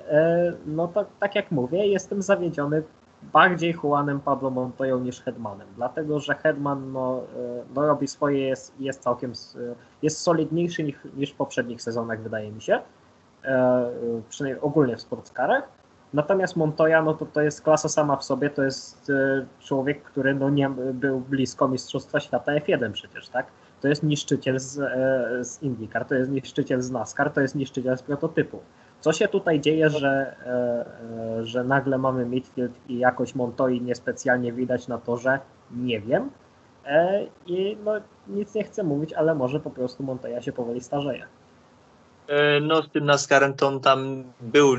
no 0.65 0.87
to, 0.87 1.05
tak 1.19 1.35
jak 1.35 1.51
mówię, 1.51 1.87
jestem 1.87 2.21
zawiedziony 2.21 2.83
bardziej 3.21 3.75
Juanem 3.83 4.19
Pablo 4.19 4.49
Montoyą 4.49 4.99
niż 4.99 5.21
Hedmanem, 5.21 5.67
dlatego 5.75 6.19
że 6.19 6.35
Hedman 6.35 6.91
no, 6.91 7.21
e, 7.35 7.63
no 7.75 7.87
robi 7.87 8.07
swoje, 8.07 8.47
jest, 8.47 8.73
jest 8.79 9.03
całkiem, 9.03 9.31
e, 9.31 9.75
jest 10.01 10.21
solidniejszy 10.21 10.83
niż, 10.83 10.95
niż 11.15 11.31
w 11.31 11.35
poprzednich 11.35 11.81
sezonach, 11.81 12.21
wydaje 12.21 12.51
mi 12.51 12.61
się, 12.61 12.73
e, 12.73 13.47
e, 13.47 13.91
przynajmniej 14.29 14.61
ogólnie 14.61 14.97
w 14.97 15.01
sportskarach. 15.01 15.79
Natomiast 16.13 16.55
Montoya, 16.55 17.01
no 17.03 17.13
to 17.13 17.25
to 17.25 17.41
jest 17.41 17.61
klasa 17.61 17.89
sama 17.89 18.17
w 18.17 18.23
sobie, 18.23 18.49
to 18.49 18.63
jest 18.63 19.09
e, 19.09 19.45
człowiek, 19.59 20.03
który 20.03 20.35
no 20.35 20.49
nie 20.49 20.69
był 20.93 21.19
blisko 21.19 21.67
Mistrzostwa 21.67 22.19
Świata 22.19 22.51
F1 22.51 22.91
przecież, 22.91 23.29
tak? 23.29 23.45
To 23.81 23.87
jest 23.87 24.03
niszczyciel 24.03 24.59
z, 24.59 24.79
e, 24.79 25.43
z 25.43 25.63
IndyCar, 25.63 26.05
to 26.05 26.15
jest 26.15 26.31
niszczyciel 26.31 26.81
z 26.81 26.91
NASCAR, 26.91 27.31
to 27.31 27.41
jest 27.41 27.55
niszczyciel 27.55 27.97
z 27.97 28.03
prototypu. 28.03 28.59
Co 29.01 29.13
się 29.13 29.27
tutaj 29.27 29.59
dzieje, 29.59 29.89
że, 29.89 30.35
e, 30.45 31.39
e, 31.39 31.45
że 31.45 31.63
nagle 31.63 31.97
mamy 31.97 32.25
midfield 32.25 32.71
i 32.87 32.97
jakoś 32.97 33.35
Montoi 33.35 33.81
niespecjalnie 33.81 34.53
widać 34.53 34.87
na 34.87 34.97
torze? 34.97 35.39
Nie 35.71 36.01
wiem. 36.01 36.29
E, 36.85 37.25
I 37.45 37.77
no, 37.83 37.91
nic 38.27 38.53
nie 38.53 38.63
chcę 38.63 38.83
mówić, 38.83 39.13
ale 39.13 39.35
może 39.35 39.59
po 39.59 39.69
prostu 39.69 40.03
Montoya 40.03 40.41
się 40.41 40.51
powoli 40.51 40.81
starzeje. 40.81 41.25
No 42.61 42.83
z 42.83 42.89
tym 42.89 43.05
NASCARem 43.05 43.53
to 43.53 43.67
on 43.67 43.79
tam 43.79 44.23
był 44.41 44.75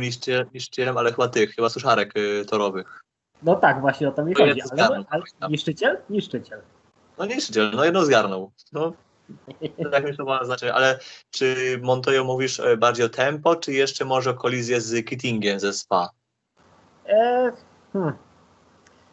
niszczycielem, 0.55 0.97
ale 0.99 1.11
chyba 1.11 1.29
tych, 1.29 1.55
chyba 1.55 1.69
suszarek 1.69 2.13
torowych. 2.49 3.03
No 3.43 3.55
tak, 3.55 3.81
właśnie 3.81 4.09
o 4.09 4.13
to 4.13 4.25
mi 4.25 4.35
To 4.35 4.47
chodzi. 4.47 4.61
Ale, 4.79 5.05
ale 5.11 5.23
tam. 5.41 5.51
niszczyciel? 5.51 5.99
Niszczyciel. 6.11 6.61
No 7.19 7.27
niszczyciel, 7.27 7.71
no 7.77 7.85
jedno 7.85 8.05
zgarnął. 8.05 8.51
No 8.73 8.93
tak 9.93 10.05
mi 10.05 10.17
to 10.17 10.25
ma 10.25 10.45
znaczenie, 10.45 10.75
ale 10.75 10.99
czy 11.31 11.79
Montoya 11.83 12.25
mówisz 12.25 12.61
e, 12.61 12.77
bardziej 12.77 13.07
o 13.07 13.09
tempo, 13.09 13.57
czy 13.57 13.73
jeszcze 13.73 14.05
może 14.05 14.31
o 14.31 14.35
kolizję 14.35 14.81
z 14.81 15.07
Kittingiem 15.07 15.61
ze 15.61 15.73
Spa? 15.73 16.11
E, 17.07 17.53
hmm. 17.93 18.13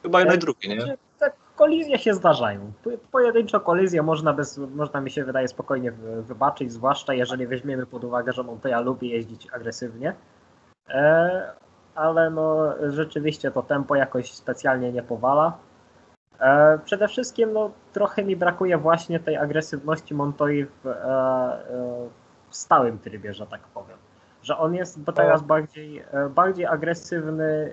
Chyba 0.04 0.20
jedno 0.20 0.34
i 0.34 0.38
E, 0.38 0.40
drugie, 0.40 0.70
nie? 0.70 0.82
Znaczy, 0.82 0.98
Tak, 1.20 1.34
kolizje 1.56 2.00
się 2.00 2.14
zdarzają. 2.14 2.72
Po- 2.84 2.90
Pojedynczo 3.12 3.60
kolizje 3.60 4.04
można, 4.04 4.34
bez, 4.34 4.58
można 4.58 5.02
mi 5.02 5.12
się 5.12 5.26
wydaje 5.26 5.48
spokojnie 5.48 5.92
wy- 5.92 6.24
wybaczyć, 6.24 6.72
zwłaszcza 6.72 7.14
jeżeli 7.14 7.48
weźmiemy 7.48 7.86
pod 7.86 8.04
uwagę, 8.04 8.34
że 8.34 8.44
Montoya 8.44 8.82
lubi 8.82 9.10
jeździć 9.10 9.48
agresywnie. 9.54 10.16
E, 10.90 11.52
ale 11.96 12.30
no, 12.30 12.74
rzeczywiście 12.92 13.52
to 13.52 13.62
tempo 13.64 13.96
jakoś 13.96 14.34
specjalnie 14.34 14.92
nie 14.92 15.04
powala. 15.04 15.58
E, 16.40 16.80
przede 16.86 17.08
wszystkim 17.08 17.54
no, 17.54 17.72
trochę 17.94 18.24
mi 18.24 18.36
brakuje 18.36 18.78
właśnie 18.78 19.20
tej 19.20 19.38
agresywności 19.38 20.16
Montoi 20.16 20.66
w, 20.66 20.88
e, 20.88 20.92
e, 20.92 22.10
w 22.50 22.56
stałym 22.56 23.00
trybie, 23.00 23.34
że 23.34 23.48
tak 23.48 23.62
powiem. 23.62 23.98
Że 24.44 24.58
on 24.58 24.76
jest 24.76 25.00
teraz 25.16 25.42
bardziej, 25.42 26.04
e, 26.12 26.30
bardziej 26.30 26.66
agresywny 26.66 27.72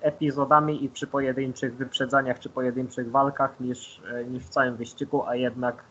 epizodami 0.00 0.84
i 0.84 0.88
przy 0.88 1.06
pojedynczych 1.06 1.76
wyprzedzaniach 1.76 2.38
czy 2.38 2.48
pojedynczych 2.48 3.10
walkach 3.10 3.60
niż, 3.60 4.02
niż 4.28 4.44
w 4.44 4.48
całym 4.48 4.76
wyścigu, 4.76 5.26
a 5.26 5.36
jednak 5.36 5.84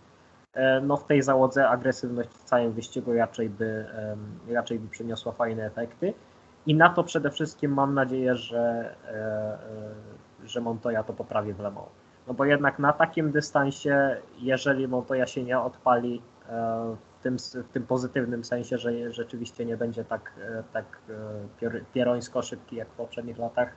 no, 0.81 0.97
w 0.97 1.05
tej 1.05 1.21
załodze 1.21 1.69
agresywność 1.69 2.29
w 2.29 2.43
całym 2.43 2.71
wyścigu 2.71 3.13
raczej 3.13 3.49
by, 3.49 3.85
raczej 4.49 4.79
by 4.79 4.89
przyniosła 4.89 5.31
fajne 5.31 5.65
efekty. 5.65 6.13
I 6.65 6.75
na 6.75 6.89
to 6.89 7.03
przede 7.03 7.31
wszystkim 7.31 7.73
mam 7.73 7.93
nadzieję, 7.93 8.35
że, 8.35 8.95
że 10.47 10.61
Montoya 10.61 11.03
to 11.03 11.13
poprawi 11.13 11.53
w 11.53 11.59
Le 11.59 11.71
Mans. 11.71 11.87
No 12.27 12.33
bo 12.33 12.45
jednak 12.45 12.79
na 12.79 12.93
takim 12.93 13.31
dystansie, 13.31 14.17
jeżeli 14.39 14.87
Montoya 14.87 15.27
się 15.27 15.43
nie 15.43 15.59
odpali 15.59 16.21
e, 16.49 16.95
w 17.19 17.23
tym, 17.23 17.37
w 17.37 17.73
tym 17.73 17.87
pozytywnym 17.87 18.43
sensie, 18.43 18.77
że 18.77 19.13
rzeczywiście 19.13 19.65
nie 19.65 19.77
będzie 19.77 20.05
tak, 20.05 20.31
e, 20.41 20.63
tak 20.73 20.85
e, 21.61 21.81
pierońsko 21.93 22.41
szybki 22.41 22.75
jak 22.75 22.87
w 22.87 22.95
poprzednich 22.95 23.37
latach, 23.37 23.75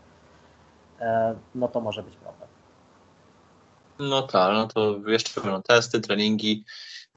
no 1.54 1.68
to 1.68 1.80
może 1.80 2.02
być 2.02 2.16
problem. 2.16 2.48
No 3.98 4.22
tak, 4.22 4.54
no 4.54 4.66
to 4.66 5.10
jeszcze 5.10 5.40
będą 5.40 5.62
testy, 5.62 6.00
treningi. 6.00 6.64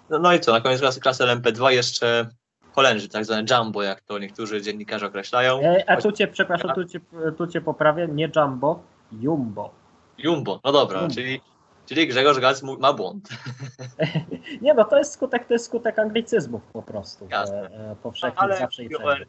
No, 0.10 0.20
no 0.20 0.34
i 0.34 0.40
co, 0.40 0.52
na 0.52 0.62
koniec 0.62 0.80
klasy, 0.80 1.00
klasy 1.00 1.24
LMP2 1.24 1.70
jeszcze 1.70 2.30
Holendrzy, 2.72 3.10
tak 3.10 3.26
zwane 3.26 3.44
jumbo, 3.52 3.84
jak 3.84 4.02
to 4.02 4.20
niektórzy 4.20 4.62
dziennikarze 4.62 5.06
określają. 5.06 5.62
A 5.88 5.98
tu 5.98 6.12
cię, 6.12 6.28
przepraszam, 6.28 6.76
tu 6.76 6.86
cię, 6.86 7.00
tu 7.38 7.48
cię 7.48 7.62
poprawię, 7.62 8.08
nie 8.08 8.32
Jumbo, 8.36 8.84
Jumbo. 9.22 9.74
Jumbo, 10.18 10.60
no 10.64 10.72
dobra, 10.72 11.00
Jumbo. 11.00 11.16
czyli, 11.16 11.42
czyli 11.86 12.08
Grzegorz 12.08 12.40
Gac 12.40 12.64
ma 12.80 12.94
błąd. 12.94 13.30
Nie 14.62 14.74
no, 14.74 14.86
to 14.86 14.98
jest 14.98 15.14
skutek, 15.14 15.48
to 15.48 15.54
jest 15.54 15.66
skutek 15.66 16.00
anglicyzmów 16.00 16.62
po 16.74 16.82
prostu. 16.82 17.28
Jasne. 17.32 17.70
e, 17.70 17.96
Powszechnie 18.04 18.40
Ale 18.40 18.58
zawsze 18.58 18.84
i 18.84 18.90
wszędzie. 18.90 19.26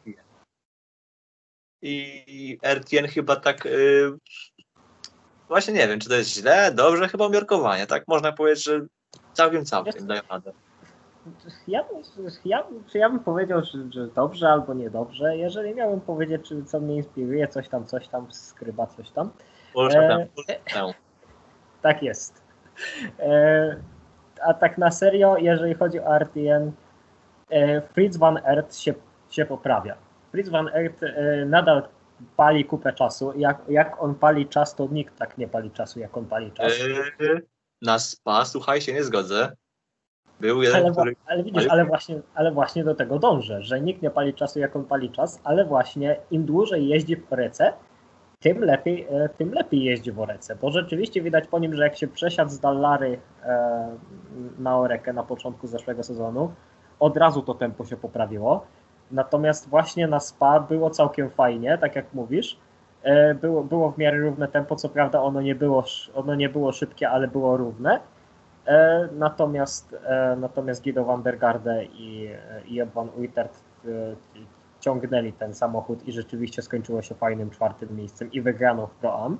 I 1.81 2.57
RTN 2.63 3.07
chyba 3.07 3.35
tak. 3.35 3.65
Y, 3.65 4.11
właśnie 5.47 5.73
nie 5.73 5.87
wiem, 5.87 5.99
czy 5.99 6.09
to 6.09 6.15
jest 6.15 6.29
źle, 6.29 6.71
dobrze, 6.71 7.07
chyba 7.07 7.27
umiarkowanie. 7.27 7.87
Tak 7.87 8.07
można 8.07 8.31
powiedzieć, 8.31 8.63
że 8.63 8.85
całkiem, 9.33 9.65
całkiem 9.65 10.07
dają 10.07 10.21
radę. 10.29 10.51
Ja, 11.67 11.85
ja, 12.45 12.63
ja 12.93 13.09
bym 13.09 13.19
powiedział, 13.19 13.63
że, 13.63 13.91
że 13.91 14.07
dobrze 14.07 14.49
albo 14.49 14.73
niedobrze. 14.73 15.37
Jeżeli 15.37 15.75
miałbym 15.75 16.01
powiedzieć, 16.01 16.47
czy 16.47 16.63
co 16.63 16.79
mnie 16.79 16.95
inspiruje, 16.95 17.47
coś 17.47 17.69
tam, 17.69 17.85
coś 17.85 18.07
tam, 18.07 18.33
skryba, 18.33 18.87
coś 18.87 19.09
tam. 19.11 19.29
E, 19.75 20.07
tam, 20.07 20.27
Polsza 20.35 20.53
tam. 20.73 20.91
Tak 21.81 22.03
jest. 22.03 22.41
E, 23.19 23.75
a 24.41 24.53
tak 24.53 24.77
na 24.77 24.91
serio, 24.91 25.37
jeżeli 25.37 25.73
chodzi 25.73 25.99
o 25.99 26.15
RTN, 26.15 26.71
e, 27.49 27.81
Fritz 27.81 28.17
van 28.17 28.39
Ert 28.45 28.75
się, 28.75 28.93
się 29.29 29.45
poprawia. 29.45 29.95
Fritz 30.31 30.49
van 30.49 30.67
Ert 30.73 31.03
e, 31.03 31.45
nadal 31.45 31.87
pali 32.35 32.65
kupę 32.65 32.93
czasu. 32.93 33.33
Jak, 33.37 33.61
jak 33.69 34.03
on 34.03 34.15
pali 34.15 34.47
czas, 34.47 34.75
to 34.75 34.87
nikt 34.91 35.17
tak 35.17 35.37
nie 35.37 35.47
pali 35.47 35.71
czasu, 35.71 35.99
jak 35.99 36.17
on 36.17 36.25
pali 36.25 36.51
czas. 36.51 36.73
Na 37.81 37.99
spa, 37.99 38.45
słuchaj, 38.45 38.81
się 38.81 38.93
nie 38.93 39.03
zgodzę. 39.03 39.51
Był 40.39 40.61
jeden, 40.61 40.83
Ale, 40.83 40.91
który. 40.91 41.15
ale 41.25 41.43
widzisz, 41.43 41.67
ale 41.69 41.85
właśnie, 41.85 42.21
ale 42.33 42.51
właśnie 42.51 42.83
do 42.83 42.95
tego 42.95 43.19
dążę, 43.19 43.61
że 43.61 43.81
nikt 43.81 44.01
nie 44.01 44.09
pali 44.09 44.33
czasu, 44.33 44.59
jak 44.59 44.75
on 44.75 44.85
pali 44.85 45.11
czas, 45.11 45.41
ale 45.43 45.65
właśnie 45.65 46.19
im 46.31 46.45
dłużej 46.45 46.87
jeździ 46.87 47.15
w 47.15 47.33
Orece, 47.33 47.73
tym 48.45 48.63
lepiej, 48.63 49.07
e, 49.09 49.29
tym 49.29 49.53
lepiej 49.53 49.83
jeździ 49.83 50.11
w 50.11 50.19
Orece, 50.19 50.55
bo 50.55 50.71
rzeczywiście 50.71 51.21
widać 51.21 51.47
po 51.47 51.59
nim, 51.59 51.73
że 51.73 51.83
jak 51.83 51.95
się 51.97 52.07
przesiadł 52.07 52.51
z 52.51 52.59
Dallary 52.59 53.19
e, 53.43 53.89
na 54.59 54.77
Orekę 54.77 55.13
na 55.13 55.23
początku 55.23 55.67
zeszłego 55.67 56.03
sezonu, 56.03 56.51
od 56.99 57.17
razu 57.17 57.41
to 57.41 57.53
tempo 57.53 57.85
się 57.85 57.97
poprawiło. 57.97 58.65
Natomiast 59.11 59.69
właśnie 59.69 60.07
na 60.07 60.19
Spa 60.19 60.59
było 60.59 60.89
całkiem 60.89 61.29
fajnie, 61.29 61.77
tak 61.77 61.95
jak 61.95 62.13
mówisz. 62.13 62.57
E, 63.03 63.35
Było, 63.35 63.63
było 63.63 63.91
w 63.91 63.97
miarę 63.97 64.17
równe 64.17 64.47
tempo, 64.47 64.75
co 64.75 64.89
prawda 64.89 65.21
ono 65.21 65.41
nie 65.41 65.55
było, 65.55 65.83
ono 66.15 66.35
nie 66.35 66.49
było 66.49 66.71
szybkie, 66.71 67.09
ale 67.09 67.27
było 67.27 67.57
równe. 67.57 67.99
Natomiast, 69.11 69.95
natomiast 70.37 70.83
Guido 70.83 71.05
van 71.05 71.23
der 71.23 71.37
Garde 71.37 71.85
i, 71.85 72.29
i 72.65 72.83
van 72.83 73.09
Uitert 73.17 73.59
e, 74.85 74.91
ciągnęli 74.91 75.33
ten 75.33 75.53
samochód 75.53 76.07
i 76.07 76.11
rzeczywiście 76.11 76.61
skończyło 76.61 77.01
się 77.01 77.15
fajnym 77.15 77.49
czwartym 77.49 77.95
miejscem 77.95 78.31
i 78.31 78.41
wygraną 78.41 78.87
w 78.87 78.91
Pro 78.91 79.25
Am, 79.25 79.37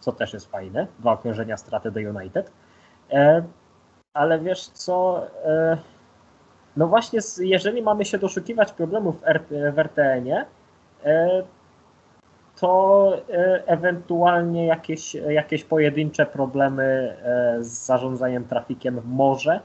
co 0.00 0.12
też 0.12 0.32
jest 0.32 0.50
fajne. 0.50 0.86
Dwa 0.98 1.12
okrążenia 1.12 1.56
straty 1.56 1.90
do 1.90 2.00
United. 2.00 2.52
E, 3.10 3.42
Ale 4.14 4.38
wiesz 4.38 4.66
co, 4.68 5.26
e, 5.44 5.78
no 6.76 6.88
właśnie 6.88 7.20
jeżeli 7.40 7.82
mamy 7.82 8.04
się 8.04 8.18
doszukiwać 8.18 8.72
problemów 8.72 9.16
w 9.72 9.78
RTN-ie, 9.78 10.44
e, 11.04 11.42
to 12.60 13.12
e, 13.30 13.62
ewentualnie 13.66 14.66
jakieś, 14.66 15.14
jakieś 15.14 15.64
pojedyncze 15.64 16.26
problemy 16.26 17.16
e, 17.22 17.64
z 17.64 17.86
zarządzaniem 17.86 18.44
trafikiem 18.44 19.00
może 19.04 19.60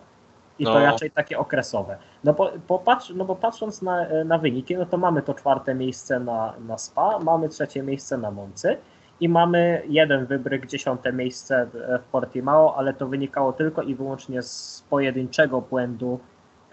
i 0.60 0.66
to 0.66 0.74
No. 0.74 0.80
raczej 0.80 1.12
takie 1.12 1.40
okresowe. 1.40 1.98
No 2.24 2.34
bo, 2.34 2.52
popatrz, 2.68 3.10
no 3.16 3.26
bo 3.26 3.36
patrząc 3.36 3.82
na, 3.82 4.06
na 4.26 4.38
wyniki, 4.38 4.78
no 4.78 4.86
to 4.86 4.98
mamy 4.98 5.22
to 5.22 5.34
czwarte 5.34 5.76
miejsce 5.76 6.20
na, 6.20 6.54
na 6.68 6.78
SPA, 6.78 7.20
mamy 7.20 7.50
trzecie 7.50 7.84
miejsce 7.84 8.18
na 8.18 8.32
Moncy 8.32 8.78
i 9.20 9.30
mamy 9.30 9.82
jeden 9.88 10.26
wybryk, 10.26 10.68
dziesiąte 10.68 11.14
miejsce 11.14 11.68
w- 11.74 12.00
Portimao, 12.12 12.76
ale 12.78 12.94
to 12.94 13.08
wynikało 13.08 13.54
tylko 13.54 13.82
i 13.82 13.96
wyłącznie 13.96 14.42
z 14.42 14.86
pojedynczego 14.90 15.62
błędu 15.62 16.20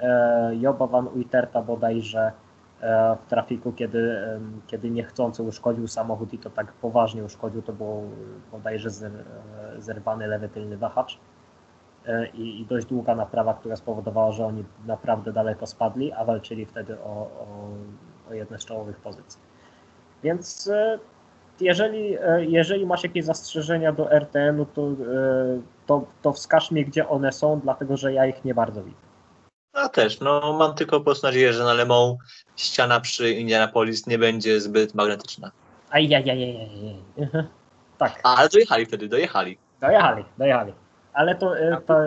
e, 0.00 0.50
Joba 0.60 0.86
van 0.86 1.08
Uyterta 1.08 1.62
bodajże 1.62 2.32
e, 2.80 3.16
w 3.26 3.30
trafiku, 3.30 3.72
kiedy, 3.72 4.18
em, 4.18 4.60
kiedy 4.66 4.90
niechcący 4.90 5.42
uszkodził 5.42 5.88
samochód 5.88 6.32
i 6.34 6.38
to 6.38 6.50
tak 6.50 6.72
poważnie 6.72 7.24
uszkodził, 7.24 7.62
to 7.62 7.72
było 7.72 8.02
bodajże 8.52 8.90
zer, 8.90 9.12
e, 9.76 9.80
zerwany 9.80 10.26
lewy 10.26 10.48
tylny 10.48 10.76
wahacz 10.76 11.14
e, 11.14 11.18
i, 12.34 12.60
i 12.60 12.66
dość 12.66 12.86
długa 12.86 13.14
naprawa, 13.14 13.54
która 13.54 13.76
spowodowała, 13.76 14.32
że 14.32 14.46
oni 14.46 14.64
naprawdę 14.86 15.32
daleko 15.32 15.66
spadli, 15.66 16.12
a 16.12 16.24
walczyli 16.24 16.66
wtedy 16.66 16.98
o, 17.00 17.06
o, 17.06 17.68
o 18.30 18.34
jedne 18.34 18.58
z 18.58 18.64
czołowych 18.64 18.96
pozycji. 18.96 19.40
Więc 20.22 20.68
e, 20.68 20.98
jeżeli, 21.60 22.16
e, 22.20 22.44
jeżeli 22.44 22.86
masz 22.86 23.02
jakieś 23.02 23.24
zastrzeżenia 23.24 23.92
do 23.92 24.12
RTN-u, 24.12 24.66
to, 24.66 24.82
e, 24.82 24.94
to, 25.86 26.06
to 26.22 26.32
wskaż 26.32 26.70
mi, 26.70 26.84
gdzie 26.84 27.08
one 27.08 27.32
są, 27.32 27.60
dlatego 27.60 27.96
że 27.96 28.12
ja 28.12 28.26
ich 28.26 28.44
nie 28.44 28.54
bardzo 28.54 28.82
widzę. 28.82 28.96
Ja 29.74 29.88
też, 29.88 30.20
no 30.20 30.56
mam 30.58 30.74
tylko 30.74 30.98
po 30.98 31.04
prostu 31.04 31.26
nadzieję, 31.26 31.52
że 31.52 31.64
na 31.64 31.74
Le 31.74 31.86
Mans 31.86 32.16
ściana 32.56 33.00
przy 33.00 33.30
Indianapolis 33.30 34.06
nie 34.06 34.18
będzie 34.18 34.60
zbyt 34.60 34.94
magnetyczna. 34.94 35.50
Ajajajajajaj. 35.90 36.96
Mhm. 37.18 37.46
Tak, 37.98 38.20
A, 38.22 38.36
ale 38.36 38.48
dojechali 38.48 38.86
wtedy, 38.86 39.08
dojechali. 39.08 39.58
dojechali, 39.80 40.24
dojechali. 40.38 40.72
Ale 41.16 41.34
to, 41.34 41.58
e, 41.58 41.80
to 41.80 41.98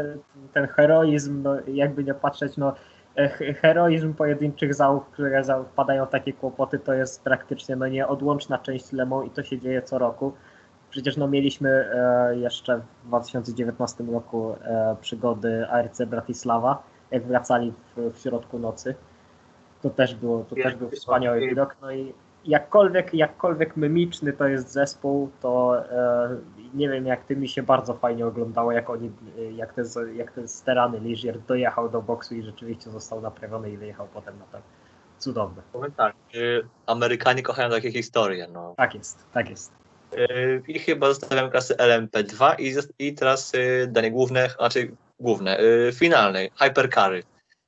ten 0.53 0.67
heroizm, 0.67 1.41
no, 1.43 1.55
jakby 1.67 2.03
nie 2.03 2.13
patrzeć, 2.13 2.57
no 2.57 2.73
e, 3.15 3.29
he- 3.29 3.53
heroizm 3.53 4.13
pojedynczych 4.13 4.73
załóg, 4.73 5.09
które 5.09 5.43
wpadają 5.71 6.05
w 6.05 6.09
takie 6.09 6.33
kłopoty, 6.33 6.79
to 6.79 6.93
jest 6.93 7.23
praktycznie 7.23 7.75
no, 7.75 7.87
nieodłączna 7.87 8.57
część 8.57 8.91
Lemą 8.91 9.23
i 9.23 9.29
to 9.29 9.43
się 9.43 9.59
dzieje 9.59 9.81
co 9.81 9.97
roku. 9.97 10.33
Przecież 10.89 11.17
no, 11.17 11.27
mieliśmy 11.27 11.69
e, 11.69 12.37
jeszcze 12.37 12.77
w 12.77 13.07
2019 13.07 14.03
roku 14.03 14.55
e, 14.61 14.95
przygody 15.01 15.67
ARC 15.69 16.01
Bratislava, 16.01 16.83
jak 17.11 17.23
wracali 17.23 17.73
w, 17.95 18.11
w 18.13 18.19
środku 18.19 18.59
nocy. 18.59 18.95
To 19.81 19.89
też 19.89 20.15
było, 20.15 20.43
to 20.43 20.55
też 20.55 20.75
był 20.75 20.89
wspaniały 20.89 21.39
widok. 21.39 21.75
No 21.81 21.91
i 21.91 22.13
jakkolwiek, 22.45 23.13
jakkolwiek 23.13 23.77
mimiczny 23.77 24.33
to 24.33 24.47
jest 24.47 24.71
zespół, 24.71 25.29
to 25.41 25.83
e, 25.91 26.37
nie 26.73 26.89
wiem 26.89 27.05
jak 27.05 27.25
ty 27.25 27.35
mi 27.35 27.49
się 27.49 27.63
bardzo 27.63 27.93
fajnie 27.93 28.25
oglądało, 28.25 28.71
jak 28.71 28.89
oni, 28.89 29.11
jak 29.55 29.73
ten, 29.73 29.85
jak 30.15 30.31
ten 30.31 30.47
sterany 30.47 30.99
Ligier 30.99 31.39
dojechał 31.39 31.89
do 31.89 32.01
boksu 32.01 32.35
i 32.35 32.43
rzeczywiście 32.43 32.89
został 32.89 33.21
naprawiony 33.21 33.71
i 33.71 33.77
wyjechał 33.77 34.07
potem 34.13 34.39
na 34.39 34.45
to. 34.45 34.57
Cudowne. 35.17 35.61
Powiem 35.73 35.91
tak, 35.91 36.15
y, 36.35 36.61
Amerykanie 36.85 37.43
kochają 37.43 37.69
takie 37.69 37.91
historie, 37.91 38.47
no. 38.53 38.73
Tak 38.77 38.95
jest, 38.95 39.25
tak 39.33 39.49
jest. 39.49 39.71
Y, 40.13 40.63
I 40.67 40.79
chyba 40.79 41.07
zostawiam 41.07 41.49
klasy 41.49 41.75
LMP2 41.75 42.55
i, 42.59 42.73
i 43.07 43.13
teraz 43.13 43.53
y, 43.53 43.87
danie 43.91 44.11
główne, 44.11 44.49
znaczy 44.49 44.91
główne, 45.19 45.59
finalnej, 45.93 46.51
Hypercary. 46.55 47.23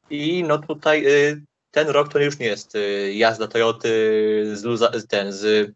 I 0.09 0.43
no 0.43 0.57
tutaj 0.57 1.05
y, 1.07 1.41
ten 1.71 1.89
rok 1.89 2.13
to 2.13 2.19
już 2.19 2.39
nie 2.39 2.45
jest 2.45 2.75
y, 2.75 3.13
jazda 3.13 3.47
Toyoty 3.47 3.89
z, 4.55 4.63
luza, 4.63 4.91
ten, 5.09 5.31
z, 5.31 5.71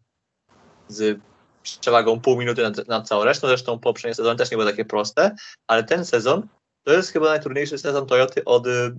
z 0.88 1.20
przewagą 1.62 2.20
pół 2.20 2.36
minuty 2.36 2.62
nad, 2.62 2.88
nad 2.88 3.08
całą 3.08 3.24
resztą, 3.24 3.48
zresztą 3.48 3.78
poprzednie 3.78 4.14
sezony 4.14 4.36
też 4.36 4.50
nie 4.50 4.56
były 4.56 4.70
takie 4.70 4.84
proste, 4.84 5.34
ale 5.66 5.84
ten 5.84 6.04
sezon 6.04 6.48
to 6.84 6.92
jest 6.92 7.12
chyba 7.12 7.26
najtrudniejszy 7.26 7.78
sezon 7.78 8.06
Toyoty 8.06 8.44
od 8.44 8.66
y, 8.66 8.94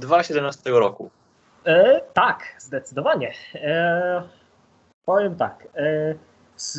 2017 0.00 0.70
roku. 0.70 1.10
E, 1.64 2.00
tak, 2.14 2.56
zdecydowanie. 2.58 3.34
E, 3.54 4.22
powiem 5.04 5.36
tak. 5.36 5.68
E, 5.74 6.14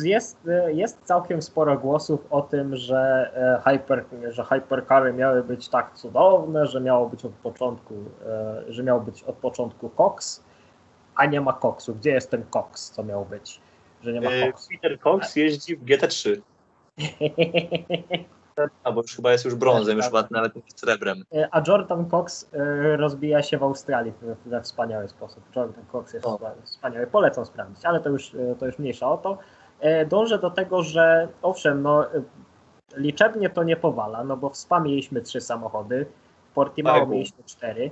jest, 0.04 0.48
e, 0.48 0.72
jest 0.72 1.02
całkiem 1.04 1.42
sporo 1.42 1.78
głosów 1.78 2.20
o 2.30 2.42
tym, 2.42 2.76
że, 2.76 3.30
e, 3.66 3.70
hyper, 3.70 4.04
że 4.28 4.44
hypercary 4.44 5.12
miały 5.12 5.44
być 5.44 5.68
tak 5.68 5.94
cudowne, 5.94 6.66
że 6.66 6.80
miało 6.80 7.08
być 7.08 7.24
od 7.24 7.32
początku, 7.32 7.94
e, 8.26 8.64
że 8.68 8.82
miał 8.82 9.00
być 9.00 9.22
od 9.22 9.36
początku 9.36 9.90
Cox, 9.90 10.42
a 11.14 11.26
nie 11.26 11.40
ma 11.40 11.52
Coxu. 11.52 11.94
Gdzie 11.94 12.10
jest 12.10 12.30
ten 12.30 12.44
Cox, 12.50 12.90
co 12.90 13.04
miał 13.04 13.24
być? 13.24 13.60
Że 14.02 14.12
nie 14.12 14.20
ma 14.20 14.30
Coxu. 14.46 14.68
Peter 14.70 15.00
Cox 15.00 15.36
jeździ 15.36 15.76
w 15.76 15.84
GT3, 15.84 16.40
albo 18.84 19.02
już 19.02 19.16
chyba 19.16 19.32
jest 19.32 19.44
już 19.44 19.54
brązem, 19.54 19.96
już 19.96 20.06
chyba 20.06 20.28
nawet 20.30 20.56
nie 20.56 20.62
srebrem. 20.76 21.24
A 21.50 21.62
Jordan 21.68 22.10
Cox 22.10 22.50
rozbija 22.96 23.42
się 23.42 23.58
w 23.58 23.62
Australii 23.62 24.12
we, 24.46 24.62
wspaniały 24.62 25.08
sposób. 25.08 25.44
Jordan 25.56 25.84
Cox 25.92 26.14
jest 26.14 26.26
O. 26.26 26.40
wspaniały, 26.64 27.06
polecam 27.06 27.46
sprawdzić, 27.46 27.84
ale 27.84 28.00
to 28.00 28.08
już, 28.08 28.36
to 28.58 28.66
już 28.66 28.78
mniejsza 28.78 29.10
o 29.10 29.16
to. 29.16 29.38
E, 29.80 30.06
Dążę 30.06 30.38
do 30.38 30.50
tego, 30.50 30.82
że 30.82 31.28
owszem, 31.42 31.82
no, 31.82 32.14
e, 32.14 32.22
liczebnie 32.96 33.50
to 33.50 33.62
nie 33.62 33.76
powala, 33.76 34.24
no 34.24 34.36
bo 34.36 34.50
w 34.50 34.56
SPA 34.56 34.80
mieliśmy 34.80 35.20
trzy 35.22 35.40
samochody, 35.40 36.06
w 36.50 36.54
Portimao 36.54 36.96
i 36.96 37.00
pół. 37.00 37.10
mieliśmy 37.10 37.44
cztery. 37.44 37.90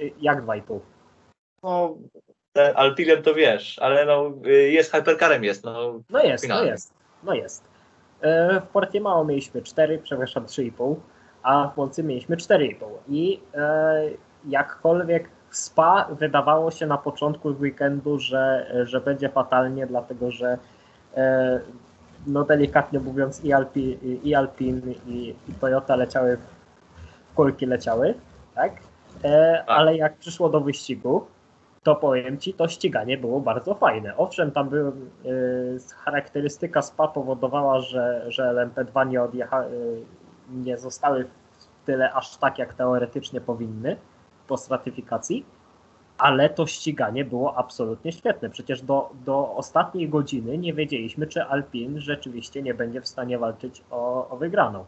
E, 0.00 0.04
Jak 0.20 0.42
dwa 0.42 0.56
i 0.56 0.62
pół? 0.62 0.80
No, 1.62 1.94
Alpilem 2.74 3.22
to 3.22 3.34
wiesz, 3.34 3.78
ale 3.78 4.06
no, 4.06 4.32
jest 4.50 4.92
Hypercarem 4.92 5.44
jest, 5.44 5.64
no. 5.64 6.00
No 6.10 6.22
jest, 6.22 6.44
no 6.44 6.48
Finalnie. 6.48 6.70
jest, 6.70 6.94
no 7.24 7.34
jest. 7.34 7.64
W 8.62 8.66
Portimao 8.72 9.24
mieliśmy 9.24 9.62
4, 9.62 9.98
przepraszam 9.98 10.44
3,5, 10.46 10.94
a 11.42 11.68
w 11.68 11.76
Moncy 11.76 12.02
mieliśmy 12.02 12.36
4,5. 12.36 12.74
I 13.08 13.40
e, 13.54 14.00
jakkolwiek 14.48 15.28
Spa 15.50 16.08
wydawało 16.10 16.70
się 16.70 16.86
na 16.86 16.98
początku 16.98 17.48
weekendu, 17.48 18.18
że, 18.18 18.70
że 18.84 19.00
będzie 19.00 19.28
fatalnie, 19.28 19.86
dlatego 19.86 20.30
że 20.30 20.58
no 22.26 22.44
delikatnie 22.44 23.00
mówiąc 23.00 23.44
i, 23.44 23.52
Alpi, 23.52 23.98
i 24.24 24.34
Alpin 24.34 24.94
i, 25.06 25.34
i 25.48 25.52
Toyota 25.60 25.96
leciały, 25.96 26.36
w 26.36 27.34
kulki 27.34 27.66
leciały, 27.66 28.14
tak? 28.54 28.72
E, 29.24 29.64
ale 29.66 29.96
jak 29.96 30.16
przyszło 30.16 30.48
do 30.48 30.60
wyścigu, 30.60 31.26
to 31.82 31.96
powiem 31.96 32.38
Ci, 32.38 32.54
to 32.54 32.68
ściganie 32.68 33.18
było 33.18 33.40
bardzo 33.40 33.74
fajne. 33.74 34.16
Owszem, 34.16 34.50
tam 34.50 34.68
był, 34.68 34.88
y, 34.88 34.92
charakterystyka 36.04 36.82
SPA 36.82 37.08
powodowała, 37.08 37.80
że, 37.80 38.24
że 38.28 38.42
LMP2 38.42 39.08
nie, 39.08 39.22
odjecha, 39.22 39.64
y, 39.64 40.02
nie 40.50 40.78
zostały 40.78 41.24
w 41.24 41.86
tyle 41.86 42.12
aż 42.12 42.36
tak, 42.36 42.58
jak 42.58 42.74
teoretycznie 42.74 43.40
powinny 43.40 43.96
po 44.46 44.56
stratyfikacji, 44.56 45.44
ale 46.18 46.50
to 46.50 46.66
ściganie 46.66 47.24
było 47.24 47.56
absolutnie 47.56 48.12
świetne. 48.12 48.50
Przecież 48.50 48.82
do, 48.82 49.10
do 49.24 49.54
ostatniej 49.56 50.08
godziny 50.08 50.58
nie 50.58 50.74
wiedzieliśmy, 50.74 51.26
czy 51.26 51.42
Alpin 51.42 52.00
rzeczywiście 52.00 52.62
nie 52.62 52.74
będzie 52.74 53.00
w 53.00 53.08
stanie 53.08 53.38
walczyć 53.38 53.82
o, 53.90 54.28
o 54.28 54.36
wygraną. 54.36 54.84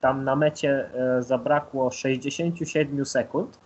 Tam 0.00 0.24
na 0.24 0.36
mecie 0.36 0.90
y, 1.18 1.22
zabrakło 1.22 1.90
67 1.90 3.04
sekund, 3.04 3.58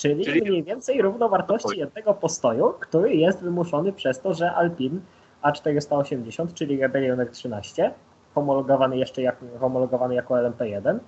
Czyli, 0.00 0.24
Czyli- 0.24 0.42
mniej 0.42 0.62
więcej 0.62 1.02
równowartości 1.02 1.78
jednego 1.78 2.14
postoju, 2.14 2.74
który 2.80 3.14
jest 3.14 3.42
wymuszony 3.42 3.92
przez 3.92 4.20
to, 4.20 4.34
że 4.34 4.52
Alpin 4.52 5.00
A480, 5.42 6.54
czyli 6.54 6.80
Rebellion 6.80 7.18
R13, 7.18 7.90
homologowany 8.34 8.96
jeszcze 8.96 9.22
jak, 9.22 9.36
homologowany 9.60 10.14
jako 10.14 10.34
LMP1, 10.34 10.98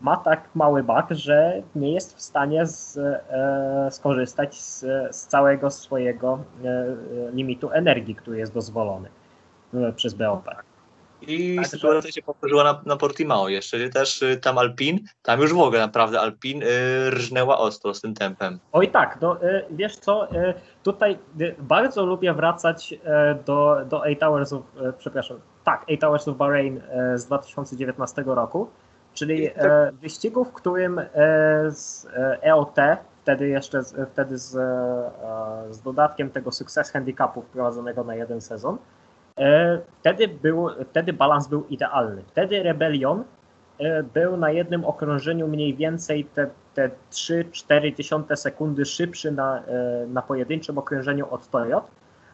ma 0.00 0.16
tak 0.16 0.48
mały 0.54 0.82
bak, 0.82 1.06
że 1.10 1.62
nie 1.74 1.92
jest 1.92 2.16
w 2.16 2.20
stanie 2.20 2.66
z, 2.66 2.98
e, 2.98 3.88
skorzystać 3.90 4.60
z, 4.60 4.80
z 5.16 5.26
całego 5.26 5.70
swojego 5.70 6.38
e, 6.64 6.68
e, 6.68 6.96
limitu 7.32 7.70
energii, 7.70 8.14
który 8.14 8.38
jest 8.38 8.54
dozwolony 8.54 9.08
e, 9.74 9.92
przez 9.92 10.14
BOP. 10.14 10.44
I 11.22 11.56
Tak, 11.56 11.66
sytuacja 11.66 12.12
się 12.12 12.22
powtórzyła 12.22 12.64
na, 12.64 12.80
na 12.86 12.96
Portimao 12.96 13.48
jeszcze, 13.48 13.76
gdzie 13.76 13.88
też 13.88 14.22
y, 14.22 14.36
tam 14.36 14.58
Alpin, 14.58 15.00
tam 15.22 15.40
już 15.40 15.54
w 15.54 15.58
ogóle 15.58 15.80
naprawdę 15.80 16.20
Alpin 16.20 16.62
y, 16.62 16.66
rżnęła 17.10 17.58
ostro 17.58 17.94
z 17.94 18.00
tym 18.00 18.14
tempem. 18.14 18.58
Oj 18.72 18.88
tak, 18.88 19.18
no, 19.20 19.44
y, 19.44 19.64
wiesz 19.70 19.96
co, 19.96 20.32
y, 20.32 20.54
tutaj 20.82 21.18
y, 21.40 21.54
bardzo 21.58 22.06
lubię 22.06 22.34
wracać 22.34 22.92
y, 22.92 22.98
do, 23.46 23.76
do 23.88 24.06
Eight 24.06 24.22
Hours 24.22 24.52
of, 24.52 24.62
przepraszam, 24.98 25.40
tak, 25.64 25.84
Eight 25.88 26.04
Hours 26.04 26.28
of 26.28 26.36
Bahrain 26.36 26.80
z 27.14 27.24
2019 27.24 28.22
roku, 28.26 28.70
czyli 29.14 29.48
y, 29.48 29.52
wyścigu, 29.92 30.44
w 30.44 30.52
którym 30.52 30.98
y, 30.98 31.06
z 31.70 32.06
EOT, 32.42 32.76
wtedy 33.22 33.48
jeszcze 33.48 33.82
z, 33.82 34.10
wtedy 34.10 34.38
z, 34.38 34.50
z 35.70 35.80
dodatkiem 35.82 36.30
tego 36.30 36.52
Success 36.52 36.90
Handicapu 36.90 37.42
wprowadzonego 37.42 38.04
na 38.04 38.14
jeden 38.14 38.40
sezon, 38.40 38.78
wtedy, 40.00 40.28
był, 40.28 40.68
wtedy 40.90 41.12
balans 41.12 41.48
był 41.48 41.66
idealny. 41.66 42.22
Wtedy 42.26 42.62
Rebellion 42.62 43.24
y, 43.80 44.02
był 44.14 44.36
na 44.36 44.50
jednym 44.50 44.84
okrążeniu 44.84 45.48
mniej 45.48 45.74
więcej 45.74 46.24
te, 46.24 46.50
te 46.74 46.90
3-4 47.10 48.36
sekundy 48.36 48.84
szybszy 48.84 49.32
na, 49.32 49.58
e, 49.58 50.06
na 50.06 50.22
pojedynczym 50.22 50.78
okrążeniu 50.78 51.26
od 51.30 51.50
Toyot, 51.50 51.84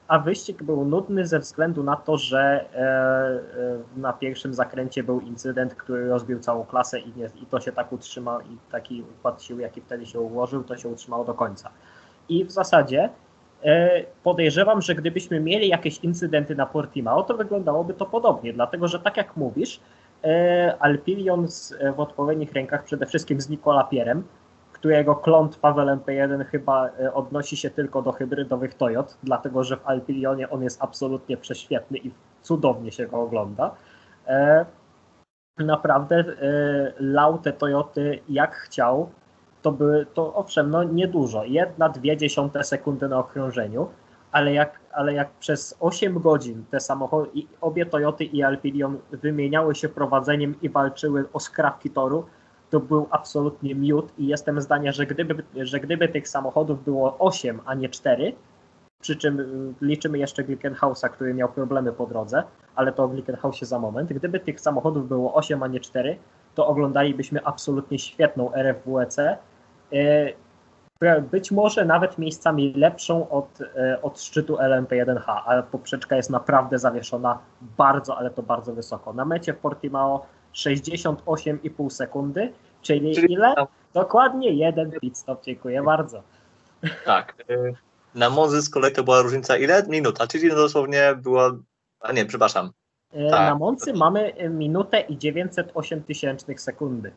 a 0.08 0.18
wyścig 0.18 0.62
był 0.62 0.84
nudny 0.84 1.26
ze 1.26 1.38
względu 1.38 1.82
na 1.82 1.96
to, 1.96 2.16
że 2.16 2.64
e, 2.74 2.78
e, 2.78 4.00
na 4.00 4.12
pierwszym 4.12 4.54
zakręcie 4.54 5.02
był 5.02 5.20
incydent, 5.20 5.74
który 5.74 6.08
rozbił 6.08 6.40
całą 6.40 6.64
klasę 6.64 7.00
i, 7.00 7.12
nie, 7.16 7.30
i 7.42 7.46
to 7.46 7.60
się 7.60 7.72
tak 7.72 7.92
utrzyma 7.92 8.38
i 8.42 8.56
taki 8.72 9.02
układ 9.18 9.42
sił, 9.42 9.60
jaki 9.60 9.80
wtedy 9.80 10.06
się 10.06 10.20
ułożył, 10.20 10.64
to 10.64 10.76
się 10.76 10.88
utrzymało 10.88 11.24
do 11.24 11.34
końca. 11.34 11.70
I 12.28 12.44
w 12.44 12.50
zasadzie 12.50 13.10
e, 13.64 14.04
podejrzewam, 14.22 14.82
że 14.82 14.94
gdybyśmy 14.94 15.40
mieli 15.40 15.68
jakieś 15.68 15.98
incydenty 15.98 16.54
na 16.54 16.66
Portimao, 16.66 17.22
to 17.22 17.36
wyglądałoby 17.36 17.94
to 17.94 18.06
podobnie, 18.06 18.52
dlatego 18.52 18.88
że 18.88 18.98
tak 18.98 19.16
jak 19.16 19.36
mówisz, 19.36 19.80
e, 20.22 21.92
w 21.96 22.00
odpowiednich 22.00 22.52
rękach, 22.52 22.84
przede 22.84 23.06
wszystkim 23.06 23.40
z 23.40 23.48
Nicola 23.48 23.84
Pierem, 23.84 24.24
którego 24.76 25.16
klątwa 25.16 25.72
w 25.72 25.76
LMP1 25.76 26.44
chyba 26.44 26.88
e, 26.88 27.14
odnosi 27.14 27.56
się 27.56 27.70
tylko 27.70 28.02
do 28.02 28.12
hybrydowych 28.12 28.74
Toyot, 28.74 29.18
dlatego 29.22 29.64
że 29.64 29.76
w 29.76 29.86
Alpilionie 29.86 30.50
on 30.50 30.62
jest 30.62 30.82
absolutnie 30.82 31.36
prześwietny 31.36 31.98
i 31.98 32.10
cudownie 32.42 32.92
się 32.92 33.06
go 33.06 33.22
ogląda. 33.22 33.74
E, 34.26 34.66
Naprawdę 35.58 36.16
e, 36.16 36.24
lał 37.00 37.38
te 37.38 37.52
Toyoty 37.52 38.20
jak 38.28 38.54
chciał. 38.54 39.10
To 39.62 39.72
były, 39.72 40.06
to 40.06 40.34
owszem, 40.34 40.70
no 40.70 40.84
niedużo, 40.84 41.44
jedna, 41.44 41.88
dwie 41.88 42.16
dziesiąte 42.16 42.64
sekundy 42.64 43.08
na 43.08 43.18
okrążeniu, 43.18 43.88
ale 44.32 44.52
jak, 44.52 44.80
ale 44.92 45.14
jak 45.14 45.30
przez 45.30 45.76
8 45.80 46.20
godzin 46.20 46.64
te 46.70 46.80
samochody, 46.80 47.30
obie 47.60 47.86
Toyoty 47.86 48.24
i 48.24 48.42
Alpinion 48.42 48.98
wymieniały 49.10 49.74
się 49.74 49.88
prowadzeniem 49.88 50.54
i 50.62 50.68
walczyły 50.68 51.24
o 51.32 51.40
skrawki 51.40 51.90
toru, 51.90 52.26
to 52.70 52.80
był 52.80 53.06
absolutnie 53.10 53.74
miód 53.74 54.12
i 54.18 54.26
jestem 54.26 54.60
zdania, 54.60 54.92
że 54.92 55.06
gdyby, 55.06 55.44
że 55.56 55.80
gdyby 55.80 56.08
tych 56.08 56.28
samochodów 56.28 56.84
było 56.84 57.18
8, 57.18 57.60
a 57.66 57.74
nie 57.74 57.88
4, 57.88 58.32
przy 59.00 59.16
czym 59.16 59.40
y, 59.40 59.74
liczymy 59.80 60.18
jeszcze 60.18 60.44
Glickenhausa, 60.44 61.08
który 61.08 61.34
miał 61.34 61.48
problemy 61.48 61.92
po 61.92 62.06
drodze, 62.06 62.42
ale 62.74 62.92
to 62.92 63.04
o 63.04 63.08
Glickenhausie 63.08 63.66
za 63.66 63.78
moment. 63.78 64.12
Gdyby 64.12 64.40
tych 64.40 64.60
samochodów 64.60 65.08
było 65.08 65.34
8, 65.34 65.62
a 65.62 65.66
nie 65.66 65.80
4, 65.80 66.16
to 66.54 66.66
oglądalibyśmy 66.66 67.44
absolutnie 67.44 67.98
świetną 67.98 68.52
RFWEC. 68.54 69.18
Y, 69.92 70.34
Być 71.30 71.50
może 71.50 71.84
nawet 71.84 72.18
miejscami 72.18 72.72
lepszą 72.76 73.28
od, 73.28 73.60
y, 73.60 73.66
od 74.02 74.20
szczytu 74.20 74.56
LMP1H, 74.56 75.42
ale 75.46 75.62
poprzeczka 75.62 76.16
jest 76.16 76.30
naprawdę 76.30 76.78
zawieszona 76.78 77.38
bardzo, 77.78 78.18
ale 78.18 78.30
to 78.30 78.42
bardzo 78.42 78.74
wysoko. 78.74 79.12
Na 79.12 79.24
mecie 79.24 79.52
w 79.52 79.58
Portimao 79.58 80.26
68,5 80.56 81.90
sekundy, 81.90 82.52
czyli, 82.82 83.14
Czyli 83.14 83.32
ile? 83.32 83.54
Dokładnie 83.94 84.52
jeden 84.52 84.90
pit 85.00 85.18
stop, 85.18 85.44
dziękuję 85.44 85.82
bardzo. 85.82 86.22
Tak. 87.04 87.34
Na 88.14 88.30
Monzy 88.30 88.62
z 88.62 88.70
kolei 88.70 88.92
to 88.92 89.04
była 89.04 89.22
różnica 89.22 89.56
ile? 89.56 89.82
Minuta, 89.88 90.26
czyli 90.26 90.48
dosłownie 90.48 91.14
była, 91.22 91.52
a 92.00 92.12
nie, 92.12 92.26
przepraszam, 92.26 92.70
E, 93.12 93.30
Tak. 93.30 93.40
Na 93.40 93.54
Moncy 93.54 93.92
mamy 93.92 94.34
e, 94.34 94.48
minutę 94.48 95.00
i 95.00 95.18
908 95.18 96.02
tysięcznych 96.02 96.60
sekundy. 96.60 97.12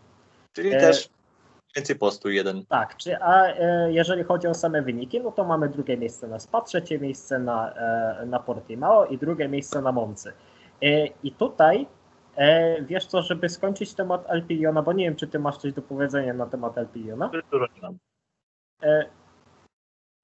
czyli 0.54 0.74
E, 0.74 0.80
też 0.80 1.10
więcej 1.76 1.96
postu 1.96 2.30
jeden. 2.30 2.66
Tak, 2.66 2.98
czy, 2.98 3.18
a 3.18 3.46
e, 3.46 3.92
jeżeli 3.92 4.24
chodzi 4.24 4.48
o 4.48 4.54
same 4.54 4.82
wyniki, 4.82 5.22
no 5.22 5.32
to 5.32 5.44
mamy 5.44 5.70
drugie 5.70 5.98
miejsce 5.98 6.28
na 6.28 6.40
SPA, 6.40 6.62
trzecie 6.62 7.00
miejsce 7.00 7.40
na, 7.40 7.74
e, 7.74 8.26
na 8.26 8.40
Portimao 8.40 9.06
i 9.06 9.18
drugie 9.18 9.50
miejsce 9.50 9.82
na 9.82 9.92
Moncy. 9.92 10.34
E, 10.82 11.08
I 11.24 11.32
tutaj, 11.32 11.88
e, 12.40 12.82
wiesz 12.82 13.06
co, 13.06 13.22
żeby 13.22 13.50
skończyć 13.50 13.94
temat 13.94 14.30
Alpiliona, 14.30 14.82
bo 14.82 14.94
nie 14.94 15.06
wiem, 15.06 15.16
czy 15.16 15.28
ty 15.28 15.40
masz 15.40 15.58
coś 15.58 15.74
do 15.74 15.82
powiedzenia 15.82 16.34
na 16.34 16.46
temat 16.46 16.78
Alpiliona. 16.78 17.30
E, 18.84 19.06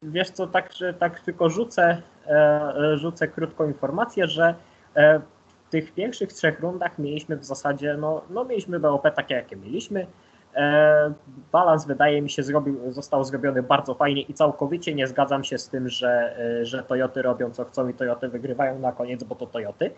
Wiesz 0.01 0.29
co, 0.29 0.47
tak, 0.47 0.73
że 0.73 0.93
tak 0.93 1.19
tylko 1.19 1.49
rzucę, 1.49 2.01
e, 2.27 2.97
rzucę 2.97 3.27
krótką 3.27 3.67
informację, 3.67 4.27
że 4.27 4.55
e, 4.95 5.19
w 5.19 5.69
tych 5.69 5.93
pierwszych 5.93 6.33
trzech 6.33 6.59
rundach 6.59 6.99
mieliśmy 6.99 7.37
w 7.37 7.45
zasadzie, 7.45 7.97
no, 7.97 8.21
no 8.29 8.45
mieliśmy 8.45 8.79
BOP 8.79 9.03
takie, 9.15 9.35
jakie 9.35 9.55
mieliśmy. 9.55 10.07
E, 10.55 11.13
Balans 11.51 11.85
wydaje 11.85 12.21
mi 12.21 12.29
się 12.29 12.43
zrobił, 12.43 12.91
został 12.91 13.23
zrobiony 13.23 13.63
bardzo 13.63 13.93
fajnie 13.93 14.21
i 14.21 14.33
całkowicie 14.33 14.95
nie 14.95 15.07
zgadzam 15.07 15.43
się 15.43 15.57
z 15.57 15.69
tym, 15.69 15.89
że, 15.89 16.37
e, 16.61 16.65
że 16.65 16.83
Toyoty 16.83 17.21
robią 17.21 17.51
co 17.51 17.65
chcą 17.65 17.87
i 17.87 17.93
Toyoty 17.93 18.29
wygrywają 18.29 18.79
na 18.79 18.91
koniec, 18.91 19.23
bo 19.23 19.35
to 19.35 19.45
Toyoty. 19.47 19.91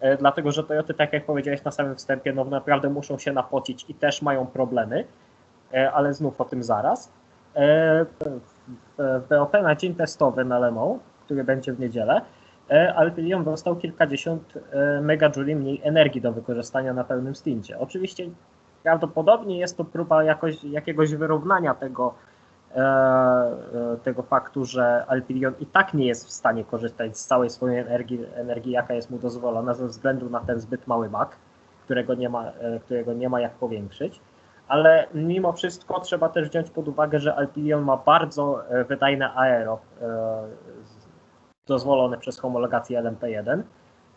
E, 0.00 0.16
Dlatego, 0.16 0.52
że 0.52 0.64
Toyoty, 0.64 0.94
tak 0.94 1.12
jak 1.12 1.24
powiedziałeś 1.26 1.64
na 1.64 1.70
samym 1.70 1.96
wstępie, 1.96 2.32
no 2.32 2.44
naprawdę 2.44 2.90
muszą 2.90 3.18
się 3.18 3.32
napocić 3.32 3.84
i 3.88 3.94
też 3.94 4.22
mają 4.22 4.46
problemy, 4.46 5.04
E, 5.74 5.92
ale 5.92 6.14
znów 6.14 6.40
o 6.40 6.44
tym 6.44 6.62
zaraz. 6.62 7.12
E, 7.54 8.04
w- 8.04 8.40
BOP 9.30 9.52
na 9.62 9.74
dzień 9.74 9.94
testowy 9.94 10.44
na 10.44 10.58
Le 10.58 10.70
Mans, 10.72 11.00
który 11.24 11.44
będzie 11.44 11.72
w 11.72 11.80
niedzielę, 11.80 12.20
Alpinion 12.96 13.44
dostał 13.44 13.76
kilkadziesiąt 13.76 14.54
megajouli 15.02 15.56
mniej 15.56 15.80
energii 15.84 16.20
do 16.20 16.32
wykorzystania 16.32 16.92
na 16.94 17.04
pełnym 17.04 17.34
stincie. 17.34 17.78
Oczywiście 17.78 18.24
prawdopodobnie 18.82 19.58
jest 19.58 19.76
to 19.76 19.84
próba 19.84 20.24
jakoś, 20.24 20.64
jakiegoś 20.64 21.14
wyrównania 21.14 21.74
tego, 21.74 22.14
tego 24.04 24.22
faktu, 24.22 24.64
że 24.64 25.04
Alpinion 25.08 25.54
i 25.60 25.66
tak 25.66 25.94
nie 25.94 26.06
jest 26.06 26.26
w 26.26 26.30
stanie 26.30 26.64
korzystać 26.64 27.18
z 27.18 27.26
całej 27.26 27.50
swojej 27.50 27.78
energii, 27.78 28.20
energii 28.34 28.72
jaka 28.72 28.94
jest 28.94 29.10
mu 29.10 29.18
dozwolona 29.18 29.74
ze 29.74 29.86
względu 29.86 30.30
na 30.30 30.40
ten 30.40 30.60
zbyt 30.60 30.86
mały 30.86 31.08
bak, 31.08 31.36
którego 31.84 32.14
nie 32.14 32.28
ma, 32.28 32.44
e, 32.44 32.80
którego 32.80 33.12
nie 33.12 33.28
ma 33.28 33.40
jak 33.40 33.52
powiększyć 33.52 34.20
ale 34.68 35.06
mimo 35.14 35.52
wszystko 35.52 36.00
trzeba 36.00 36.28
też 36.28 36.48
wziąć 36.48 36.70
pod 36.70 36.88
uwagę, 36.88 37.20
że 37.20 37.34
Alpinion 37.34 37.82
ma 37.82 37.96
bardzo 37.96 38.68
e, 38.68 38.84
wydajne 38.84 39.34
aero 39.34 39.78
e, 40.02 40.06
dozwolone 41.66 42.18
przez 42.18 42.40
homologację 42.40 43.02
LMP1. 43.02 43.62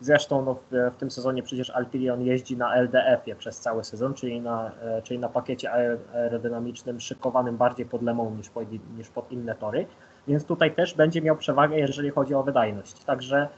Zresztą 0.00 0.44
no, 0.44 0.54
w, 0.54 0.92
w 0.94 0.96
tym 0.96 1.10
sezonie 1.10 1.42
przecież 1.42 1.70
Alpinion 1.70 2.22
jeździ 2.22 2.56
na 2.56 2.74
LDF-ie 2.74 3.36
przez 3.36 3.60
cały 3.60 3.84
sezon, 3.84 4.14
czyli 4.14 4.40
na, 4.40 4.70
e, 4.82 5.02
czyli 5.02 5.18
na 5.18 5.28
pakiecie 5.28 5.68
aer- 5.68 6.14
aerodynamicznym 6.14 7.00
szykowanym 7.00 7.56
bardziej 7.56 7.86
pod 7.86 8.02
Le 8.02 8.14
Mans 8.14 8.36
niż 8.36 8.50
pod, 8.50 8.64
niż 8.96 9.08
pod 9.08 9.32
inne 9.32 9.54
tory, 9.54 9.86
więc 10.28 10.44
tutaj 10.44 10.74
też 10.74 10.94
będzie 10.94 11.22
miał 11.22 11.36
przewagę, 11.36 11.78
jeżeli 11.78 12.10
chodzi 12.10 12.34
o 12.34 12.42
wydajność. 12.42 13.04
Także 13.04 13.48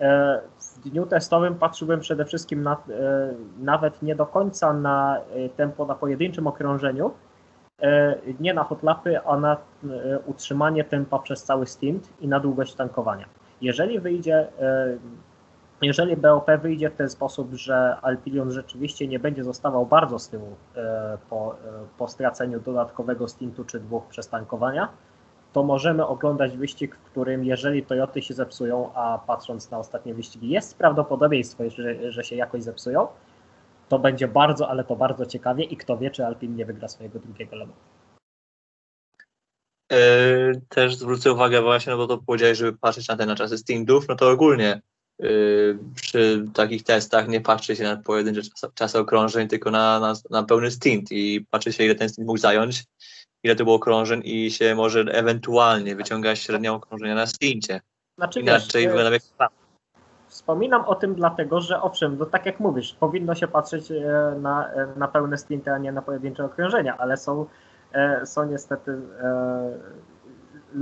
E, 0.00 0.40
w 0.58 0.88
dniu 0.88 1.06
testowym 1.06 1.54
patrzyłem 1.54 2.00
przede 2.00 2.24
wszystkim 2.24 2.62
na, 2.62 2.72
e, 2.72 2.76
nawet 3.58 4.02
nie 4.02 4.14
do 4.14 4.26
końca 4.26 4.72
na 4.72 5.20
tempo 5.56 5.86
na 5.86 5.94
pojedynczym 5.94 6.46
okrążeniu, 6.46 7.10
nie 8.40 8.54
na 8.54 8.64
hotlapy, 8.64 9.20
a 9.20 9.36
na 9.36 9.56
utrzymanie 10.26 10.84
tempa 10.84 11.18
przez 11.18 11.44
cały 11.44 11.66
stint 11.66 12.08
i 12.20 12.28
na 12.28 12.40
długość 12.40 12.74
tankowania. 12.74 13.26
Jeżeli 13.60 14.00
wyjdzie, 14.00 14.46
jeżeli 15.82 16.16
BOP 16.16 16.50
wyjdzie 16.62 16.90
w 16.90 16.94
ten 16.94 17.10
sposób, 17.10 17.54
że 17.54 17.96
Alpilion 18.02 18.50
rzeczywiście 18.50 19.08
nie 19.08 19.18
będzie 19.18 19.44
zostawał 19.44 19.86
bardzo 19.86 20.18
z 20.18 20.28
tyłu 20.28 20.56
e, 20.76 21.18
po, 21.30 21.54
e, 21.54 21.56
po 21.98 22.08
straceniu 22.08 22.60
dodatkowego 22.60 23.28
stintu 23.28 23.64
czy 23.64 23.80
dwóch 23.80 24.06
przez 24.06 24.28
tankowania, 24.28 24.88
to 25.52 25.62
możemy 25.62 26.06
oglądać 26.06 26.56
wyścig, 26.56 26.96
w 26.96 27.10
którym 27.10 27.44
jeżeli 27.44 27.82
Toyoty 27.82 28.22
się 28.22 28.34
zepsują, 28.34 28.94
a 28.94 29.18
patrząc 29.26 29.70
na 29.70 29.78
ostatnie 29.78 30.14
wyścigi 30.14 30.48
jest 30.48 30.78
prawdopodobieństwo, 30.78 31.70
że, 31.70 32.12
że 32.12 32.24
się 32.24 32.36
jakoś 32.36 32.62
zepsują, 32.62 33.08
to 33.88 33.98
będzie 33.98 34.28
bardzo, 34.28 34.68
ale 34.68 34.84
to 34.84 34.96
bardzo 34.96 35.26
ciekawie 35.26 35.64
i 35.64 35.76
kto 35.76 35.98
wie, 35.98 36.10
czy 36.10 36.26
Alpin 36.26 36.56
nie 36.56 36.66
wygra 36.66 36.88
swojego 36.88 37.18
drugiego 37.18 37.56
Le 37.56 37.66
Mans. 37.66 37.78
E, 39.92 39.98
też 40.68 40.96
zwrócę 40.96 41.32
uwagę 41.32 41.62
właśnie, 41.62 41.92
no 41.92 41.96
bo 41.96 42.06
to 42.06 42.18
powiedziałeś, 42.18 42.58
żeby 42.58 42.78
patrzeć 42.78 43.08
na 43.08 43.16
te 43.16 43.26
na 43.26 43.34
czasy 43.34 43.58
stintów, 43.58 44.08
no 44.08 44.14
to 44.14 44.30
ogólnie 44.30 44.80
przy 45.94 46.44
takich 46.54 46.82
testach 46.82 47.28
nie 47.28 47.40
patrzy 47.40 47.76
się 47.76 47.84
na 47.84 47.96
pojedyncze 47.96 48.42
czas, 48.42 48.70
czasy 48.74 48.98
okrążeń, 48.98 49.48
tylko 49.48 49.70
na, 49.70 50.00
na, 50.00 50.14
na 50.30 50.42
pełny 50.42 50.70
stint 50.70 51.12
i 51.12 51.46
patrzy 51.50 51.72
się, 51.72 51.84
ile 51.84 51.94
ten 51.94 52.08
stint 52.08 52.26
mógł 52.26 52.38
zająć, 52.38 52.84
ile 53.42 53.56
to 53.56 53.64
było 53.64 53.76
okrążeń 53.76 54.22
i 54.24 54.50
się 54.50 54.74
może 54.74 55.00
ewentualnie 55.00 55.96
wyciąga 55.96 56.36
średnią 56.36 56.74
okrążenia 56.74 57.14
na 57.14 57.26
stincie. 57.26 57.80
Znaczy, 58.18 58.40
Inaczej 58.40 58.82
wiesz, 58.82 58.92
wygląda 58.92 59.12
jak 59.12 59.22
Wspominam 60.28 60.84
o 60.84 60.94
tym 60.94 61.14
dlatego, 61.14 61.60
że 61.60 61.82
owszem, 61.82 62.18
no 62.18 62.26
tak 62.26 62.46
jak 62.46 62.60
mówisz, 62.60 62.94
powinno 63.00 63.34
się 63.34 63.48
patrzeć 63.48 63.90
e, 63.90 64.34
na, 64.40 64.72
e, 64.72 64.86
na 64.96 65.08
pełne 65.08 65.38
stinty, 65.38 65.72
a 65.72 65.78
nie 65.78 65.92
na 65.92 66.02
pojedyncze 66.02 66.44
okrążenia, 66.44 66.96
ale 66.98 67.16
są, 67.16 67.46
e, 67.92 68.26
są 68.26 68.44
niestety 68.44 68.90
e, 69.20 69.78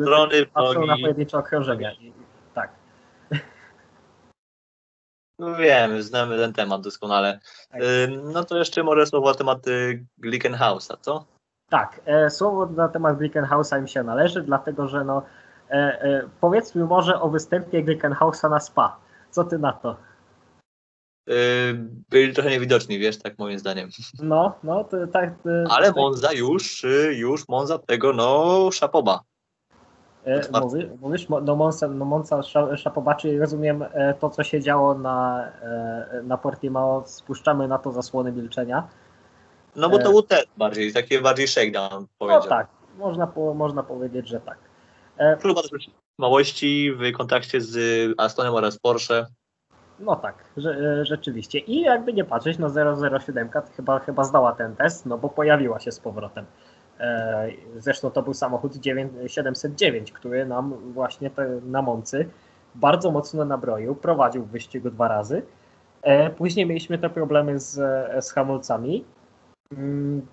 Strony, 0.02 0.46
patrzą 0.46 0.86
na 0.86 0.96
pojedyncze 0.98 1.38
okrążenia. 1.38 1.92
I, 1.92 2.12
tak. 2.54 2.70
No 5.38 5.54
wiem, 5.56 6.02
znamy 6.02 6.36
ten 6.36 6.52
temat 6.52 6.80
doskonale. 6.82 7.40
Tak. 7.70 7.80
Ym, 7.82 8.32
No 8.32 8.44
to 8.44 8.56
jeszcze 8.58 8.82
może 8.82 9.06
słowo 9.06 9.28
na 9.28 9.34
temat 9.34 9.66
y, 9.68 10.06
Glickenhausa, 10.18 10.96
co? 11.00 11.24
Tak, 11.68 12.00
e, 12.06 12.30
słowo 12.30 12.66
na 12.66 12.88
temat 12.88 13.18
Glickenhausa 13.18 13.78
im 13.78 13.86
się 13.86 14.02
należy, 14.02 14.42
dlatego 14.42 14.88
że 14.88 15.04
no, 15.04 15.22
e, 15.70 15.74
e, 15.74 16.28
powiedzmy 16.40 16.84
może 16.84 17.20
o 17.20 17.28
występie 17.28 17.82
Glickenhausa 17.82 18.48
na 18.48 18.60
SPA. 18.60 18.96
Co 19.30 19.44
ty 19.44 19.58
na 19.58 19.72
to? 19.72 19.96
Y, 21.30 21.34
Byli 22.10 22.34
trochę 22.34 22.50
niewidoczni, 22.50 22.98
wiesz, 22.98 23.18
tak 23.18 23.38
moim 23.38 23.58
zdaniem. 23.58 23.88
No, 24.22 24.58
no, 24.62 24.84
to, 24.84 25.06
tak. 25.06 25.30
e, 25.46 25.64
Ale 25.70 25.86
tak, 25.86 25.96
Monza 25.96 26.32
już, 26.32 26.84
y, 26.84 27.14
już 27.14 27.48
Monza 27.48 27.78
tego, 27.78 28.12
no, 28.12 28.70
szapoba. 28.72 29.20
E, 30.24 30.60
mówi, 30.60 30.88
mówisz, 31.00 31.28
no 31.28 31.56
Monza, 31.56 31.88
no 31.88 32.04
Monza 32.04 32.36
Sza- 32.40 32.76
Szapobaczy, 32.76 33.38
rozumiem 33.38 33.84
e, 33.92 34.14
to, 34.14 34.30
co 34.30 34.44
się 34.44 34.60
działo 34.60 34.94
na, 34.94 35.48
e, 35.62 36.22
na 36.22 36.38
Portimao, 36.38 37.02
spuszczamy 37.06 37.68
na 37.68 37.78
to 37.78 37.92
zasłony 37.92 38.32
milczenia. 38.32 38.88
No 39.76 39.88
bo 39.90 39.98
to 39.98 40.10
był 40.10 40.22
ten 40.22 40.38
bardziej, 40.56 40.92
taki 40.92 41.20
bardziej 41.20 41.48
shakedown, 41.48 42.00
No 42.00 42.06
powiedział. 42.18 42.48
tak, 42.48 42.66
można, 42.98 43.32
można 43.54 43.82
powiedzieć, 43.82 44.28
że 44.28 44.40
tak. 44.40 44.58
Też 45.16 45.88
małości 46.18 46.92
w 46.92 47.16
kontakcie 47.16 47.60
z 47.60 47.78
Astonem 48.18 48.54
oraz 48.54 48.78
Porsche. 48.78 49.26
No 50.00 50.16
tak, 50.16 50.44
że, 50.56 51.04
rzeczywiście. 51.04 51.58
I 51.58 51.80
jakby 51.80 52.12
nie 52.12 52.24
patrzeć, 52.24 52.58
no 52.58 52.70
007 53.20 53.48
to 53.48 53.62
chyba, 53.76 53.98
chyba 53.98 54.24
zdała 54.24 54.52
ten 54.52 54.76
test, 54.76 55.06
no 55.06 55.18
bo 55.18 55.28
pojawiła 55.28 55.80
się 55.80 55.92
z 55.92 56.00
powrotem. 56.00 56.44
E, 57.00 57.48
Zresztą 57.78 58.10
to 58.10 58.22
był 58.22 58.34
samochód 58.34 58.76
9, 58.76 59.12
709, 59.26 60.12
który 60.12 60.46
nam 60.46 60.74
właśnie 60.92 61.30
na 61.66 61.82
Moncy 61.82 62.28
bardzo 62.74 63.10
mocno 63.10 63.44
nabroił, 63.44 63.94
prowadził 63.94 64.44
w 64.44 64.50
wyścigu 64.50 64.90
dwa 64.90 65.08
razy. 65.08 65.42
E, 66.02 66.30
Później 66.30 66.66
mieliśmy 66.66 66.98
te 66.98 67.10
problemy 67.10 67.58
z, 67.58 67.72
z 68.24 68.32
hamulcami. 68.32 69.04
Mm, 69.72 70.26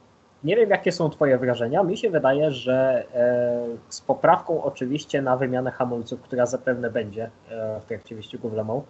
Nie 0.43 0.55
wiem, 0.55 0.69
jakie 0.69 0.91
są 0.91 1.09
Twoje 1.09 1.37
wrażenia. 1.37 1.83
Mi 1.83 1.97
się 1.97 2.09
wydaje, 2.09 2.51
że 2.51 3.05
e, 3.13 3.67
z 3.89 4.01
poprawką 4.01 4.63
oczywiście 4.63 5.21
na 5.21 5.37
wymianę 5.37 5.71
hamulców, 5.71 6.21
która 6.21 6.45
zapewne 6.45 6.89
będzie 6.91 7.29
w 7.81 7.85
trakcie 7.85 8.15
wyścigu 8.15 8.49
w 8.49 8.53
Le 8.53 8.81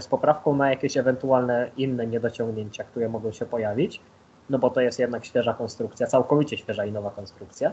z 0.00 0.06
poprawką 0.06 0.56
na 0.56 0.70
jakieś 0.70 0.96
ewentualne 0.96 1.70
inne 1.76 2.06
niedociągnięcia, 2.06 2.84
które 2.84 3.08
mogą 3.08 3.32
się 3.32 3.46
pojawić, 3.46 4.00
no 4.52 4.58
bo 4.58 4.70
to 4.70 4.80
jest 4.80 4.98
jednak 4.98 5.24
świeża 5.24 5.54
konstrukcja, 5.54 6.06
całkowicie 6.06 6.56
świeża 6.56 6.84
i 6.84 6.92
nowa 6.92 7.10
konstrukcja, 7.10 7.72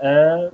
e, 0.00 0.50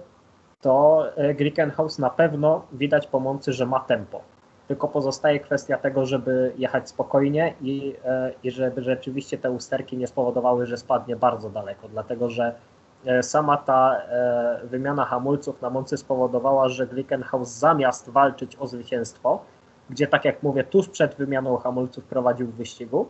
to 0.61 1.05
e, 1.16 1.35
Glickenhaus 1.35 1.99
na 1.99 2.11
pewno 2.11 2.66
widać 2.73 3.07
po 3.07 3.20
Moncy, 3.20 3.53
że 3.53 3.66
ma 3.66 3.81
tempo. 3.81 4.20
Tylko 4.68 4.89
pozostaje 4.89 5.41
kwestia 5.41 5.79
tego, 5.79 6.07
żeby 6.07 6.53
jechać 6.59 6.89
spokojnie 6.89 7.55
i, 7.61 7.95
e, 8.05 8.33
i 8.43 8.51
żeby 8.51 8.83
rzeczywiście 8.83 9.39
te 9.39 9.51
usterki 9.51 9.97
nie 9.97 10.07
spowodowały, 10.07 10.66
że 10.66 10.77
spadnie 10.77 11.16
bardzo 11.16 11.51
daleko, 11.51 11.89
dlatego 11.89 12.31
że 12.31 12.55
sama 13.23 13.57
ta 13.57 14.03
wymiana 14.64 15.05
hamulców 15.05 15.62
na 15.62 15.70
Moncy 15.70 15.97
spowodowała, 15.97 16.68
że 16.68 16.87
Glickenhaus 16.87 17.49
zamiast 17.49 18.11
walczyć 18.11 18.57
o 18.57 18.66
zwycięstwo, 18.66 19.45
gdzie 19.91 20.07
tak 20.07 20.25
jak 20.25 20.43
mówię, 20.43 20.64
tuż 20.64 20.89
przed 20.89 21.14
wymianą 21.14 21.57
hamulców 21.57 22.05
prowadził 22.05 22.47
w 22.47 22.55
wyścigu, 22.55 23.09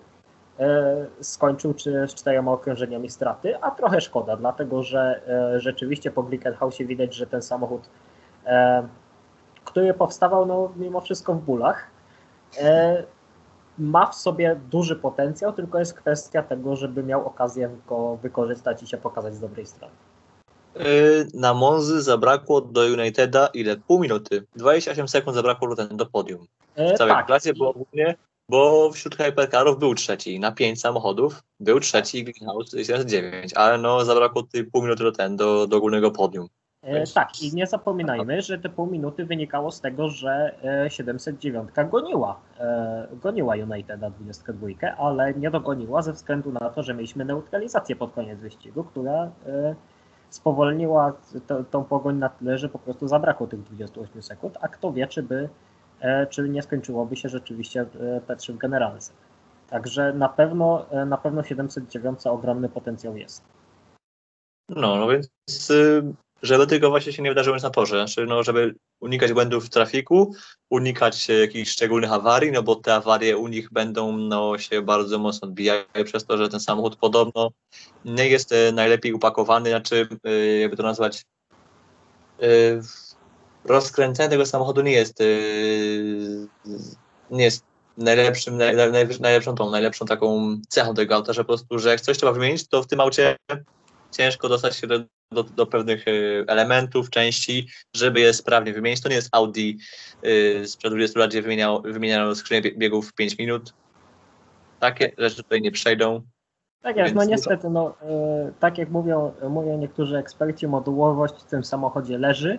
skończył 1.21 1.75
czy 1.75 2.09
z 2.09 2.15
czterema 2.15 2.53
okrążeniami 2.53 3.11
straty, 3.11 3.59
a 3.61 3.71
trochę 3.71 4.01
szkoda, 4.01 4.37
dlatego 4.37 4.83
że 4.83 5.21
e, 5.29 5.61
rzeczywiście 5.61 6.11
po 6.11 6.23
Glickenhausie 6.23 6.85
widać, 6.85 7.15
że 7.15 7.27
ten 7.27 7.43
samochód, 7.43 7.89
e, 8.47 8.89
który 9.65 9.95
powstawał 9.95 10.47
no, 10.47 10.73
mimo 10.77 11.01
wszystko 11.01 11.35
w 11.35 11.43
bólach, 11.43 11.87
e, 12.61 13.03
ma 13.79 14.07
w 14.07 14.15
sobie 14.15 14.61
duży 14.71 14.97
potencjał, 14.97 15.53
tylko 15.53 15.79
jest 15.79 15.95
kwestia 15.95 16.43
tego, 16.43 16.77
żeby 16.77 17.03
miał 17.03 17.27
okazję 17.27 17.71
go 17.89 18.17
wykorzystać 18.17 18.83
i 18.83 18.87
się 18.87 18.97
pokazać 18.97 19.35
z 19.35 19.41
dobrej 19.41 19.67
strony. 19.67 19.95
Na 21.35 21.55
Monzy 21.55 22.03
zabrakło 22.03 22.61
do 22.61 22.81
Uniteda 22.81 23.47
ile? 23.47 23.77
Pół 23.77 24.01
minuty. 24.01 24.47
28 24.57 25.09
sekund 25.09 25.35
zabrakło 25.37 25.75
do, 25.75 26.07
podium. 26.07 26.47
E, 26.77 26.95
W 26.95 26.99
całej 26.99 27.15
tak, 27.15 27.27
klasie 27.27 27.53
było 27.53 27.71
ogólnie, 27.71 28.15
bo 28.53 28.91
wśród 28.93 29.17
hypercarów 29.17 29.79
był 29.79 29.95
trzeci. 29.95 30.41
Na 30.41 30.53
pięć 30.53 30.81
samochodów 30.81 31.43
był 31.61 31.81
trzeci 31.81 32.25
Glickenhaus 32.25 32.71
79, 32.71 33.55
ale 33.55 33.79
no 33.79 34.05
zabrakło 34.05 34.43
tej 34.43 34.65
pół 34.65 34.83
minuty 34.83 35.05
do, 35.05 35.13
ten, 35.13 35.37
do, 35.37 35.67
do 35.67 35.77
ogólnego 35.77 36.11
podium. 36.11 36.47
E, 36.83 37.07
tak, 37.07 37.43
i 37.43 37.55
nie 37.55 37.67
zapominajmy, 37.67 38.43
że 38.43 38.59
te 38.59 38.69
pół 38.69 38.87
minuty 38.87 39.25
wynikało 39.25 39.71
z 39.71 39.81
tego, 39.81 40.09
że 40.09 40.55
e, 40.85 40.91
709 40.91 41.69
goniła, 41.91 42.41
e, 42.59 43.09
goniła 43.23 43.55
Uniteda 43.55 44.11
22, 44.11 44.67
ale 44.99 45.35
nie 45.35 45.51
dogoniła 45.51 46.03
ze 46.03 46.13
względu 46.13 46.53
na 46.53 46.71
to, 46.71 46.83
że 46.83 46.95
mieliśmy 46.95 47.25
neutralizację 47.25 47.97
pod 47.97 48.13
koniec 48.13 48.41
wyścigu, 48.41 48.85
która 48.85 49.31
e, 49.47 49.75
spowolniła 50.31 51.13
tą 51.71 51.85
pogoń 51.85 52.17
na 52.17 52.29
tyle, 52.29 52.59
że 52.59 52.69
po 52.69 52.79
prostu 52.79 53.09
zabrakło 53.09 53.47
tych 53.47 53.63
28 53.63 54.23
sekund, 54.23 54.59
a 54.61 54.69
kto 54.69 54.93
wie, 54.93 55.07
czy 55.07 55.23
by 55.23 55.37
e, 55.37 55.72
czy 56.31 56.49
nie 56.49 56.63
skończyłoby 56.63 57.17
się 57.17 57.29
rzeczywiście 57.29 57.81
e, 57.81 58.21
P3 58.21 58.53
w 58.53 58.59
generalce. 58.59 59.13
Także 59.71 60.13
na 60.13 60.29
pewno, 60.29 60.91
e, 60.91 61.07
na 61.07 61.17
pewno 61.17 61.43
709 61.43 62.27
ogromny 62.27 62.69
potencjał 62.69 63.17
jest. 63.17 63.45
No, 64.69 64.97
no 64.97 65.09
więc 65.09 65.71
y, 65.71 66.03
żeby 66.43 66.67
tylko 66.67 66.91
właśnie 66.91 67.13
się 67.13 67.23
nie 67.23 67.31
wydarzyło 67.31 67.57
na 67.57 67.71
torze, 67.71 67.97
znaczy 67.97 68.27
no, 68.27 68.43
żeby 68.43 68.75
unikać 69.01 69.33
błędów 69.33 69.67
w 69.67 69.71
trafiku, 69.71 70.35
unikać 70.71 71.31
e, 71.31 71.33
jakichś 71.33 71.71
szczególnych 71.71 72.13
awarii, 72.13 72.53
no 72.53 72.63
bo 72.63 72.77
te 72.77 72.95
awarie 72.95 73.37
u 73.37 73.49
nich 73.49 73.73
będą 73.73 74.17
no, 74.17 74.59
się 74.59 74.83
bardzo 74.83 75.19
mocno 75.19 75.49
odbijały 75.49 76.05
przez 76.05 76.25
to, 76.25 76.39
że 76.39 76.49
ten 76.49 76.61
samochód 76.61 76.97
podobno 76.97 77.51
nie 78.05 78.29
jest 78.29 78.53
e, 78.53 78.73
najlepiej 78.73 79.13
upakowany, 79.13 79.71
znaczy 79.71 80.09
e, 80.25 80.31
jakby 80.59 80.77
to 80.77 80.83
nazwać 80.83 81.25
e, 82.41 82.47
rozkręcenie 83.65 84.29
tego 84.29 84.47
samochodu 84.47 84.83
nie 84.83 84.93
jest 84.93 85.21
e, 85.21 85.25
nie 87.31 87.45
jest 87.45 87.65
najlepszym, 87.99 88.57
naj, 88.57 88.77
naj, 88.77 89.09
najlepszą 89.21 89.55
tą, 89.55 89.71
najlepszą 89.71 90.07
taką 90.07 90.57
cechą 90.69 90.95
tego 90.95 91.15
auta, 91.15 91.33
że 91.33 91.45
po 91.45 91.49
prostu, 91.49 91.79
że 91.79 91.91
jak 91.91 92.01
coś 92.01 92.19
trzeba 92.19 92.33
wymienić, 92.33 92.69
to 92.69 92.83
w 92.83 92.87
tym 92.87 93.01
aucie 93.01 93.37
ciężko 94.11 94.49
dostać 94.49 94.77
się 94.77 94.87
do, 94.87 94.99
do, 95.33 95.43
do 95.43 95.67
pewnych 95.67 96.09
y, 96.09 96.45
elementów, 96.49 97.11
części, 97.11 97.69
żeby 97.97 98.21
je 98.21 98.33
sprawnie 98.33 98.73
wymienić. 98.73 99.01
To 99.01 99.09
nie 99.09 99.15
jest 99.15 99.29
Audi 99.33 99.79
y, 100.25 100.69
sprzed 100.69 100.93
20 100.93 101.21
lat, 101.21 101.31
gdzie 101.31 101.43
wymieniał, 101.43 101.83
wymieniano 101.83 102.35
skrzynię 102.35 102.63
bie- 102.63 102.79
biegów 102.79 103.09
w 103.09 103.15
5 103.15 103.39
minut. 103.39 103.75
Takie 104.81 105.13
rzeczy 105.19 105.37
tutaj 105.37 105.61
nie 105.61 105.71
przejdą. 105.71 106.23
Tak 106.83 106.97
jest, 106.97 107.15
no 107.15 107.25
niestety, 107.25 107.71
no, 107.71 107.95
e, 108.03 108.53
tak 108.61 108.79
jak 108.79 108.91
mówią, 108.91 109.33
mówią 109.51 109.79
niektórzy 109.79 110.19
eksperci, 110.19 110.69
modułowość 110.69 111.35
w 111.35 111.45
tym 111.45 111.65
samochodzie 111.65 112.19
leży 112.19 112.59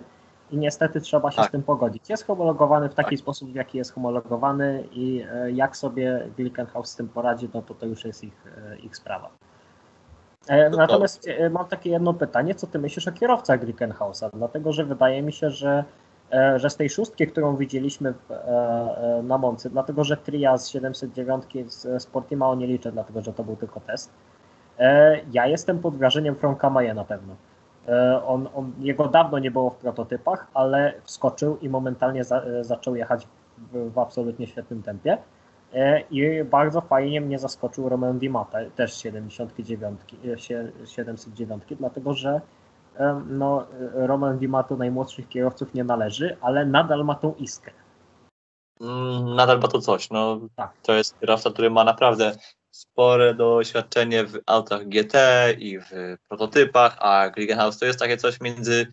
i 0.50 0.56
niestety 0.58 1.00
trzeba 1.00 1.30
się 1.30 1.36
Tak. 1.36 1.48
z 1.48 1.50
tym 1.50 1.62
pogodzić. 1.62 2.10
Jest 2.10 2.26
homologowany 2.26 2.88
w 2.88 2.94
taki 2.94 3.10
Tak. 3.10 3.18
sposób, 3.18 3.52
w 3.52 3.54
jaki 3.54 3.78
jest 3.78 3.92
homologowany 3.94 4.84
i 4.92 5.24
e, 5.32 5.50
jak 5.50 5.76
sobie 5.76 6.28
Glickenhaus 6.36 6.88
z 6.88 6.96
tym 6.96 7.08
poradzi, 7.08 7.48
no 7.54 7.62
to 7.62 7.74
to 7.74 7.86
już 7.86 8.04
jest 8.04 8.24
ich, 8.24 8.44
e, 8.72 8.76
ich 8.76 8.96
sprawa. 8.96 9.30
E, 10.48 10.70
To- 10.70 10.76
Natomiast 10.76 11.28
e, 11.28 11.50
mam 11.50 11.66
takie 11.68 11.90
jedno 11.90 12.14
pytanie, 12.14 12.54
co 12.54 12.66
ty 12.66 12.78
myślisz 12.78 13.08
o 13.08 13.12
kierowcach 13.12 13.60
Glickenhausa? 13.60 14.30
Dlatego, 14.34 14.72
że 14.72 14.84
wydaje 14.84 15.22
mi 15.22 15.32
się, 15.32 15.50
że, 15.50 15.84
że 16.56 16.70
z 16.70 16.76
tej 16.76 16.90
szóstki, 16.90 17.26
którą 17.26 17.56
widzieliśmy 17.56 18.12
w, 18.12 18.28
na 19.22 19.38
Moncy, 19.38 19.70
dlatego, 19.70 20.04
że 20.04 20.16
Tria 20.16 20.58
z 20.58 20.68
709 20.68 21.44
z 21.72 22.02
Sportimao 22.02 22.54
nie 22.54 22.66
liczę, 22.66 22.92
dlatego, 22.92 23.22
że 23.22 23.32
to 23.32 23.44
był 23.44 23.56
tylko 23.56 23.80
test, 23.80 24.12
ja 25.32 25.46
jestem 25.46 25.78
pod 25.78 25.96
wrażeniem 25.96 26.34
Franka 26.34 26.70
Maje 26.70 26.94
na 26.94 27.04
pewno. 27.04 27.34
E, 27.88 28.24
On, 28.26 28.48
on, 28.54 28.72
jego 28.78 29.08
dawno 29.08 29.38
nie 29.38 29.50
było 29.50 29.70
w 29.70 29.76
prototypach, 29.76 30.46
ale 30.54 30.94
wskoczył 31.04 31.58
i 31.58 31.68
momentalnie 31.68 32.24
za, 32.24 32.40
e, 32.40 32.64
zaczął 32.64 32.96
jechać 32.96 33.26
w, 33.58 33.90
w 33.92 33.98
absolutnie 33.98 34.46
świetnym 34.46 34.82
tempie. 34.82 35.18
E, 35.74 36.00
I 36.00 36.44
bardzo 36.44 36.80
fajnie 36.80 37.20
mnie 37.20 37.38
zaskoczył 37.38 37.88
Romain 37.88 38.18
Dimata, 38.18 38.58
też 38.76 38.92
z 38.94 38.96
79, 38.98 40.00
e, 40.24 40.38
sie- 40.38 40.72
709, 40.86 41.62
dlatego 41.78 42.14
że 42.14 42.40
no, 43.26 43.66
e, 43.94 44.06
Romain 44.06 44.38
Dimato 44.38 44.76
najmłodszych 44.76 45.28
kierowców 45.28 45.74
nie 45.74 45.84
należy, 45.84 46.36
ale 46.40 46.66
nadal 46.66 47.04
ma 47.04 47.14
tą 47.14 47.34
iskrę. 47.34 47.72
Mm, 48.80 49.34
nadal 49.34 49.60
ma 49.60 49.68
to 49.68 49.78
coś. 49.78 50.10
No, 50.10 50.40
Tak. 50.56 50.72
To 50.82 50.92
jest 50.92 51.20
kierowca, 51.20 51.50
który 51.50 51.70
ma 51.70 51.84
naprawdę 51.84 52.32
spore 52.74 53.34
doświadczenie 53.34 54.24
w 54.24 54.38
autach 54.46 54.88
GT 54.88 55.14
i 55.58 55.78
w 55.78 56.16
prototypach, 56.28 56.96
a 57.00 57.30
Glickenhaus 57.30 57.78
to 57.78 57.86
jest 57.86 57.98
takie 57.98 58.16
coś 58.16 58.40
między, 58.40 58.86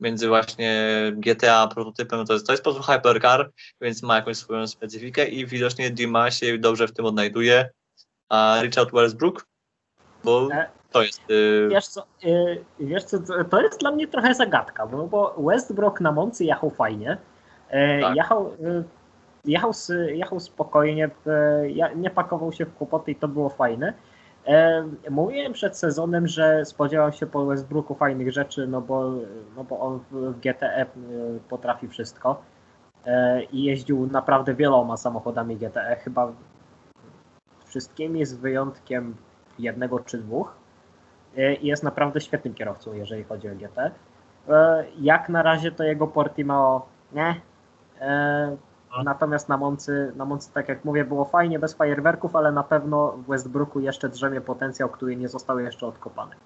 między 0.00 0.28
właśnie 0.28 0.92
GTA 1.16 1.56
a 1.60 1.68
prototypem. 1.68 2.26
To 2.26 2.32
jest, 2.32 2.46
to 2.46 2.52
jest 2.52 2.64
po 2.64 2.72
prostu 2.74 2.92
hypercar, 2.92 3.50
więc 3.80 4.02
ma 4.02 4.16
jakąś 4.16 4.36
swoją 4.36 4.66
specyfikę 4.66 5.28
i 5.28 5.46
widocznie 5.46 5.90
Dima 5.90 6.30
się 6.30 6.58
dobrze 6.58 6.88
w 6.88 6.92
tym 6.92 7.04
odnajduje. 7.04 7.70
A 8.28 8.58
Richard 8.62 8.92
Westbrook, 8.92 9.46
bo 10.24 10.48
E, 10.52 10.70
to 10.90 11.02
jest. 11.02 11.30
y, 11.30 11.68
Wiesz 11.70 11.86
co, 11.86 12.06
y, 12.24 12.64
wiesz 12.80 13.04
co, 13.04 13.18
to- 13.50 13.60
jest 13.60 13.80
dla 13.80 13.90
mnie 13.90 14.08
trochę 14.08 14.34
zagadka, 14.34 14.86
bo, 14.86 15.06
bo 15.06 15.34
Westbrook 15.38 16.00
na 16.00 16.12
Moncy 16.12 16.44
jechał 16.44 16.70
fajnie, 16.70 17.18
E, 17.68 18.00
Tak. 18.00 18.16
jechał, 18.16 18.52
y, 18.54 18.84
jechał, 19.46 19.70
jechał 20.08 20.40
spokojnie, 20.40 21.10
e, 21.26 21.96
nie 21.96 22.10
pakował 22.10 22.52
się 22.52 22.66
w 22.66 22.74
kłopoty 22.74 23.10
i 23.10 23.16
to 23.16 23.28
było 23.28 23.48
fajne. 23.48 23.92
E, 24.46 24.84
Mówiłem 25.10 25.52
przed 25.52 25.78
sezonem, 25.78 26.26
że 26.26 26.64
spodziewam 26.64 27.12
się 27.12 27.26
po 27.26 27.46
Westbrooku 27.46 27.94
fajnych 27.94 28.32
rzeczy, 28.32 28.66
no 28.66 28.80
bo, 28.80 29.10
no 29.56 29.64
bo 29.64 29.80
on 29.80 30.00
w 30.10 30.40
GTE 30.40 30.82
y, 30.82 30.86
potrafi 31.48 31.88
wszystko 31.88 32.42
E, 33.06 33.42
i 33.42 33.62
jeździł 33.62 34.06
naprawdę 34.06 34.54
wieloma 34.54 34.96
samochodami 34.96 35.56
GTE, 35.56 35.96
chyba 36.04 36.32
wszystkimi 37.64 38.24
z 38.24 38.34
wyjątkiem 38.34 39.16
jednego 39.58 39.98
czy 39.98 40.18
dwóch 40.18 40.56
E, 41.36 41.54
i 41.54 41.66
jest 41.66 41.82
naprawdę 41.82 42.20
świetnym 42.20 42.54
kierowcą, 42.54 42.92
jeżeli 42.92 43.24
chodzi 43.24 43.48
o 43.48 43.54
GT. 43.54 43.78
E, 44.48 44.84
Jak 45.00 45.28
na 45.28 45.42
razie 45.42 45.72
to 45.72 45.84
jego 45.84 46.06
Portimao 46.06 46.86
nie. 47.12 47.40
Natomiast 49.04 49.48
na 49.48 49.56
Moncy, 49.56 50.12
na 50.16 50.24
Moncy, 50.24 50.52
tak 50.52 50.68
jak 50.68 50.84
mówię, 50.84 51.04
było 51.04 51.24
fajnie 51.24 51.58
bez 51.58 51.74
fajerwerków, 51.74 52.36
ale 52.36 52.52
na 52.52 52.62
pewno 52.62 53.12
w 53.12 53.26
Westbrooku 53.26 53.80
jeszcze 53.80 54.08
drzemie 54.08 54.40
potencjał, 54.40 54.88
który 54.88 55.16
nie 55.16 55.28
został 55.28 55.58
jeszcze 55.58 55.86
odkopany. 55.86 56.36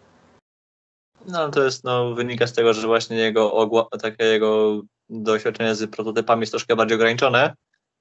No 1.26 1.48
to 1.48 1.64
jest, 1.64 1.84
no, 1.84 2.14
wynika 2.14 2.46
z 2.46 2.52
tego, 2.52 2.74
że 2.74 2.86
właśnie 2.86 3.16
jego, 3.16 3.88
takie 4.02 4.24
jego 4.24 4.80
doświadczenie 5.08 5.74
z 5.74 5.90
prototypami 5.90 6.40
jest 6.40 6.52
troszkę 6.52 6.76
bardziej 6.76 6.96
ograniczone. 6.96 7.54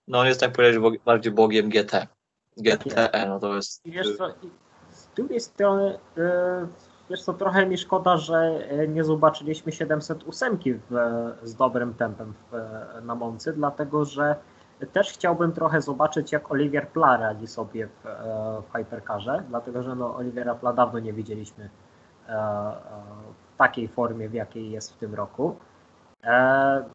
No 0.07 0.19
on 0.19 0.27
jest 0.27 0.39
tak 0.39 0.51
powiedzieć 0.51 0.79
bog- 0.79 1.03
bardziej 1.05 1.31
bogiem 1.31 1.69
GT. 1.69 2.07
GTE, 2.57 3.25
no 3.27 3.39
to 3.39 3.55
jest. 3.55 3.85
I 3.85 3.91
wiesz 3.91 4.17
co, 4.17 4.27
z 4.91 5.07
drugiej 5.15 5.39
strony, 5.39 5.99
e, 6.17 6.67
wiesz 7.09 7.23
co, 7.23 7.33
trochę 7.33 7.65
mi 7.65 7.77
szkoda, 7.77 8.17
że 8.17 8.37
e, 8.69 8.87
nie 8.87 9.03
zobaczyliśmy 9.03 9.71
708 9.71 10.57
w, 10.89 10.95
e, 10.95 11.33
z 11.43 11.55
dobrym 11.55 11.93
tempem 11.93 12.33
w, 12.33 12.55
e, 12.55 13.01
na 13.01 13.15
Moncy, 13.15 13.53
dlatego 13.53 14.05
że 14.05 14.35
też 14.93 15.11
chciałbym 15.11 15.51
trochę 15.51 15.81
zobaczyć, 15.81 16.31
jak 16.31 16.51
Olivier 16.51 16.87
Pla 16.87 17.17
radzi 17.17 17.47
sobie 17.47 17.87
w, 17.87 18.03
w 18.69 18.73
Hypercarze, 18.73 19.43
dlatego 19.49 19.83
że 19.83 19.95
no, 19.95 20.15
Oliviera 20.15 20.55
Pla 20.55 20.73
dawno 20.73 20.99
nie 20.99 21.13
widzieliśmy 21.13 21.69
w 23.53 23.57
takiej 23.57 23.87
formie, 23.87 24.29
w 24.29 24.33
jakiej 24.33 24.71
jest 24.71 24.93
w 24.93 24.97
tym 24.97 25.15
roku. 25.15 25.55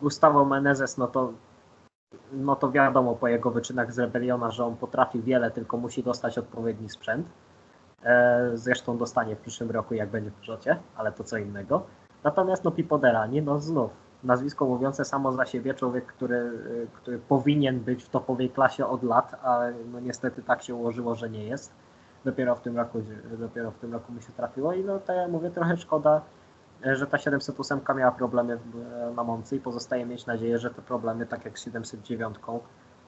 Gustavo 0.00 0.44
Menezes, 0.44 0.98
no 0.98 1.06
to 1.06 1.32
no 2.32 2.56
to 2.56 2.70
wiadomo 2.70 3.14
po 3.14 3.28
jego 3.28 3.50
wyczynach 3.50 3.92
z 3.92 3.98
Rebeliona, 3.98 4.50
że 4.50 4.64
on 4.64 4.76
potrafi 4.76 5.22
wiele, 5.22 5.50
tylko 5.50 5.76
musi 5.76 6.02
dostać 6.02 6.38
odpowiedni 6.38 6.90
sprzęt. 6.90 7.26
E, 8.04 8.50
Zresztą 8.54 8.98
dostanie 8.98 9.36
w 9.36 9.40
przyszłym 9.40 9.70
roku, 9.70 9.94
jak 9.94 10.08
będzie 10.08 10.30
w 10.30 10.34
Peugeotie, 10.34 10.76
ale 10.96 11.12
to 11.12 11.24
co 11.24 11.36
innego. 11.38 11.82
Natomiast 12.24 12.64
no 12.64 12.70
Pipoderani, 12.70 13.42
no 13.42 13.58
znów, 13.60 13.90
nazwisko 14.24 14.66
mówiące 14.66 15.04
samo 15.04 15.32
za 15.32 15.46
siebie, 15.46 15.74
człowiek, 15.74 16.06
który, 16.06 16.36
y, 16.36 16.86
który 16.94 17.18
powinien 17.18 17.80
być 17.80 18.04
w 18.04 18.08
topowej 18.08 18.50
klasie 18.50 18.86
od 18.86 19.02
lat, 19.02 19.34
a 19.42 19.60
no 19.92 20.00
niestety 20.00 20.42
tak 20.42 20.62
się 20.62 20.74
ułożyło, 20.74 21.14
że 21.14 21.30
nie 21.30 21.44
jest. 21.44 21.72
Dopiero 22.24 22.54
w 22.56 22.60
tym 22.60 22.76
roku, 22.76 23.02
dopiero 23.38 23.70
w 23.70 23.78
tym 23.78 23.92
roku 23.92 24.12
mu 24.12 24.20
się 24.20 24.32
trafiło 24.32 24.72
i 24.72 24.84
no 24.84 24.98
tak 24.98 25.16
jak 25.16 25.30
mówię, 25.30 25.50
trochę 25.50 25.76
szkoda, 25.76 26.20
e, 26.86 26.96
że 26.96 27.06
ta 27.06 27.18
708 27.18 27.94
miała 27.96 28.12
problemy 28.12 28.56
w- 28.56 29.14
na 29.16 29.24
Moncy 29.24 29.56
i 29.56 29.60
pozostaje 29.60 30.06
mieć 30.06 30.26
nadzieję, 30.26 30.58
że 30.58 30.70
te 30.70 30.82
problemy, 30.82 31.26
tak 31.26 31.44
jak 31.44 31.58
z 31.58 31.62
709, 31.64 32.36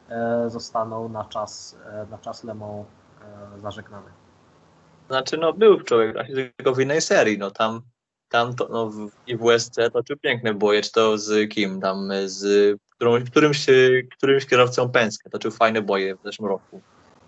e, 0.09 0.51
zostaną 0.51 1.09
na 1.09 1.25
czas, 1.25 1.79
e, 1.93 2.07
na 2.11 2.19
czas 2.19 2.45
Lemą 2.45 2.85
e, 3.57 3.61
zażegnane. 3.61 4.26
Znaczy, 5.09 5.37
no 5.37 5.53
był 5.53 5.81
człowiek 5.81 6.17
tylko 6.57 6.75
w 6.75 6.81
innej 6.81 7.01
serii, 7.01 7.39
no 7.39 7.51
tam, 7.51 7.81
tam 8.29 8.55
to, 8.55 8.69
no 8.69 8.91
w, 8.91 9.11
i 9.27 9.37
w 9.37 9.43
USC 9.43 9.77
toczył 9.93 10.17
piękne 10.17 10.55
boje, 10.55 10.83
czy 10.83 10.93
to 10.93 11.19
z 11.19 11.51
kim, 11.51 11.81
tam 11.81 12.09
z 12.25 12.77
którąś, 12.97 13.31
którymś, 13.31 13.67
którymś 14.17 14.47
kierowcą 14.47 14.89
Penske, 14.89 15.31
toczył 15.31 15.51
fajne 15.51 15.83
boje 15.83 16.17
w 16.17 16.23
zeszłym 16.25 16.49
roku. 16.49 16.81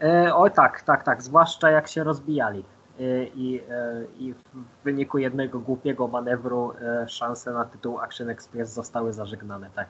E, 0.03 0.35
oj 0.35 0.51
tak, 0.51 0.83
tak, 0.83 1.05
tak, 1.05 1.23
zwłaszcza 1.23 1.71
jak 1.71 1.89
się 1.89 2.05
rozbijali 2.05 2.65
e, 3.01 3.25
i, 3.25 3.61
e, 3.71 4.05
i 4.19 4.33
w 4.33 4.85
wyniku 4.85 5.19
jednego 5.19 5.61
głupiego 5.61 6.09
manewru 6.09 6.73
e, 6.73 7.09
szanse 7.09 7.53
na 7.53 7.65
tytuł 7.65 7.99
Action 7.99 8.31
Express 8.31 8.73
zostały 8.73 9.13
zażegnane, 9.13 9.71
tak. 9.75 9.89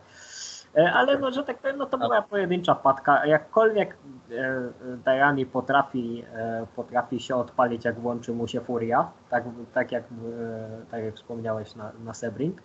E, 0.76 0.92
ale 0.92 1.18
no, 1.18 1.32
że 1.32 1.44
tak 1.44 1.58
powiem, 1.58 1.76
no 1.76 1.86
to 1.86 1.98
była 1.98 2.22
pojedyncza 2.22 2.74
patka. 2.74 3.26
Jakkolwiek 3.26 3.96
e, 4.30 4.96
Dajani 5.04 5.46
potrafi, 5.46 6.24
e, 6.34 6.66
potrafi 6.76 7.20
się 7.20 7.36
odpalić, 7.36 7.84
jak 7.84 8.00
włączy 8.00 8.32
mu 8.32 8.48
się 8.48 8.60
furia, 8.60 9.10
tak, 9.30 9.44
tak, 9.74 9.92
jak, 9.92 10.04
e, 10.04 10.86
tak 10.90 11.04
jak 11.04 11.16
wspomniałeś 11.16 11.74
na, 11.74 11.92
na 12.04 12.14
Sebring, 12.14 12.62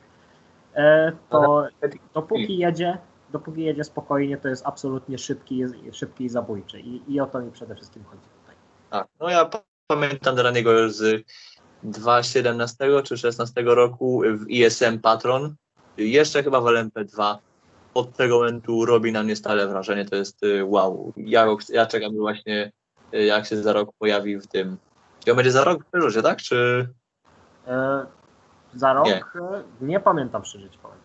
e, 0.75 1.11
to 1.29 1.67
dopóki 2.13 2.57
jedzie, 2.57 2.97
dopóki 3.31 3.63
jedzie 3.63 3.83
spokojnie, 3.83 4.37
to 4.37 4.47
jest 4.47 4.67
absolutnie 4.67 5.17
szybki, 5.17 5.63
szybki 5.91 6.23
i 6.23 6.29
zabójczy. 6.29 6.79
I, 6.79 7.13
I 7.13 7.19
o 7.19 7.25
to 7.25 7.41
mi 7.41 7.51
przede 7.51 7.75
wszystkim 7.75 8.03
chodzi 8.03 8.27
tutaj. 8.41 8.55
Tak, 8.89 9.07
no 9.19 9.29
ja 9.29 9.45
pa- 9.45 9.63
pamiętam 9.87 10.35
Draniego 10.35 10.71
już 10.71 10.93
z 10.93 11.25
2017 11.83 12.77
czy 12.77 12.89
2016 12.89 13.61
roku 13.65 14.21
w 14.25 14.49
ISM 14.49 14.99
Patron, 14.99 15.55
jeszcze 15.97 16.43
chyba 16.43 16.61
w 16.61 16.63
LMP2. 16.63 17.37
Od 17.93 18.13
tego 18.17 18.35
momentu 18.37 18.85
robi 18.85 19.11
na 19.11 19.23
mnie 19.23 19.35
stale 19.35 19.67
wrażenie, 19.67 20.05
to 20.05 20.15
jest 20.15 20.43
y, 20.43 20.65
wow. 20.65 21.13
Ja, 21.17 21.47
ja 21.69 21.85
czekam 21.85 22.15
właśnie, 22.15 22.71
y, 23.13 23.23
jak 23.25 23.45
się 23.45 23.57
za 23.57 23.73
rok 23.73 23.89
pojawi 23.99 24.37
w 24.37 24.47
tym. 24.47 24.77
Czy 25.25 25.31
on 25.31 25.37
będzie 25.37 25.51
za 25.51 25.63
rok 25.63 25.83
w 25.83 25.89
Peugeotie, 25.91 26.21
tak? 26.21 26.41
Czy 26.41 26.89
E, 27.67 28.05
za 28.75 28.93
rok 28.93 29.05
Nie. 29.05 29.23
nie, 29.81 29.87
nie 29.87 29.99
pamiętam 29.99 30.41
przeżyć 30.41 30.77
powiem. 30.77 30.97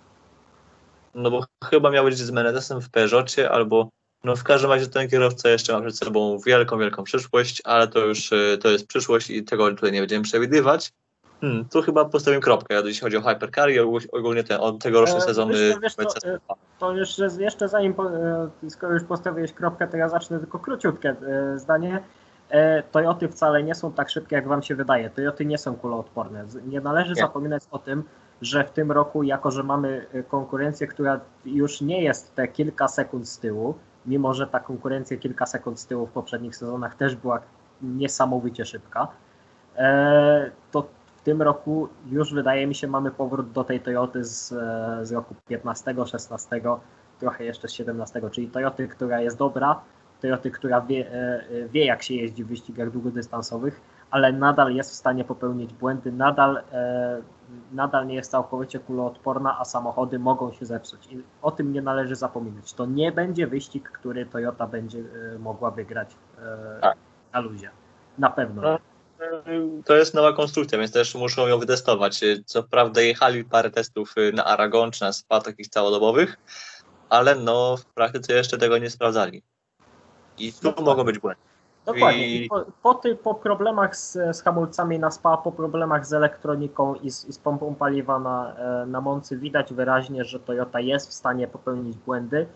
no 1.14 1.30
bo 1.30 1.44
chyba 1.64 1.90
miał 1.90 2.04
być 2.04 2.16
z 2.18 2.30
Menedesem 2.30 2.80
w 2.80 2.90
Peugeotie, 2.90 3.50
albo 3.50 3.88
no 4.24 4.36
w 4.36 4.44
każdym 4.44 4.70
razie 4.70 4.86
ten 4.86 5.08
kierowca 5.08 5.48
jeszcze 5.48 5.72
ma 5.72 5.80
przed 5.80 5.98
sobą 5.98 6.38
wielką, 6.46 6.78
wielką 6.78 7.04
przyszłość, 7.04 7.62
ale 7.64 7.88
to 7.88 7.98
już 7.98 8.32
y, 8.32 8.58
to 8.62 8.68
jest 8.68 8.86
przyszłość 8.86 9.30
i 9.30 9.44
tego 9.44 9.70
tutaj 9.70 9.92
nie 9.92 10.00
będziemy 10.00 10.24
przewidywać. 10.24 10.92
Hmm, 11.40 11.64
tu 11.64 11.82
chyba 11.82 12.04
postawię 12.04 12.40
kropkę, 12.40 12.74
jeśli 12.84 13.00
chodzi 13.00 13.16
o 13.16 13.22
Hypercar 13.22 13.70
i 13.70 13.80
ogól- 13.80 14.08
ogólnie 14.12 14.44
ten 14.44 14.60
od 14.60 14.82
tegoroczny 14.82 15.20
sezon 15.20 15.48
wiesz 15.82 15.94
e, 16.24 16.38
To 16.78 16.96
jeszcze, 16.96 17.28
jeszcze 17.38 17.68
zanim, 17.68 17.94
e, 18.64 18.70
skoro 18.70 18.94
już 18.94 19.04
postawiłeś 19.04 19.52
kropkę, 19.52 19.88
to 19.88 19.96
ja 19.96 20.08
zacznę 20.08 20.38
tylko 20.38 20.58
króciutkie 20.58 21.10
e, 21.10 21.58
zdanie. 21.58 22.02
E, 22.50 22.82
Toyoty 22.82 23.28
wcale 23.28 23.62
nie 23.62 23.74
są 23.74 23.92
tak 23.92 24.10
szybkie, 24.10 24.36
jak 24.36 24.48
wam 24.48 24.62
się 24.62 24.74
wydaje. 24.74 25.10
Toyoty 25.10 25.44
nie 25.46 25.58
są 25.58 25.76
kuloodporne. 25.76 26.44
Nie 26.66 26.80
należy 26.80 27.14
Nie. 27.14 27.20
zapominać 27.20 27.62
o 27.70 27.78
tym, 27.78 28.02
że 28.42 28.64
w 28.64 28.70
tym 28.70 28.92
roku, 28.92 29.22
jako 29.22 29.50
że 29.50 29.62
mamy 29.62 30.06
konkurencję, 30.28 30.86
która 30.86 31.20
już 31.44 31.80
nie 31.80 32.02
jest 32.02 32.34
te 32.34 32.48
kilka 32.48 32.88
sekund 32.88 33.28
z 33.28 33.38
tyłu, 33.38 33.74
mimo 34.06 34.34
że 34.34 34.46
ta 34.46 34.60
konkurencja 34.60 35.16
kilka 35.16 35.46
sekund 35.46 35.80
z 35.80 35.86
tyłu 35.86 36.06
w 36.06 36.10
poprzednich 36.10 36.56
sezonach 36.56 36.94
też 36.94 37.16
była 37.16 37.40
niesamowicie 37.82 38.64
szybka, 38.64 39.08
to 40.72 40.86
tym 41.28 41.42
roku 41.42 41.88
już 42.06 42.34
wydaje 42.34 42.66
mi 42.66 42.74
się 42.74 42.88
mamy 42.88 43.10
powrót 43.10 43.52
do 43.52 43.64
tej 43.64 43.80
Toyoty 43.80 44.24
z, 44.24 44.52
e, 44.52 45.06
z 45.06 45.12
roku 45.12 45.34
15, 45.48 45.94
16, 46.06 46.60
trochę 47.20 47.44
jeszcze 47.44 47.68
z 47.68 47.72
17, 47.72 48.30
czyli 48.30 48.48
Toyoty, 48.48 48.88
która 48.88 49.20
jest 49.20 49.38
dobra, 49.38 49.80
Toyoty, 50.20 50.50
która 50.50 50.80
wie, 50.80 51.12
e, 51.12 51.14
e, 51.14 51.68
wie 51.68 51.84
jak 51.84 52.02
się 52.02 52.14
jeździ 52.14 52.44
w 52.44 52.48
wyścigach 52.48 52.90
długodystansowych, 52.90 53.80
ale 54.10 54.32
nadal 54.32 54.74
jest 54.74 54.90
w 54.90 54.94
stanie 54.94 55.24
popełnić 55.24 55.74
błędy, 55.74 56.12
nadal, 56.12 56.62
nadal 57.72 58.06
nie 58.06 58.14
jest 58.14 58.30
całkowicie 58.30 58.78
kuloodporna, 58.78 59.58
a 59.58 59.64
samochody 59.64 60.18
mogą 60.18 60.52
się 60.52 60.66
zepsuć. 60.66 61.12
I 61.12 61.22
o 61.42 61.50
tym 61.50 61.72
nie 61.72 61.82
należy 61.82 62.16
zapominać. 62.16 62.72
To 62.72 62.86
nie 62.86 63.12
będzie 63.12 63.46
wyścig, 63.46 63.90
który 63.90 64.26
Toyota 64.26 64.66
będzie 64.66 65.02
mogła 65.38 65.70
wygrać 65.70 66.16
Tak. 66.80 66.96
na 67.32 67.40
luzie. 67.40 67.70
Na 68.18 68.30
pewno. 68.30 68.78
To 69.84 69.96
jest 69.96 70.14
nowa 70.14 70.32
konstrukcja, 70.32 70.78
więc 70.78 70.92
też 70.92 71.14
muszą 71.14 71.46
ją 71.46 71.58
wytestować. 71.58 72.20
Co 72.46 72.62
prawda 72.62 73.00
jechali 73.00 73.44
parę 73.44 73.70
testów 73.70 74.14
y, 74.18 74.32
na 74.32 74.44
Aragon 74.44 74.90
czy 74.90 75.04
na 75.04 75.12
SPA 75.12 75.40
takich 75.40 75.68
całodobowych, 75.68 76.36
ale 77.08 77.34
no 77.34 77.76
w 77.76 77.84
praktyce 77.84 78.32
jeszcze 78.32 78.58
tego 78.58 78.78
nie 78.78 78.90
sprawdzali. 78.90 79.42
I 80.38 80.52
tu 80.52 80.58
Dokładnie. 80.62 80.84
mogą 80.84 81.04
być 81.04 81.18
błędy. 81.18 81.40
Dokładnie. 81.86 82.36
I- 82.36 82.48
po, 82.48 82.64
po, 82.82 82.94
ty, 82.94 83.16
po 83.16 83.34
problemach 83.34 83.96
z, 83.96 84.12
z 84.12 84.42
hamulcami 84.42 84.98
na 84.98 85.10
SPA, 85.10 85.36
po 85.36 85.52
problemach 85.52 86.06
z 86.06 86.12
elektroniką 86.12 86.94
i 86.94 87.10
z, 87.10 87.24
i 87.24 87.32
z 87.32 87.38
pompą 87.38 87.74
paliwa 87.74 88.18
na, 88.18 88.56
e, 88.56 88.86
na 88.86 89.00
Moncy 89.00 89.38
widać 89.38 89.74
wyraźnie, 89.74 90.24
że 90.24 90.40
Toyota 90.40 90.80
jest 90.80 91.10
w 91.10 91.12
stanie 91.12 91.48
popełnić 91.48 91.96
błędy 91.96 92.46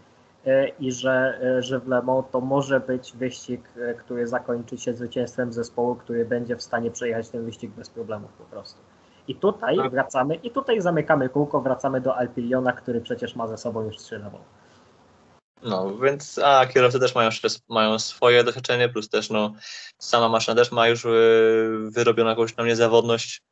i 0.79 0.93
że, 0.93 1.41
e, 1.43 1.63
że 1.63 1.79
w 1.79 1.89
Le 1.89 2.03
Mans 2.03 2.25
to 2.33 2.41
może 2.41 2.81
być 2.81 3.13
wyścig, 3.13 3.61
e, 3.77 3.95
który 3.95 4.27
zakończy 4.27 4.79
się 4.79 4.95
zwycięstwem 4.95 5.53
zespołu, 5.53 5.95
który 5.95 6.25
będzie 6.25 6.57
w 6.57 6.63
stanie 6.63 6.91
przejechać 6.91 7.29
ten 7.29 7.45
wyścig 7.45 7.71
bez 7.71 7.91
problemów 7.91 8.33
po 8.33 8.45
prostu. 8.45 8.81
I 9.29 9.35
tutaj 9.35 9.77
Tak. 9.77 9.91
wracamy, 9.91 10.35
i 10.35 10.51
tutaj 10.51 10.81
zamykamy 10.81 11.29
kółko, 11.29 11.61
wracamy 11.61 12.01
do 12.01 12.17
Alpiliona, 12.17 12.73
który 12.73 13.01
przecież 13.01 13.37
ma 13.37 13.49
ze 13.49 13.59
sobą 13.59 13.83
już 13.83 13.97
trzy 13.97 14.19
Le 14.19 14.25
Mans. 14.25 14.45
No, 15.63 15.99
więc 15.99 16.41
a 16.45 16.67
kierowcy 16.67 17.01
też 17.01 17.15
mają, 17.15 17.31
mają 17.69 17.99
swoje 17.99 18.45
doświadczenie, 18.45 18.89
plus 18.89 19.09
też 19.09 19.31
no 19.31 19.53
sama 19.99 20.29
maszyna 20.29 20.55
też 20.55 20.73
ma 20.73 20.89
już 20.89 21.07
wyrobioną 21.91 22.31
jakąś 22.31 22.55
tam 22.55 22.67
niezawodność. 22.67 23.43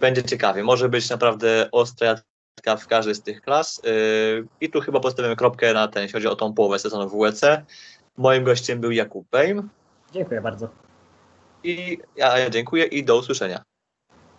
Będzie 0.00 0.22
ciekawie. 0.22 0.64
Może 0.64 0.88
być 0.88 1.10
naprawdę 1.10 1.68
ostra 1.72 2.14
w 2.78 2.86
każdej 2.86 3.14
z 3.14 3.22
tych 3.22 3.40
klas. 3.40 3.82
y, 3.86 4.46
I 4.60 4.70
tu 4.70 4.80
chyba 4.80 5.00
postawimy 5.00 5.36
kropkę 5.36 5.72
na 5.72 5.88
ten, 5.88 6.02
jeśli 6.02 6.12
chodzi 6.12 6.26
o 6.26 6.36
tą 6.36 6.54
połowę 6.54 6.78
sezonu 6.78 7.18
WEC. 7.20 7.40
Moim 8.16 8.44
gościem 8.44 8.80
był 8.80 8.90
Jakub 8.90 9.28
Bejm 9.30 9.68
Dziękuję 10.12 10.40
bardzo. 10.40 10.68
i 11.64 11.98
ja 12.16 12.50
dziękuję 12.50 12.84
i 12.84 13.04
do 13.04 13.16
usłyszenia. 13.16 13.62